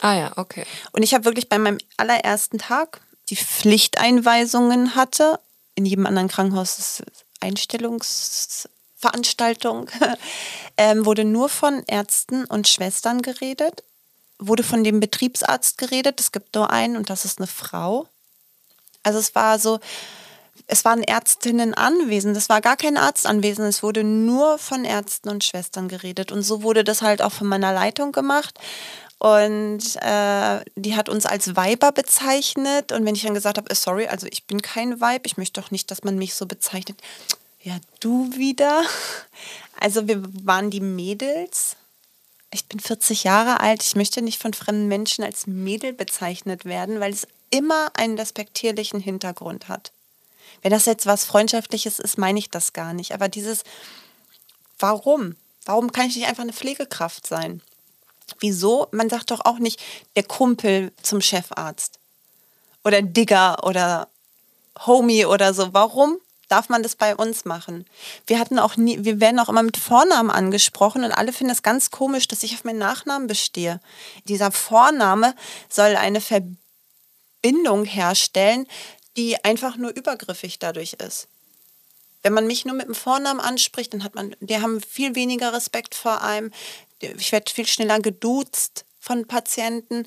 Ah 0.00 0.14
ja, 0.14 0.32
okay. 0.36 0.64
Und 0.92 1.02
ich 1.02 1.14
habe 1.14 1.24
wirklich 1.24 1.48
bei 1.48 1.58
meinem 1.58 1.78
allerersten 1.96 2.58
Tag 2.58 3.00
die 3.30 3.36
Pflichteinweisungen 3.36 4.94
hatte. 4.94 5.40
In 5.74 5.86
jedem 5.86 6.06
anderen 6.06 6.28
Krankenhaus 6.28 6.78
ist 6.78 7.02
Einstellungs 7.40 8.68
Veranstaltung 9.04 9.90
ähm, 10.78 11.04
wurde 11.04 11.24
nur 11.24 11.50
von 11.50 11.82
Ärzten 11.86 12.46
und 12.46 12.68
Schwestern 12.68 13.20
geredet, 13.20 13.84
wurde 14.38 14.62
von 14.62 14.82
dem 14.82 14.98
Betriebsarzt 14.98 15.76
geredet. 15.76 16.20
Es 16.20 16.32
gibt 16.32 16.54
nur 16.54 16.70
einen 16.70 16.96
und 16.96 17.10
das 17.10 17.26
ist 17.26 17.38
eine 17.38 17.46
Frau. 17.46 18.08
Also 19.02 19.18
es 19.18 19.34
war 19.34 19.58
so, 19.58 19.78
es 20.66 20.86
waren 20.86 21.02
Ärztinnen 21.02 21.74
anwesend, 21.74 22.34
es 22.38 22.48
war 22.48 22.62
gar 22.62 22.78
kein 22.78 22.96
Arzt 22.96 23.26
anwesend, 23.26 23.68
es 23.68 23.82
wurde 23.82 24.04
nur 24.04 24.56
von 24.56 24.86
Ärzten 24.86 25.28
und 25.28 25.44
Schwestern 25.44 25.88
geredet. 25.88 26.32
Und 26.32 26.42
so 26.42 26.62
wurde 26.62 26.82
das 26.82 27.02
halt 27.02 27.20
auch 27.20 27.32
von 27.32 27.46
meiner 27.46 27.74
Leitung 27.74 28.10
gemacht. 28.12 28.58
Und 29.24 29.96
äh, 30.02 30.62
die 30.76 30.96
hat 30.96 31.08
uns 31.08 31.24
als 31.24 31.56
Weiber 31.56 31.92
bezeichnet. 31.92 32.92
Und 32.92 33.06
wenn 33.06 33.14
ich 33.14 33.22
dann 33.22 33.32
gesagt 33.32 33.56
habe, 33.56 33.70
äh, 33.70 33.74
sorry, 33.74 34.06
also 34.06 34.26
ich 34.30 34.44
bin 34.44 34.60
kein 34.60 35.00
Weib, 35.00 35.24
ich 35.24 35.38
möchte 35.38 35.62
doch 35.62 35.70
nicht, 35.70 35.90
dass 35.90 36.04
man 36.04 36.18
mich 36.18 36.34
so 36.34 36.44
bezeichnet. 36.44 37.00
Ja, 37.62 37.78
du 38.00 38.30
wieder. 38.36 38.82
Also 39.80 40.06
wir 40.06 40.22
waren 40.46 40.70
die 40.70 40.80
Mädels. 40.80 41.76
Ich 42.52 42.64
bin 42.66 42.80
40 42.80 43.24
Jahre 43.24 43.60
alt. 43.60 43.82
Ich 43.82 43.96
möchte 43.96 44.22
nicht 44.22 44.40
von 44.40 44.54
fremden 44.54 44.88
Menschen 44.88 45.24
als 45.24 45.46
Mädel 45.46 45.92
bezeichnet 45.92 46.64
werden, 46.64 47.00
weil 47.00 47.12
es 47.12 47.26
immer 47.50 47.90
einen 47.94 48.16
respektierlichen 48.16 49.00
Hintergrund 49.00 49.68
hat. 49.68 49.90
Wenn 50.62 50.70
das 50.70 50.86
jetzt 50.86 51.06
was 51.06 51.24
Freundschaftliches 51.24 51.98
ist, 51.98 52.18
meine 52.18 52.38
ich 52.38 52.50
das 52.50 52.72
gar 52.72 52.94
nicht. 52.94 53.12
Aber 53.12 53.28
dieses, 53.28 53.64
warum? 54.78 55.34
Warum 55.66 55.92
kann 55.92 56.06
ich 56.06 56.16
nicht 56.16 56.28
einfach 56.28 56.44
eine 56.44 56.52
Pflegekraft 56.52 57.26
sein? 57.26 57.60
Wieso? 58.40 58.88
Man 58.92 59.10
sagt 59.10 59.30
doch 59.30 59.44
auch 59.44 59.58
nicht 59.58 59.80
der 60.16 60.24
Kumpel 60.24 60.92
zum 61.02 61.20
Chefarzt 61.20 61.98
oder 62.82 63.02
Digger 63.02 63.64
oder 63.64 64.08
Homie 64.86 65.26
oder 65.26 65.54
so. 65.54 65.72
Warum 65.72 66.18
darf 66.48 66.68
man 66.68 66.82
das 66.82 66.96
bei 66.96 67.16
uns 67.16 67.44
machen. 67.44 67.86
Wir 68.26 68.38
hatten 68.38 68.58
auch 68.58 68.76
nie, 68.76 69.04
wir 69.04 69.20
werden 69.20 69.40
auch 69.40 69.48
immer 69.48 69.62
mit 69.62 69.76
Vornamen 69.76 70.30
angesprochen 70.30 71.04
und 71.04 71.12
alle 71.12 71.32
finden 71.32 71.52
es 71.52 71.62
ganz 71.62 71.90
komisch, 71.90 72.28
dass 72.28 72.42
ich 72.42 72.54
auf 72.54 72.64
meinen 72.64 72.78
Nachnamen 72.78 73.26
bestehe. 73.26 73.80
Dieser 74.28 74.52
Vorname 74.52 75.34
soll 75.68 75.96
eine 75.96 76.20
Verbindung 76.20 77.84
herstellen, 77.84 78.66
die 79.16 79.42
einfach 79.44 79.76
nur 79.76 79.90
übergriffig 79.90 80.58
dadurch 80.58 80.94
ist. 80.94 81.28
Wenn 82.22 82.32
man 82.32 82.46
mich 82.46 82.64
nur 82.64 82.74
mit 82.74 82.86
dem 82.86 82.94
Vornamen 82.94 83.40
anspricht, 83.40 83.92
dann 83.92 84.02
hat 84.04 84.14
man, 84.14 84.34
die 84.40 84.60
haben 84.60 84.80
viel 84.80 85.14
weniger 85.14 85.52
Respekt 85.52 85.94
vor 85.94 86.22
einem. 86.22 86.52
Ich 87.18 87.32
werde 87.32 87.52
viel 87.52 87.66
schneller 87.66 88.00
geduzt 88.00 88.84
von 89.00 89.26
Patienten. 89.26 90.06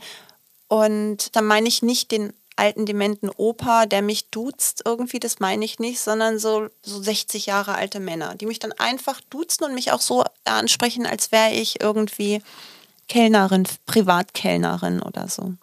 Und 0.68 1.36
da 1.36 1.42
meine 1.42 1.68
ich 1.68 1.82
nicht 1.82 2.12
den 2.12 2.34
alten 2.58 2.86
dementen 2.86 3.30
Opa, 3.30 3.86
der 3.86 4.02
mich 4.02 4.30
duzt 4.30 4.82
irgendwie, 4.84 5.20
das 5.20 5.40
meine 5.40 5.64
ich 5.64 5.80
nicht, 5.80 6.00
sondern 6.00 6.40
so, 6.40 6.68
so 6.82 7.02
60 7.02 7.46
Jahre 7.46 7.76
alte 7.76 8.00
Männer, 8.00 8.36
die 8.36 8.48
mich 8.48 8.60
dann 8.60 8.74
einfach 8.74 9.22
duzen 9.30 9.64
und 9.64 9.76
mich 9.76 9.92
auch 9.92 10.02
so 10.02 10.24
ansprechen, 10.44 11.06
als 11.06 11.32
wäre 11.32 11.52
ich 11.52 11.82
irgendwie 11.82 12.42
Kellnerin, 13.08 13.68
Privatkellnerin 13.86 15.02
oder 15.02 15.28
so. 15.28 15.54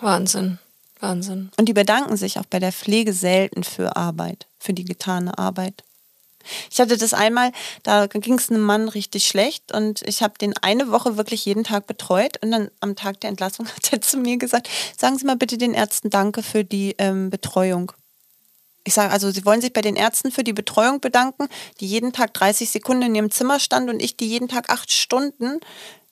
Wahnsinn, 0.00 0.58
Wahnsinn. 1.00 1.52
Und 1.56 1.66
die 1.66 1.74
bedanken 1.74 2.16
sich 2.16 2.38
auch 2.38 2.46
bei 2.46 2.58
der 2.58 2.72
Pflege 2.72 3.12
selten 3.12 3.62
für 3.62 3.96
Arbeit, 3.96 4.46
für 4.58 4.72
die 4.72 4.84
getane 4.84 5.38
Arbeit. 5.38 5.84
Ich 6.70 6.80
hatte 6.80 6.96
das 6.96 7.14
einmal, 7.14 7.52
da 7.82 8.06
ging 8.06 8.38
es 8.38 8.50
einem 8.50 8.62
Mann 8.62 8.88
richtig 8.88 9.26
schlecht 9.26 9.72
und 9.72 10.02
ich 10.02 10.22
habe 10.22 10.34
den 10.38 10.54
eine 10.58 10.90
Woche 10.90 11.16
wirklich 11.16 11.44
jeden 11.44 11.64
Tag 11.64 11.86
betreut 11.86 12.38
und 12.42 12.50
dann 12.50 12.70
am 12.80 12.96
Tag 12.96 13.20
der 13.20 13.30
Entlassung 13.30 13.66
hat 13.76 13.92
er 13.92 14.00
zu 14.00 14.18
mir 14.18 14.36
gesagt, 14.36 14.68
sagen 14.96 15.18
Sie 15.18 15.26
mal 15.26 15.36
bitte 15.36 15.58
den 15.58 15.74
Ärzten 15.74 16.10
Danke 16.10 16.42
für 16.42 16.64
die 16.64 16.94
ähm, 16.98 17.30
Betreuung. 17.30 17.92
Ich 18.84 18.94
sage, 18.94 19.12
also 19.12 19.30
Sie 19.30 19.44
wollen 19.44 19.60
sich 19.60 19.72
bei 19.72 19.80
den 19.80 19.96
Ärzten 19.96 20.32
für 20.32 20.42
die 20.42 20.52
Betreuung 20.52 21.00
bedanken, 21.00 21.48
die 21.80 21.86
jeden 21.86 22.12
Tag 22.12 22.34
30 22.34 22.70
Sekunden 22.70 23.02
in 23.04 23.14
ihrem 23.14 23.30
Zimmer 23.30 23.60
stand 23.60 23.88
und 23.88 24.02
ich 24.02 24.16
die 24.16 24.26
jeden 24.26 24.48
Tag 24.48 24.70
acht 24.70 24.90
Stunden 24.90 25.60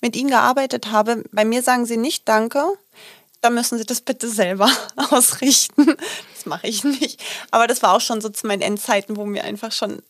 mit 0.00 0.16
ihnen 0.16 0.30
gearbeitet 0.30 0.92
habe. 0.92 1.24
Bei 1.32 1.44
mir 1.44 1.62
sagen 1.62 1.84
Sie 1.84 1.96
nicht 1.96 2.28
Danke, 2.28 2.64
da 3.40 3.50
müssen 3.50 3.78
Sie 3.78 3.86
das 3.86 4.00
bitte 4.00 4.28
selber 4.28 4.70
ausrichten. 5.10 5.96
Das 6.34 6.46
mache 6.46 6.66
ich 6.66 6.84
nicht. 6.84 7.20
Aber 7.50 7.66
das 7.66 7.82
war 7.82 7.94
auch 7.94 8.00
schon 8.00 8.20
so 8.20 8.28
zu 8.28 8.46
meinen 8.46 8.62
Endzeiten, 8.62 9.16
wo 9.16 9.24
mir 9.24 9.44
einfach 9.44 9.72
schon, 9.72 10.02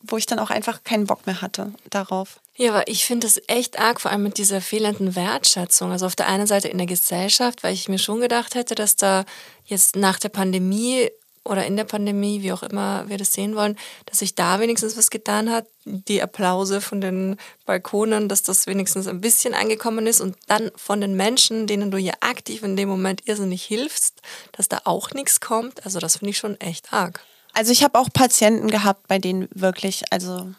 wo 0.00 0.16
ich 0.16 0.26
dann 0.26 0.38
auch 0.38 0.50
einfach 0.50 0.84
keinen 0.84 1.06
Bock 1.06 1.26
mehr 1.26 1.42
hatte 1.42 1.72
darauf. 1.90 2.40
Ja, 2.56 2.72
aber 2.72 2.88
ich 2.88 3.04
finde 3.04 3.26
es 3.26 3.40
echt 3.46 3.78
arg, 3.78 4.00
vor 4.00 4.10
allem 4.10 4.22
mit 4.22 4.36
dieser 4.36 4.60
fehlenden 4.60 5.16
Wertschätzung. 5.16 5.90
Also 5.90 6.06
auf 6.06 6.16
der 6.16 6.28
einen 6.28 6.46
Seite 6.46 6.68
in 6.68 6.78
der 6.78 6.86
Gesellschaft, 6.86 7.62
weil 7.62 7.72
ich 7.72 7.88
mir 7.88 7.98
schon 7.98 8.20
gedacht 8.20 8.54
hätte, 8.54 8.74
dass 8.74 8.96
da 8.96 9.24
jetzt 9.64 9.96
nach 9.96 10.18
der 10.18 10.28
Pandemie 10.28 11.10
oder 11.44 11.66
in 11.66 11.76
der 11.76 11.84
Pandemie, 11.84 12.42
wie 12.42 12.52
auch 12.52 12.62
immer 12.62 13.08
wir 13.08 13.18
das 13.18 13.32
sehen 13.32 13.56
wollen, 13.56 13.76
dass 14.06 14.20
sich 14.20 14.34
da 14.34 14.60
wenigstens 14.60 14.96
was 14.96 15.10
getan 15.10 15.50
hat. 15.50 15.66
Die 15.84 16.22
Applause 16.22 16.80
von 16.80 17.00
den 17.00 17.36
Balkonen, 17.66 18.28
dass 18.28 18.42
das 18.42 18.66
wenigstens 18.66 19.08
ein 19.08 19.20
bisschen 19.20 19.54
angekommen 19.54 20.06
ist 20.06 20.20
und 20.20 20.36
dann 20.46 20.70
von 20.76 21.00
den 21.00 21.16
Menschen, 21.16 21.66
denen 21.66 21.90
du 21.90 21.98
ja 21.98 22.14
aktiv 22.20 22.62
in 22.62 22.76
dem 22.76 22.88
Moment 22.88 23.26
irrsinnig 23.26 23.64
hilfst, 23.64 24.20
dass 24.52 24.68
da 24.68 24.80
auch 24.84 25.10
nichts 25.10 25.40
kommt. 25.40 25.84
Also 25.84 25.98
das 25.98 26.18
finde 26.18 26.30
ich 26.30 26.38
schon 26.38 26.60
echt 26.60 26.92
arg. 26.92 27.24
Also 27.54 27.72
ich 27.72 27.82
habe 27.82 27.98
auch 27.98 28.08
Patienten 28.12 28.68
gehabt, 28.68 29.08
bei 29.08 29.18
denen 29.18 29.48
wirklich, 29.52 30.04
also 30.10 30.52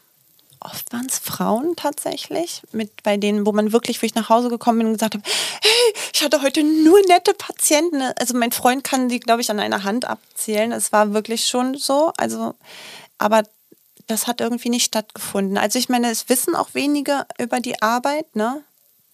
oft 0.65 0.91
waren 0.93 1.05
es 1.05 1.19
Frauen 1.19 1.75
tatsächlich, 1.75 2.61
mit 2.71 3.03
bei 3.03 3.17
denen, 3.17 3.45
wo 3.45 3.51
man 3.51 3.71
wirklich, 3.71 4.01
wo 4.01 4.05
ich 4.05 4.15
nach 4.15 4.29
Hause 4.29 4.49
gekommen 4.49 4.79
bin 4.79 4.87
und 4.87 4.93
gesagt 4.93 5.15
habe, 5.15 5.23
hey, 5.61 5.93
ich 6.13 6.23
hatte 6.23 6.41
heute 6.41 6.63
nur 6.63 6.99
nette 7.07 7.33
Patienten. 7.33 8.01
Also 8.19 8.37
mein 8.37 8.51
Freund 8.51 8.83
kann 8.83 9.09
die, 9.09 9.19
glaube 9.19 9.41
ich, 9.41 9.51
an 9.51 9.59
einer 9.59 9.83
Hand 9.83 10.05
abzählen. 10.05 10.71
Es 10.71 10.91
war 10.91 11.13
wirklich 11.13 11.47
schon 11.47 11.75
so. 11.75 12.13
Also, 12.17 12.55
aber 13.17 13.43
das 14.07 14.27
hat 14.27 14.41
irgendwie 14.41 14.69
nicht 14.69 14.85
stattgefunden. 14.85 15.57
Also 15.57 15.79
ich 15.79 15.89
meine, 15.89 16.09
es 16.09 16.29
wissen 16.29 16.55
auch 16.55 16.73
wenige 16.73 17.25
über 17.39 17.59
die 17.59 17.81
Arbeit, 17.81 18.35
ne? 18.35 18.63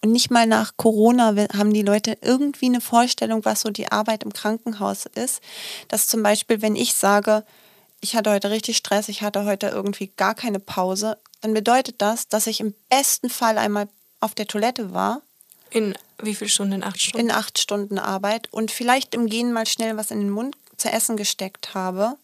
Und 0.02 0.12
nicht 0.12 0.30
mal 0.30 0.46
nach 0.46 0.72
Corona 0.78 1.34
haben 1.54 1.74
die 1.74 1.82
Leute 1.82 2.16
irgendwie 2.22 2.66
eine 2.66 2.80
Vorstellung, 2.80 3.44
was 3.44 3.60
so 3.60 3.70
die 3.70 3.92
Arbeit 3.92 4.22
im 4.22 4.32
Krankenhaus 4.32 5.04
ist. 5.06 5.42
Dass 5.88 6.06
zum 6.06 6.22
Beispiel, 6.22 6.62
wenn 6.62 6.74
ich 6.74 6.94
sage, 6.94 7.44
ich 8.00 8.16
hatte 8.16 8.30
heute 8.30 8.50
richtig 8.50 8.78
Stress, 8.78 9.10
ich 9.10 9.20
hatte 9.20 9.44
heute 9.44 9.68
irgendwie 9.68 10.10
gar 10.16 10.34
keine 10.34 10.58
Pause, 10.58 11.18
dann 11.40 11.54
bedeutet 11.54 11.96
das, 12.02 12.28
dass 12.28 12.46
ich 12.46 12.60
im 12.60 12.74
besten 12.88 13.30
Fall 13.30 13.58
einmal 13.58 13.88
auf 14.20 14.34
der 14.34 14.46
Toilette 14.46 14.92
war. 14.92 15.22
In 15.70 15.94
wie 16.22 16.34
viele 16.34 16.50
Stunden? 16.50 16.74
In 16.74 16.84
acht 16.84 17.00
Stunden? 17.00 17.26
In 17.28 17.34
acht 17.34 17.58
Stunden 17.58 17.98
Arbeit 17.98 18.52
und 18.52 18.70
vielleicht 18.70 19.14
im 19.14 19.26
Gehen 19.26 19.52
mal 19.52 19.66
schnell 19.66 19.96
was 19.96 20.10
in 20.10 20.20
den 20.20 20.30
Mund 20.30 20.56
zu 20.76 20.90
essen 20.90 21.16
gesteckt 21.16 21.74
habe 21.74 22.16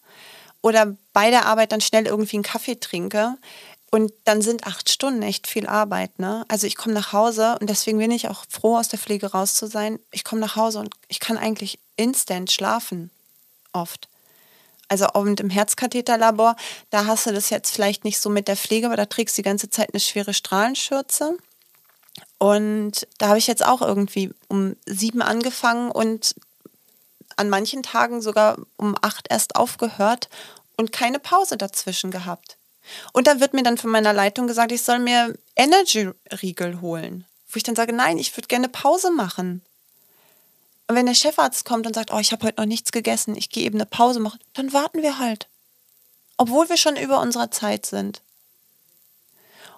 oder 0.62 0.96
bei 1.12 1.30
der 1.30 1.46
Arbeit 1.46 1.72
dann 1.72 1.80
schnell 1.80 2.06
irgendwie 2.06 2.36
einen 2.36 2.42
Kaffee 2.42 2.76
trinke. 2.76 3.36
Und 3.92 4.12
dann 4.24 4.42
sind 4.42 4.66
acht 4.66 4.90
Stunden 4.90 5.22
echt 5.22 5.46
viel 5.46 5.66
Arbeit. 5.66 6.18
Ne? 6.18 6.44
Also 6.48 6.66
ich 6.66 6.76
komme 6.76 6.92
nach 6.92 7.12
Hause 7.12 7.56
und 7.60 7.70
deswegen 7.70 7.98
bin 7.98 8.10
ich 8.10 8.28
auch 8.28 8.44
froh, 8.48 8.76
aus 8.76 8.88
der 8.88 8.98
Pflege 8.98 9.28
raus 9.28 9.54
zu 9.54 9.68
sein. 9.68 10.00
Ich 10.10 10.24
komme 10.24 10.40
nach 10.40 10.56
Hause 10.56 10.80
und 10.80 10.90
ich 11.08 11.20
kann 11.20 11.38
eigentlich 11.38 11.78
instant 11.94 12.50
schlafen. 12.50 13.10
Oft 13.72 14.08
also 14.88 15.08
und 15.12 15.40
im 15.40 15.50
Herzkatheterlabor, 15.50 16.56
da 16.90 17.06
hast 17.06 17.26
du 17.26 17.32
das 17.32 17.50
jetzt 17.50 17.74
vielleicht 17.74 18.04
nicht 18.04 18.20
so 18.20 18.30
mit 18.30 18.48
der 18.48 18.56
Pflege, 18.56 18.86
aber 18.86 18.96
da 18.96 19.06
trägst 19.06 19.36
du 19.36 19.42
die 19.42 19.48
ganze 19.48 19.70
Zeit 19.70 19.92
eine 19.92 20.00
schwere 20.00 20.34
Strahlenschürze. 20.34 21.36
Und 22.38 23.06
da 23.18 23.28
habe 23.28 23.38
ich 23.38 23.46
jetzt 23.46 23.64
auch 23.64 23.82
irgendwie 23.82 24.32
um 24.48 24.76
sieben 24.86 25.22
angefangen 25.22 25.90
und 25.90 26.34
an 27.36 27.48
manchen 27.48 27.82
Tagen 27.82 28.22
sogar 28.22 28.58
um 28.76 28.94
acht 29.02 29.26
erst 29.30 29.56
aufgehört 29.56 30.28
und 30.76 30.92
keine 30.92 31.18
Pause 31.18 31.56
dazwischen 31.56 32.10
gehabt. 32.10 32.56
Und 33.12 33.26
da 33.26 33.40
wird 33.40 33.54
mir 33.54 33.62
dann 33.62 33.78
von 33.78 33.90
meiner 33.90 34.12
Leitung 34.12 34.46
gesagt, 34.46 34.72
ich 34.72 34.82
soll 34.82 34.98
mir 34.98 35.34
Energy-Riegel 35.56 36.80
holen. 36.80 37.24
Wo 37.48 37.56
ich 37.56 37.62
dann 37.62 37.76
sage, 37.76 37.92
nein, 37.92 38.18
ich 38.18 38.36
würde 38.36 38.48
gerne 38.48 38.68
Pause 38.68 39.10
machen. 39.10 39.62
Und 40.88 40.94
wenn 40.94 41.06
der 41.06 41.14
Chefarzt 41.14 41.64
kommt 41.64 41.86
und 41.86 41.94
sagt, 41.94 42.12
oh, 42.12 42.18
ich 42.18 42.32
habe 42.32 42.46
heute 42.46 42.60
noch 42.60 42.66
nichts 42.66 42.92
gegessen, 42.92 43.36
ich 43.36 43.50
gehe 43.50 43.64
eben 43.64 43.78
eine 43.78 43.86
Pause 43.86 44.20
machen, 44.20 44.40
dann 44.54 44.72
warten 44.72 45.02
wir 45.02 45.18
halt. 45.18 45.48
Obwohl 46.36 46.68
wir 46.68 46.76
schon 46.76 46.96
über 46.96 47.20
unserer 47.20 47.50
Zeit 47.50 47.86
sind. 47.86 48.22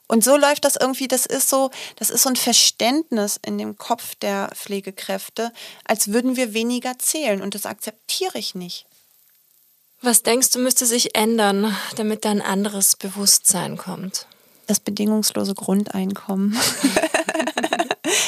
Und 0.07 0.25
so 0.25 0.37
läuft 0.37 0.65
das 0.65 0.77
irgendwie, 0.77 1.07
das 1.07 1.27
ist 1.27 1.51
so, 1.51 1.71
das 1.97 2.09
ist 2.09 2.23
so 2.23 2.31
ein 2.31 2.37
Verständnis 2.37 3.39
in 3.45 3.59
dem 3.59 3.77
Kopf 3.77 4.15
der 4.15 4.51
Pflegekräfte, 4.55 5.53
als 5.85 6.13
würden 6.13 6.37
wir 6.37 6.55
weniger 6.55 6.99
zählen. 6.99 7.43
Und 7.43 7.55
das 7.55 7.67
akzeptiere 7.67 8.39
ich 8.39 8.55
nicht. 8.55 8.87
Was 10.01 10.23
denkst 10.23 10.51
du, 10.51 10.61
müsste 10.61 10.87
sich 10.87 11.17
ändern, 11.17 11.77
damit 11.97 12.25
da 12.25 12.31
ein 12.31 12.41
anderes 12.41 12.95
Bewusstsein 12.95 13.77
kommt? 13.77 14.28
Das 14.69 14.79
bedingungslose 14.79 15.55
Grundeinkommen. 15.55 16.57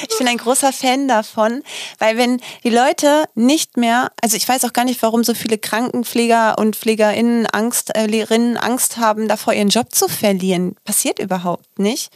Ich 0.09 0.19
bin 0.19 0.29
ein 0.29 0.37
großer 0.37 0.73
Fan 0.73 1.09
davon, 1.09 1.63
weil 1.99 2.19
wenn 2.19 2.41
die 2.65 2.71
Leute 2.71 3.25
nicht 3.35 3.79
mehr, 3.79 4.13
also 4.21 4.37
ich 4.37 4.47
weiß 4.47 4.65
auch 4.65 4.75
gar 4.75 4.85
nicht, 4.85 5.01
warum 5.03 5.25
so 5.25 5.33
viele 5.33 5.57
Krankenpfleger 5.57 6.59
und 6.59 6.77
Pflegerinnen 6.77 7.47
Angst, 7.47 7.91
äh, 7.95 8.57
Angst 8.59 8.99
haben, 8.99 9.29
davor 9.29 9.55
ihren 9.55 9.71
Job 9.71 9.95
zu 9.95 10.09
verlieren. 10.09 10.77
Passiert 10.85 11.19
überhaupt 11.19 11.79
nicht. 11.79 12.11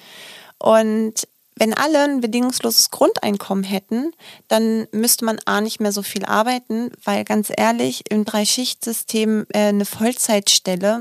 Und 0.58 1.26
wenn 1.56 1.72
alle 1.72 2.04
ein 2.04 2.20
bedingungsloses 2.20 2.90
Grundeinkommen 2.90 3.64
hätten, 3.64 4.12
dann 4.48 4.86
müsste 4.92 5.24
man 5.24 5.38
A 5.44 5.60
nicht 5.60 5.80
mehr 5.80 5.92
so 5.92 6.02
viel 6.02 6.24
arbeiten, 6.24 6.90
weil 7.04 7.24
ganz 7.24 7.50
ehrlich, 7.56 8.02
im 8.10 8.24
Dreischichtsystem 8.24 9.46
äh, 9.52 9.68
eine 9.68 9.84
Vollzeitstelle, 9.84 11.00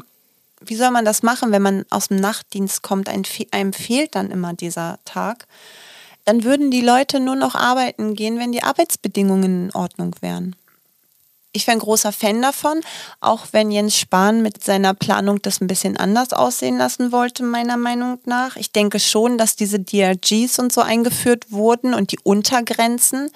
wie 0.66 0.76
soll 0.76 0.92
man 0.92 1.06
das 1.06 1.24
machen, 1.24 1.52
wenn 1.52 1.62
man 1.62 1.86
aus 1.90 2.10
dem 2.10 2.18
Nachtdienst 2.18 2.82
kommt? 2.82 3.10
einem 3.10 3.74
fehlt 3.74 4.16
dann 4.16 4.32
immer 4.32 4.54
dieser 4.54 5.00
Tag 5.06 5.48
dann 6.26 6.44
würden 6.44 6.72
die 6.72 6.82
Leute 6.82 7.20
nur 7.20 7.36
noch 7.36 7.56
arbeiten 7.56 8.16
gehen, 8.16 8.40
wenn 8.40 8.52
die 8.52 8.64
Arbeitsbedingungen 8.64 9.66
in 9.66 9.76
Ordnung 9.76 10.16
wären. 10.22 10.56
Ich 11.56 11.68
wäre 11.68 11.78
ein 11.78 11.82
großer 11.82 12.12
Fan 12.12 12.42
davon, 12.42 12.82
auch 13.20 13.48
wenn 13.52 13.70
Jens 13.70 13.96
Spahn 13.96 14.42
mit 14.42 14.64
seiner 14.64 14.96
Planung 14.96 15.40
das 15.42 15.62
ein 15.62 15.68
bisschen 15.68 15.98
anders 15.98 16.34
aussehen 16.34 16.78
lassen 16.78 17.12
wollte, 17.12 17.44
meiner 17.44 17.78
Meinung 17.78 18.18
nach. 18.26 18.56
Ich 18.56 18.72
denke 18.72 19.00
schon, 19.00 19.38
dass 19.38 19.56
diese 19.56 19.80
DRGs 19.80 20.58
und 20.58 20.74
so 20.74 20.82
eingeführt 20.82 21.52
wurden 21.52 21.94
und 21.94 22.12
die 22.12 22.20
Untergrenzen, 22.24 23.30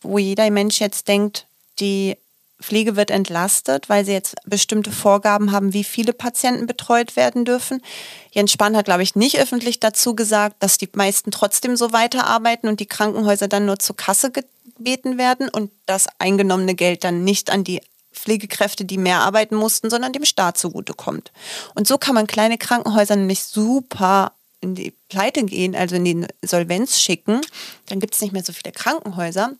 wo 0.00 0.16
jeder 0.16 0.50
Mensch 0.50 0.80
jetzt 0.80 1.06
denkt, 1.08 1.46
die 1.80 2.16
Pflege 2.60 2.96
wird 2.96 3.10
entlastet, 3.10 3.88
weil 3.88 4.04
sie 4.04 4.12
jetzt 4.12 4.36
bestimmte 4.44 4.92
Vorgaben 4.92 5.52
haben, 5.52 5.72
wie 5.72 5.84
viele 5.84 6.12
Patienten 6.12 6.66
betreut 6.66 7.16
werden 7.16 7.44
dürfen. 7.44 7.82
Jens 8.30 8.52
Spahn 8.52 8.76
hat, 8.76 8.84
glaube 8.84 9.02
ich, 9.02 9.16
nicht 9.16 9.38
öffentlich 9.38 9.80
dazu 9.80 10.14
gesagt, 10.14 10.56
dass 10.62 10.78
die 10.78 10.88
meisten 10.92 11.30
trotzdem 11.30 11.76
so 11.76 11.92
weiterarbeiten 11.92 12.68
und 12.68 12.80
die 12.80 12.86
Krankenhäuser 12.86 13.48
dann 13.48 13.66
nur 13.66 13.78
zur 13.78 13.96
Kasse 13.96 14.30
gebeten 14.30 15.18
werden 15.18 15.48
und 15.48 15.70
das 15.86 16.06
eingenommene 16.18 16.74
Geld 16.74 17.04
dann 17.04 17.24
nicht 17.24 17.50
an 17.50 17.64
die 17.64 17.80
Pflegekräfte, 18.12 18.84
die 18.84 18.98
mehr 18.98 19.20
arbeiten 19.20 19.54
mussten, 19.54 19.88
sondern 19.88 20.12
dem 20.12 20.24
Staat 20.24 20.58
zugutekommt. 20.58 21.32
Und 21.74 21.86
so 21.86 21.96
kann 21.96 22.14
man 22.14 22.26
kleine 22.26 22.58
Krankenhäuser 22.58 23.16
nämlich 23.16 23.42
super 23.42 24.32
in 24.60 24.74
die 24.74 24.92
Pleite 25.08 25.44
gehen, 25.44 25.74
also 25.74 25.96
in 25.96 26.04
die 26.04 26.26
Solvenz 26.42 27.00
schicken. 27.00 27.40
Dann 27.86 28.00
gibt 28.00 28.14
es 28.14 28.20
nicht 28.20 28.32
mehr 28.32 28.44
so 28.44 28.52
viele 28.52 28.72
Krankenhäuser. 28.72 29.52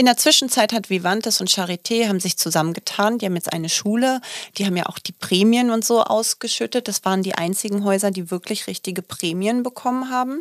In 0.00 0.06
der 0.06 0.16
Zwischenzeit 0.16 0.72
hat 0.72 0.90
Vivantes 0.90 1.40
und 1.40 1.50
Charité 1.50 2.06
haben 2.06 2.20
sich 2.20 2.38
zusammengetan. 2.38 3.18
Die 3.18 3.26
haben 3.26 3.34
jetzt 3.34 3.52
eine 3.52 3.68
Schule. 3.68 4.20
Die 4.56 4.64
haben 4.64 4.76
ja 4.76 4.86
auch 4.86 5.00
die 5.00 5.10
Prämien 5.10 5.70
und 5.70 5.84
so 5.84 6.04
ausgeschüttet. 6.04 6.86
Das 6.86 7.04
waren 7.04 7.24
die 7.24 7.34
einzigen 7.34 7.82
Häuser, 7.82 8.12
die 8.12 8.30
wirklich 8.30 8.68
richtige 8.68 9.02
Prämien 9.02 9.64
bekommen 9.64 10.08
haben 10.08 10.40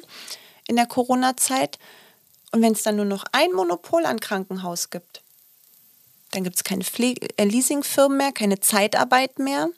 in 0.68 0.76
der 0.76 0.86
Corona-Zeit. 0.86 1.80
Und 2.52 2.62
wenn 2.62 2.74
es 2.74 2.84
dann 2.84 2.98
nur 2.98 3.06
noch 3.06 3.26
ein 3.32 3.52
Monopol 3.52 4.06
an 4.06 4.20
Krankenhaus 4.20 4.92
gibt, 4.92 5.24
dann 6.34 6.44
gibt 6.44 6.58
es 6.58 6.64
keine 6.64 6.84
Pflege 6.84 7.28
äh, 7.38 7.44
Leasingfirmen 7.44 8.16
mehr, 8.16 8.32
keine 8.32 8.60
Zeitarbeit 8.60 9.40
mehr, 9.40 9.70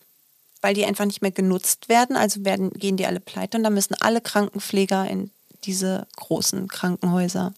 weil 0.62 0.74
die 0.74 0.84
einfach 0.84 1.06
nicht 1.06 1.22
mehr 1.22 1.32
genutzt 1.32 1.88
werden. 1.88 2.18
Also 2.18 2.44
werden, 2.44 2.72
gehen 2.72 2.98
die 2.98 3.06
alle 3.06 3.22
pleite 3.22 3.56
und 3.56 3.64
dann 3.64 3.76
müssen 3.76 3.96
alle 4.02 4.20
Krankenpfleger 4.20 5.10
in 5.10 5.32
diese 5.64 6.06
großen 6.18 6.68
Krankenhäuser 6.68 7.54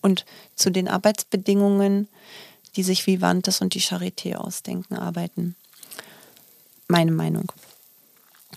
und 0.00 0.24
zu 0.54 0.70
den 0.70 0.88
Arbeitsbedingungen, 0.88 2.08
die 2.76 2.82
sich 2.82 3.06
Vivantes 3.06 3.60
und 3.60 3.74
die 3.74 3.80
Charité 3.80 4.36
ausdenken, 4.36 4.96
arbeiten. 4.96 5.56
Meine 6.88 7.12
Meinung. 7.12 7.50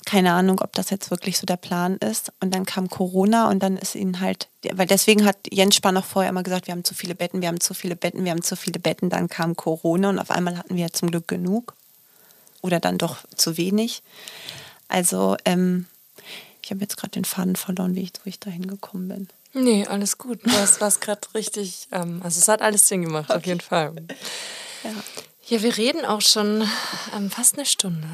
Keine 0.06 0.34
Ahnung, 0.34 0.60
ob 0.62 0.74
das 0.74 0.90
jetzt 0.90 1.12
wirklich 1.12 1.38
so 1.38 1.46
der 1.46 1.58
Plan 1.58 1.98
ist. 1.98 2.32
Und 2.40 2.54
dann 2.54 2.66
kam 2.66 2.90
Corona 2.90 3.50
und 3.50 3.62
dann 3.62 3.78
ist 3.78 3.96
ihnen 3.96 4.20
halt, 4.20 4.48
weil 4.74 4.88
deswegen 4.88 5.26
hat 5.26 5.38
Jens 5.52 5.76
Spahn 5.76 5.94
noch 5.94 6.06
vorher 6.06 6.30
immer 6.30 6.44
gesagt, 6.44 6.68
wir 6.68 6.74
haben 6.74 6.84
zu 6.84 6.94
viele 6.94 7.16
Betten, 7.16 7.42
wir 7.42 7.48
haben 7.48 7.60
zu 7.60 7.74
viele 7.74 7.96
Betten, 7.96 8.24
wir 8.24 8.32
haben 8.32 8.42
zu 8.42 8.56
viele 8.56 8.80
Betten. 8.80 9.10
Dann 9.10 9.30
kam 9.30 9.56
Corona 9.56 10.10
und 10.10 10.20
auf 10.20 10.32
einmal 10.32 10.58
hatten 10.58 10.76
wir 10.76 10.92
zum 10.94 11.12
Glück 11.12 11.28
genug. 11.28 11.76
Oder 12.62 12.80
dann 12.80 12.98
doch 12.98 13.18
zu 13.36 13.58
wenig. 13.58 14.04
Also, 14.88 15.38
ähm, 15.46 15.86
ich 16.62 16.72
habe 16.72 16.82
jetzt 16.82 16.98
gerade 16.98 17.12
den 17.12 17.26
Faden 17.26 17.56
verloren, 17.56 17.96
wie 17.96 18.02
ich, 18.02 18.14
wo 18.24 18.28
ich 18.28 18.40
da 18.40 18.50
hingekommen 18.50 19.08
bin. 19.08 19.28
Nee, 19.54 19.86
alles 19.88 20.18
gut. 20.18 20.40
Du 20.46 20.52
hast 20.52 20.80
was 20.80 21.00
gerade 21.00 21.22
richtig, 21.34 21.88
ähm, 21.92 22.22
also 22.24 22.40
es 22.40 22.48
hat 22.48 22.62
alles 22.62 22.88
Sinn 22.88 23.02
gemacht, 23.02 23.30
okay. 23.30 23.38
auf 23.38 23.46
jeden 23.46 23.62
Fall. 23.62 23.94
Ja. 24.84 24.92
ja, 25.48 25.62
wir 25.64 25.78
reden 25.78 26.06
auch 26.06 26.22
schon 26.22 26.68
ähm, 27.16 27.32
fast 27.32 27.56
eine 27.56 27.66
Stunde. 27.66 28.08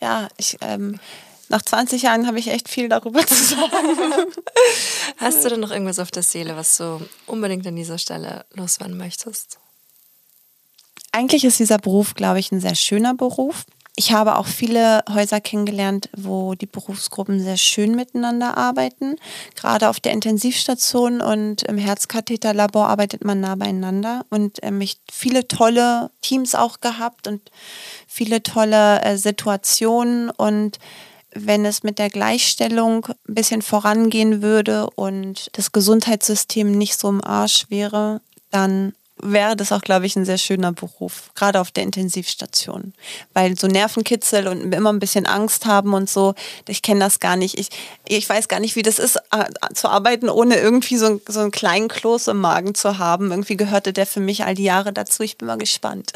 Ja, 0.00 0.28
ich, 0.36 0.56
ähm, 0.60 1.00
nach 1.48 1.62
20 1.62 2.02
Jahren 2.02 2.26
habe 2.26 2.38
ich 2.38 2.48
echt 2.48 2.68
viel 2.68 2.88
darüber 2.88 3.26
zu 3.26 3.34
sagen. 3.34 4.32
Hast 5.18 5.44
du 5.44 5.48
denn 5.50 5.60
noch 5.60 5.70
irgendwas 5.70 5.98
auf 5.98 6.10
der 6.10 6.22
Seele, 6.22 6.56
was 6.56 6.78
du 6.78 7.00
unbedingt 7.26 7.66
an 7.66 7.76
dieser 7.76 7.98
Stelle 7.98 8.46
loswerden 8.54 8.96
möchtest? 8.96 9.58
Eigentlich 11.10 11.44
ist 11.44 11.58
dieser 11.58 11.78
Beruf, 11.78 12.14
glaube 12.14 12.38
ich, 12.38 12.52
ein 12.52 12.60
sehr 12.60 12.74
schöner 12.74 13.14
Beruf 13.14 13.66
Ich 13.94 14.10
habe 14.12 14.36
auch 14.36 14.46
viele 14.46 15.04
Häuser 15.12 15.42
kennengelernt, 15.42 16.08
wo 16.16 16.54
die 16.54 16.66
Berufsgruppen 16.66 17.40
sehr 17.40 17.58
schön 17.58 17.94
miteinander 17.94 18.56
arbeiten. 18.56 19.16
Gerade 19.54 19.90
auf 19.90 20.00
der 20.00 20.12
Intensivstation 20.12 21.20
und 21.20 21.62
im 21.64 21.76
Herzkatheterlabor 21.76 22.88
arbeitet 22.88 23.22
man 23.22 23.40
nah 23.40 23.54
beieinander. 23.54 24.24
Und 24.30 24.60
ähm, 24.62 24.80
ich 24.80 24.96
viele 25.12 25.46
tolle 25.46 26.10
Teams 26.22 26.54
auch 26.54 26.80
gehabt 26.80 27.28
und 27.28 27.50
viele 28.06 28.42
tolle 28.42 29.02
äh, 29.02 29.18
Situationen. 29.18 30.30
Und 30.30 30.78
wenn 31.34 31.66
es 31.66 31.82
mit 31.82 31.98
der 31.98 32.08
Gleichstellung 32.08 33.08
ein 33.28 33.34
bisschen 33.34 33.60
vorangehen 33.60 34.40
würde 34.40 34.88
und 34.88 35.50
das 35.52 35.72
Gesundheitssystem 35.72 36.72
nicht 36.72 36.98
so 36.98 37.10
im 37.10 37.22
Arsch 37.22 37.66
wäre, 37.68 38.22
dann 38.50 38.94
wäre 39.22 39.56
das 39.56 39.72
auch, 39.72 39.80
glaube 39.80 40.06
ich, 40.06 40.16
ein 40.16 40.24
sehr 40.24 40.38
schöner 40.38 40.72
Beruf, 40.72 41.30
gerade 41.34 41.60
auf 41.60 41.70
der 41.70 41.84
Intensivstation. 41.84 42.92
Weil 43.32 43.58
so 43.58 43.68
Nervenkitzel 43.68 44.48
und 44.48 44.74
immer 44.74 44.92
ein 44.92 44.98
bisschen 44.98 45.26
Angst 45.26 45.64
haben 45.64 45.94
und 45.94 46.10
so, 46.10 46.34
ich 46.68 46.82
kenne 46.82 47.00
das 47.00 47.20
gar 47.20 47.36
nicht. 47.36 47.58
Ich, 47.58 47.68
ich 48.06 48.28
weiß 48.28 48.48
gar 48.48 48.60
nicht, 48.60 48.76
wie 48.76 48.82
das 48.82 48.98
ist, 48.98 49.18
zu 49.74 49.88
arbeiten, 49.88 50.28
ohne 50.28 50.56
irgendwie 50.56 50.96
so, 50.96 51.20
so 51.26 51.40
einen 51.40 51.52
kleinen 51.52 51.88
Kloß 51.88 52.28
im 52.28 52.40
Magen 52.40 52.74
zu 52.74 52.98
haben. 52.98 53.30
Irgendwie 53.30 53.56
gehörte 53.56 53.92
der 53.92 54.06
für 54.06 54.20
mich 54.20 54.44
all 54.44 54.54
die 54.54 54.64
Jahre 54.64 54.92
dazu. 54.92 55.22
Ich 55.22 55.38
bin 55.38 55.46
mal 55.46 55.58
gespannt. 55.58 56.12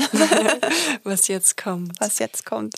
Was 1.05 1.29
jetzt 1.29 1.57
kommt. 1.57 1.93
Was 2.01 2.19
jetzt 2.19 2.45
kommt. 2.45 2.75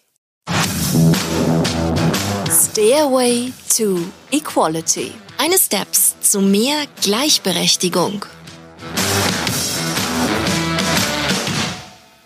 Stairway 2.51 3.53
to 3.76 3.99
Equality. 4.31 5.12
Eine 5.39 5.59
Steps 5.59 6.16
zu 6.20 6.41
mehr 6.41 6.85
Gleichberechtigung. 7.03 8.24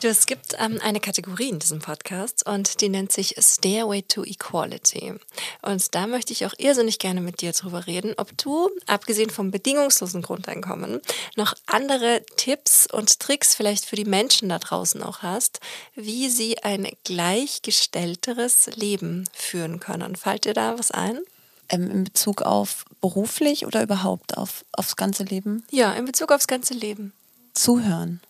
Du, 0.03 0.09
es 0.09 0.27
gibt 0.27 0.57
ähm, 0.59 0.81
eine 0.83 0.99
Kategorie 0.99 1.51
in 1.51 1.61
diesem 1.61 1.79
Podcast 1.79 2.45
und 2.49 2.81
die 2.81 2.89
nennt 2.89 3.13
sich 3.13 3.37
Stairway 3.39 4.03
to 4.03 4.25
Equality. 4.25 5.15
Und 5.63 5.95
da 5.95 6.09
möchte 6.09 6.33
ich 6.33 6.45
auch 6.45 6.55
irrsinnig 6.59 6.99
gerne 6.99 7.21
mit 7.21 7.41
dir 7.41 7.53
drüber 7.53 7.87
reden, 7.87 8.15
ob 8.17 8.37
du, 8.37 8.69
abgesehen 8.89 9.31
vom 9.31 9.53
bedingungslosen 9.53 10.23
Grundeinkommen, 10.23 11.01
noch 11.37 11.55
andere 11.67 12.23
Tipps 12.37 12.89
und 12.91 13.21
Tricks 13.21 13.55
vielleicht 13.55 13.85
für 13.85 13.95
die 13.95 14.05
Menschen 14.05 14.49
da 14.49 14.59
draußen 14.59 15.01
auch 15.05 15.23
hast, 15.23 15.61
wie 15.95 16.29
sie 16.29 16.59
ein 16.65 16.89
gleichgestellteres 17.05 18.71
Leben 18.75 19.29
führen 19.33 19.79
können. 19.79 20.17
Fällt 20.17 20.47
dir 20.47 20.55
da 20.55 20.81
was 20.81 20.91
ein? 20.91 21.21
Ähm, 21.69 21.89
in 21.89 22.03
Bezug 22.03 22.43
auf 22.43 22.87
beruflich 23.01 23.67
oder 23.67 23.85
überhaupt 23.85 24.37
auf, 24.37 24.65
aufs 24.73 24.97
ganze 24.97 25.23
Leben? 25.23 25.65
Ja, 25.71 25.93
in 25.93 26.07
Bezug 26.07 26.33
aufs 26.33 26.49
ganze 26.49 26.75
Leben. 26.75 27.13
Zuhören 27.55 28.21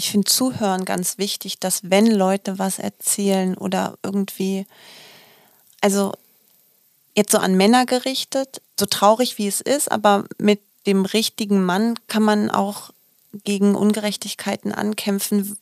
ich 0.00 0.10
finde 0.10 0.30
Zuhören 0.30 0.86
ganz 0.86 1.18
wichtig, 1.18 1.58
dass 1.58 1.90
wenn 1.90 2.06
Leute 2.06 2.58
was 2.58 2.78
erzählen 2.78 3.54
oder 3.54 3.98
irgendwie, 4.02 4.66
also 5.82 6.14
jetzt 7.14 7.32
so 7.32 7.38
an 7.38 7.54
Männer 7.54 7.84
gerichtet, 7.84 8.62
so 8.78 8.86
traurig 8.86 9.36
wie 9.36 9.46
es 9.46 9.60
ist, 9.60 9.92
aber 9.92 10.24
mit 10.38 10.58
dem 10.86 11.04
richtigen 11.04 11.62
Mann 11.62 11.98
kann 12.08 12.22
man 12.22 12.50
auch 12.50 12.94
gegen 13.44 13.74
Ungerechtigkeiten 13.74 14.72
ankämpfen, 14.72 15.58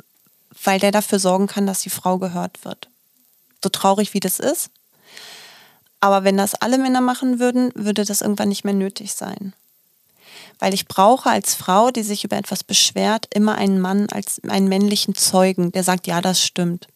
weil 0.62 0.78
der 0.78 0.92
dafür 0.92 1.18
sorgen 1.18 1.48
kann, 1.48 1.66
dass 1.66 1.80
die 1.80 1.90
Frau 1.90 2.18
gehört 2.18 2.64
wird. 2.64 2.88
So 3.60 3.70
traurig 3.70 4.14
wie 4.14 4.20
das 4.20 4.38
ist. 4.38 4.70
Aber 5.98 6.22
wenn 6.22 6.36
das 6.36 6.54
alle 6.54 6.78
Männer 6.78 7.00
machen 7.00 7.40
würden, 7.40 7.72
würde 7.74 8.04
das 8.04 8.20
irgendwann 8.20 8.50
nicht 8.50 8.62
mehr 8.62 8.74
nötig 8.74 9.14
sein 9.14 9.52
weil 10.58 10.74
ich 10.74 10.86
brauche 10.86 11.30
als 11.30 11.54
Frau, 11.54 11.90
die 11.90 12.02
sich 12.02 12.24
über 12.24 12.36
etwas 12.36 12.64
beschwert, 12.64 13.26
immer 13.34 13.56
einen 13.56 13.80
Mann 13.80 14.06
als 14.10 14.40
einen 14.48 14.68
männlichen 14.68 15.14
Zeugen, 15.14 15.72
der 15.72 15.84
sagt, 15.84 16.06
ja, 16.06 16.20
das 16.20 16.44
stimmt. 16.44 16.88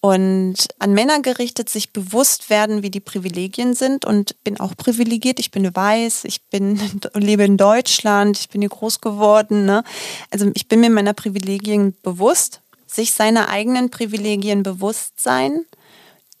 Und 0.00 0.66
an 0.80 0.94
Männer 0.94 1.22
gerichtet 1.22 1.68
sich 1.68 1.92
bewusst 1.92 2.50
werden, 2.50 2.82
wie 2.82 2.90
die 2.90 2.98
Privilegien 2.98 3.74
sind 3.74 4.04
und 4.04 4.42
bin 4.42 4.58
auch 4.58 4.76
privilegiert. 4.76 5.38
Ich 5.38 5.52
bin 5.52 5.72
weiß, 5.72 6.24
ich 6.24 6.42
bin, 6.50 6.80
lebe 7.14 7.44
in 7.44 7.56
Deutschland, 7.56 8.36
ich 8.36 8.48
bin 8.48 8.62
hier 8.62 8.70
groß 8.70 9.00
geworden. 9.00 9.64
Ne? 9.64 9.84
Also 10.30 10.50
ich 10.54 10.66
bin 10.66 10.80
mir 10.80 10.90
meiner 10.90 11.12
Privilegien 11.12 11.94
bewusst, 12.02 12.62
sich 12.88 13.12
seiner 13.12 13.48
eigenen 13.48 13.90
Privilegien 13.90 14.64
bewusst 14.64 15.20
sein, 15.20 15.66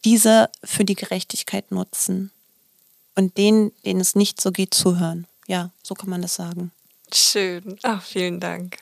diese 0.04 0.50
für 0.64 0.84
die 0.84 0.96
Gerechtigkeit 0.96 1.70
nutzen 1.70 2.32
und 3.14 3.36
denen, 3.36 3.72
denen 3.84 4.00
es 4.00 4.14
nicht 4.14 4.40
so 4.40 4.52
geht, 4.52 4.74
zuhören. 4.74 5.26
Ja, 5.46 5.70
so 5.82 5.94
kann 5.94 6.10
man 6.10 6.22
das 6.22 6.34
sagen. 6.34 6.70
Schön. 7.14 7.78
Ach, 7.82 8.02
vielen 8.02 8.40
Dank. 8.40 8.78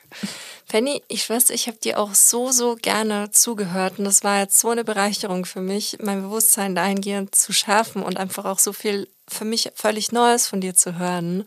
Penny, 0.69 1.03
ich 1.09 1.29
weiß, 1.29 1.49
ich 1.49 1.67
habe 1.67 1.77
dir 1.77 1.99
auch 1.99 2.13
so, 2.13 2.51
so 2.51 2.75
gerne 2.75 3.29
zugehört 3.31 3.99
und 3.99 4.05
das 4.05 4.23
war 4.23 4.39
jetzt 4.39 4.57
so 4.57 4.69
eine 4.69 4.85
Bereicherung 4.85 5.43
für 5.43 5.59
mich, 5.59 5.97
mein 6.01 6.21
Bewusstsein 6.21 6.73
dahingehend 6.73 7.35
zu 7.35 7.51
schärfen 7.51 8.03
und 8.03 8.17
einfach 8.17 8.45
auch 8.45 8.59
so 8.59 8.71
viel 8.71 9.09
für 9.27 9.43
mich 9.43 9.71
völlig 9.75 10.13
Neues 10.13 10.47
von 10.47 10.61
dir 10.61 10.75
zu 10.75 10.97
hören, 10.97 11.43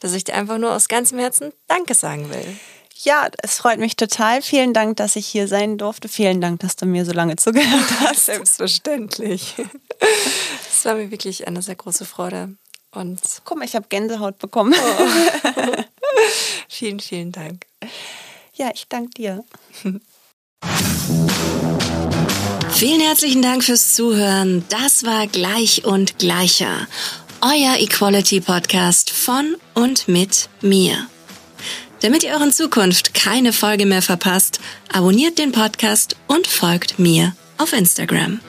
dass 0.00 0.12
ich 0.12 0.24
dir 0.24 0.34
einfach 0.34 0.58
nur 0.58 0.72
aus 0.72 0.88
ganzem 0.88 1.20
Herzen 1.20 1.52
Danke 1.68 1.94
sagen 1.94 2.30
will. 2.30 2.56
Ja, 3.02 3.28
es 3.42 3.58
freut 3.58 3.78
mich 3.78 3.96
total. 3.96 4.40
Vielen 4.40 4.72
Dank, 4.72 4.96
dass 4.96 5.16
ich 5.16 5.26
hier 5.26 5.48
sein 5.48 5.78
durfte. 5.78 6.08
Vielen 6.08 6.40
Dank, 6.40 6.60
dass 6.60 6.76
du 6.76 6.86
mir 6.86 7.04
so 7.04 7.12
lange 7.12 7.36
zugehört 7.36 7.90
hast. 8.00 8.26
Selbstverständlich. 8.26 9.54
Es 10.70 10.84
war 10.84 10.94
mir 10.94 11.10
wirklich 11.10 11.46
eine 11.46 11.60
sehr 11.60 11.74
große 11.74 12.04
Freude. 12.04 12.56
Und 12.92 13.20
Guck 13.44 13.58
mal, 13.58 13.64
ich 13.64 13.74
habe 13.74 13.86
Gänsehaut 13.88 14.38
bekommen. 14.38 14.74
Oh. 14.74 15.06
vielen, 16.68 17.00
vielen 17.00 17.32
Dank. 17.32 17.66
Ja, 18.54 18.70
ich 18.72 18.86
danke 18.88 19.10
dir. 19.10 19.44
Vielen 22.70 23.00
herzlichen 23.00 23.42
Dank 23.42 23.64
fürs 23.64 23.94
Zuhören. 23.94 24.64
Das 24.68 25.04
war 25.04 25.26
Gleich 25.26 25.84
und 25.84 26.18
Gleicher. 26.18 26.86
Euer 27.40 27.76
Equality 27.78 28.40
Podcast 28.40 29.10
von 29.10 29.56
und 29.74 30.06
mit 30.06 30.48
mir. 30.60 31.08
Damit 32.04 32.22
ihr 32.22 32.32
euren 32.32 32.52
Zukunft 32.52 33.14
keine 33.14 33.54
Folge 33.54 33.86
mehr 33.86 34.02
verpasst, 34.02 34.60
abonniert 34.92 35.38
den 35.38 35.52
Podcast 35.52 36.16
und 36.26 36.46
folgt 36.46 36.98
mir 36.98 37.34
auf 37.56 37.72
Instagram. 37.72 38.40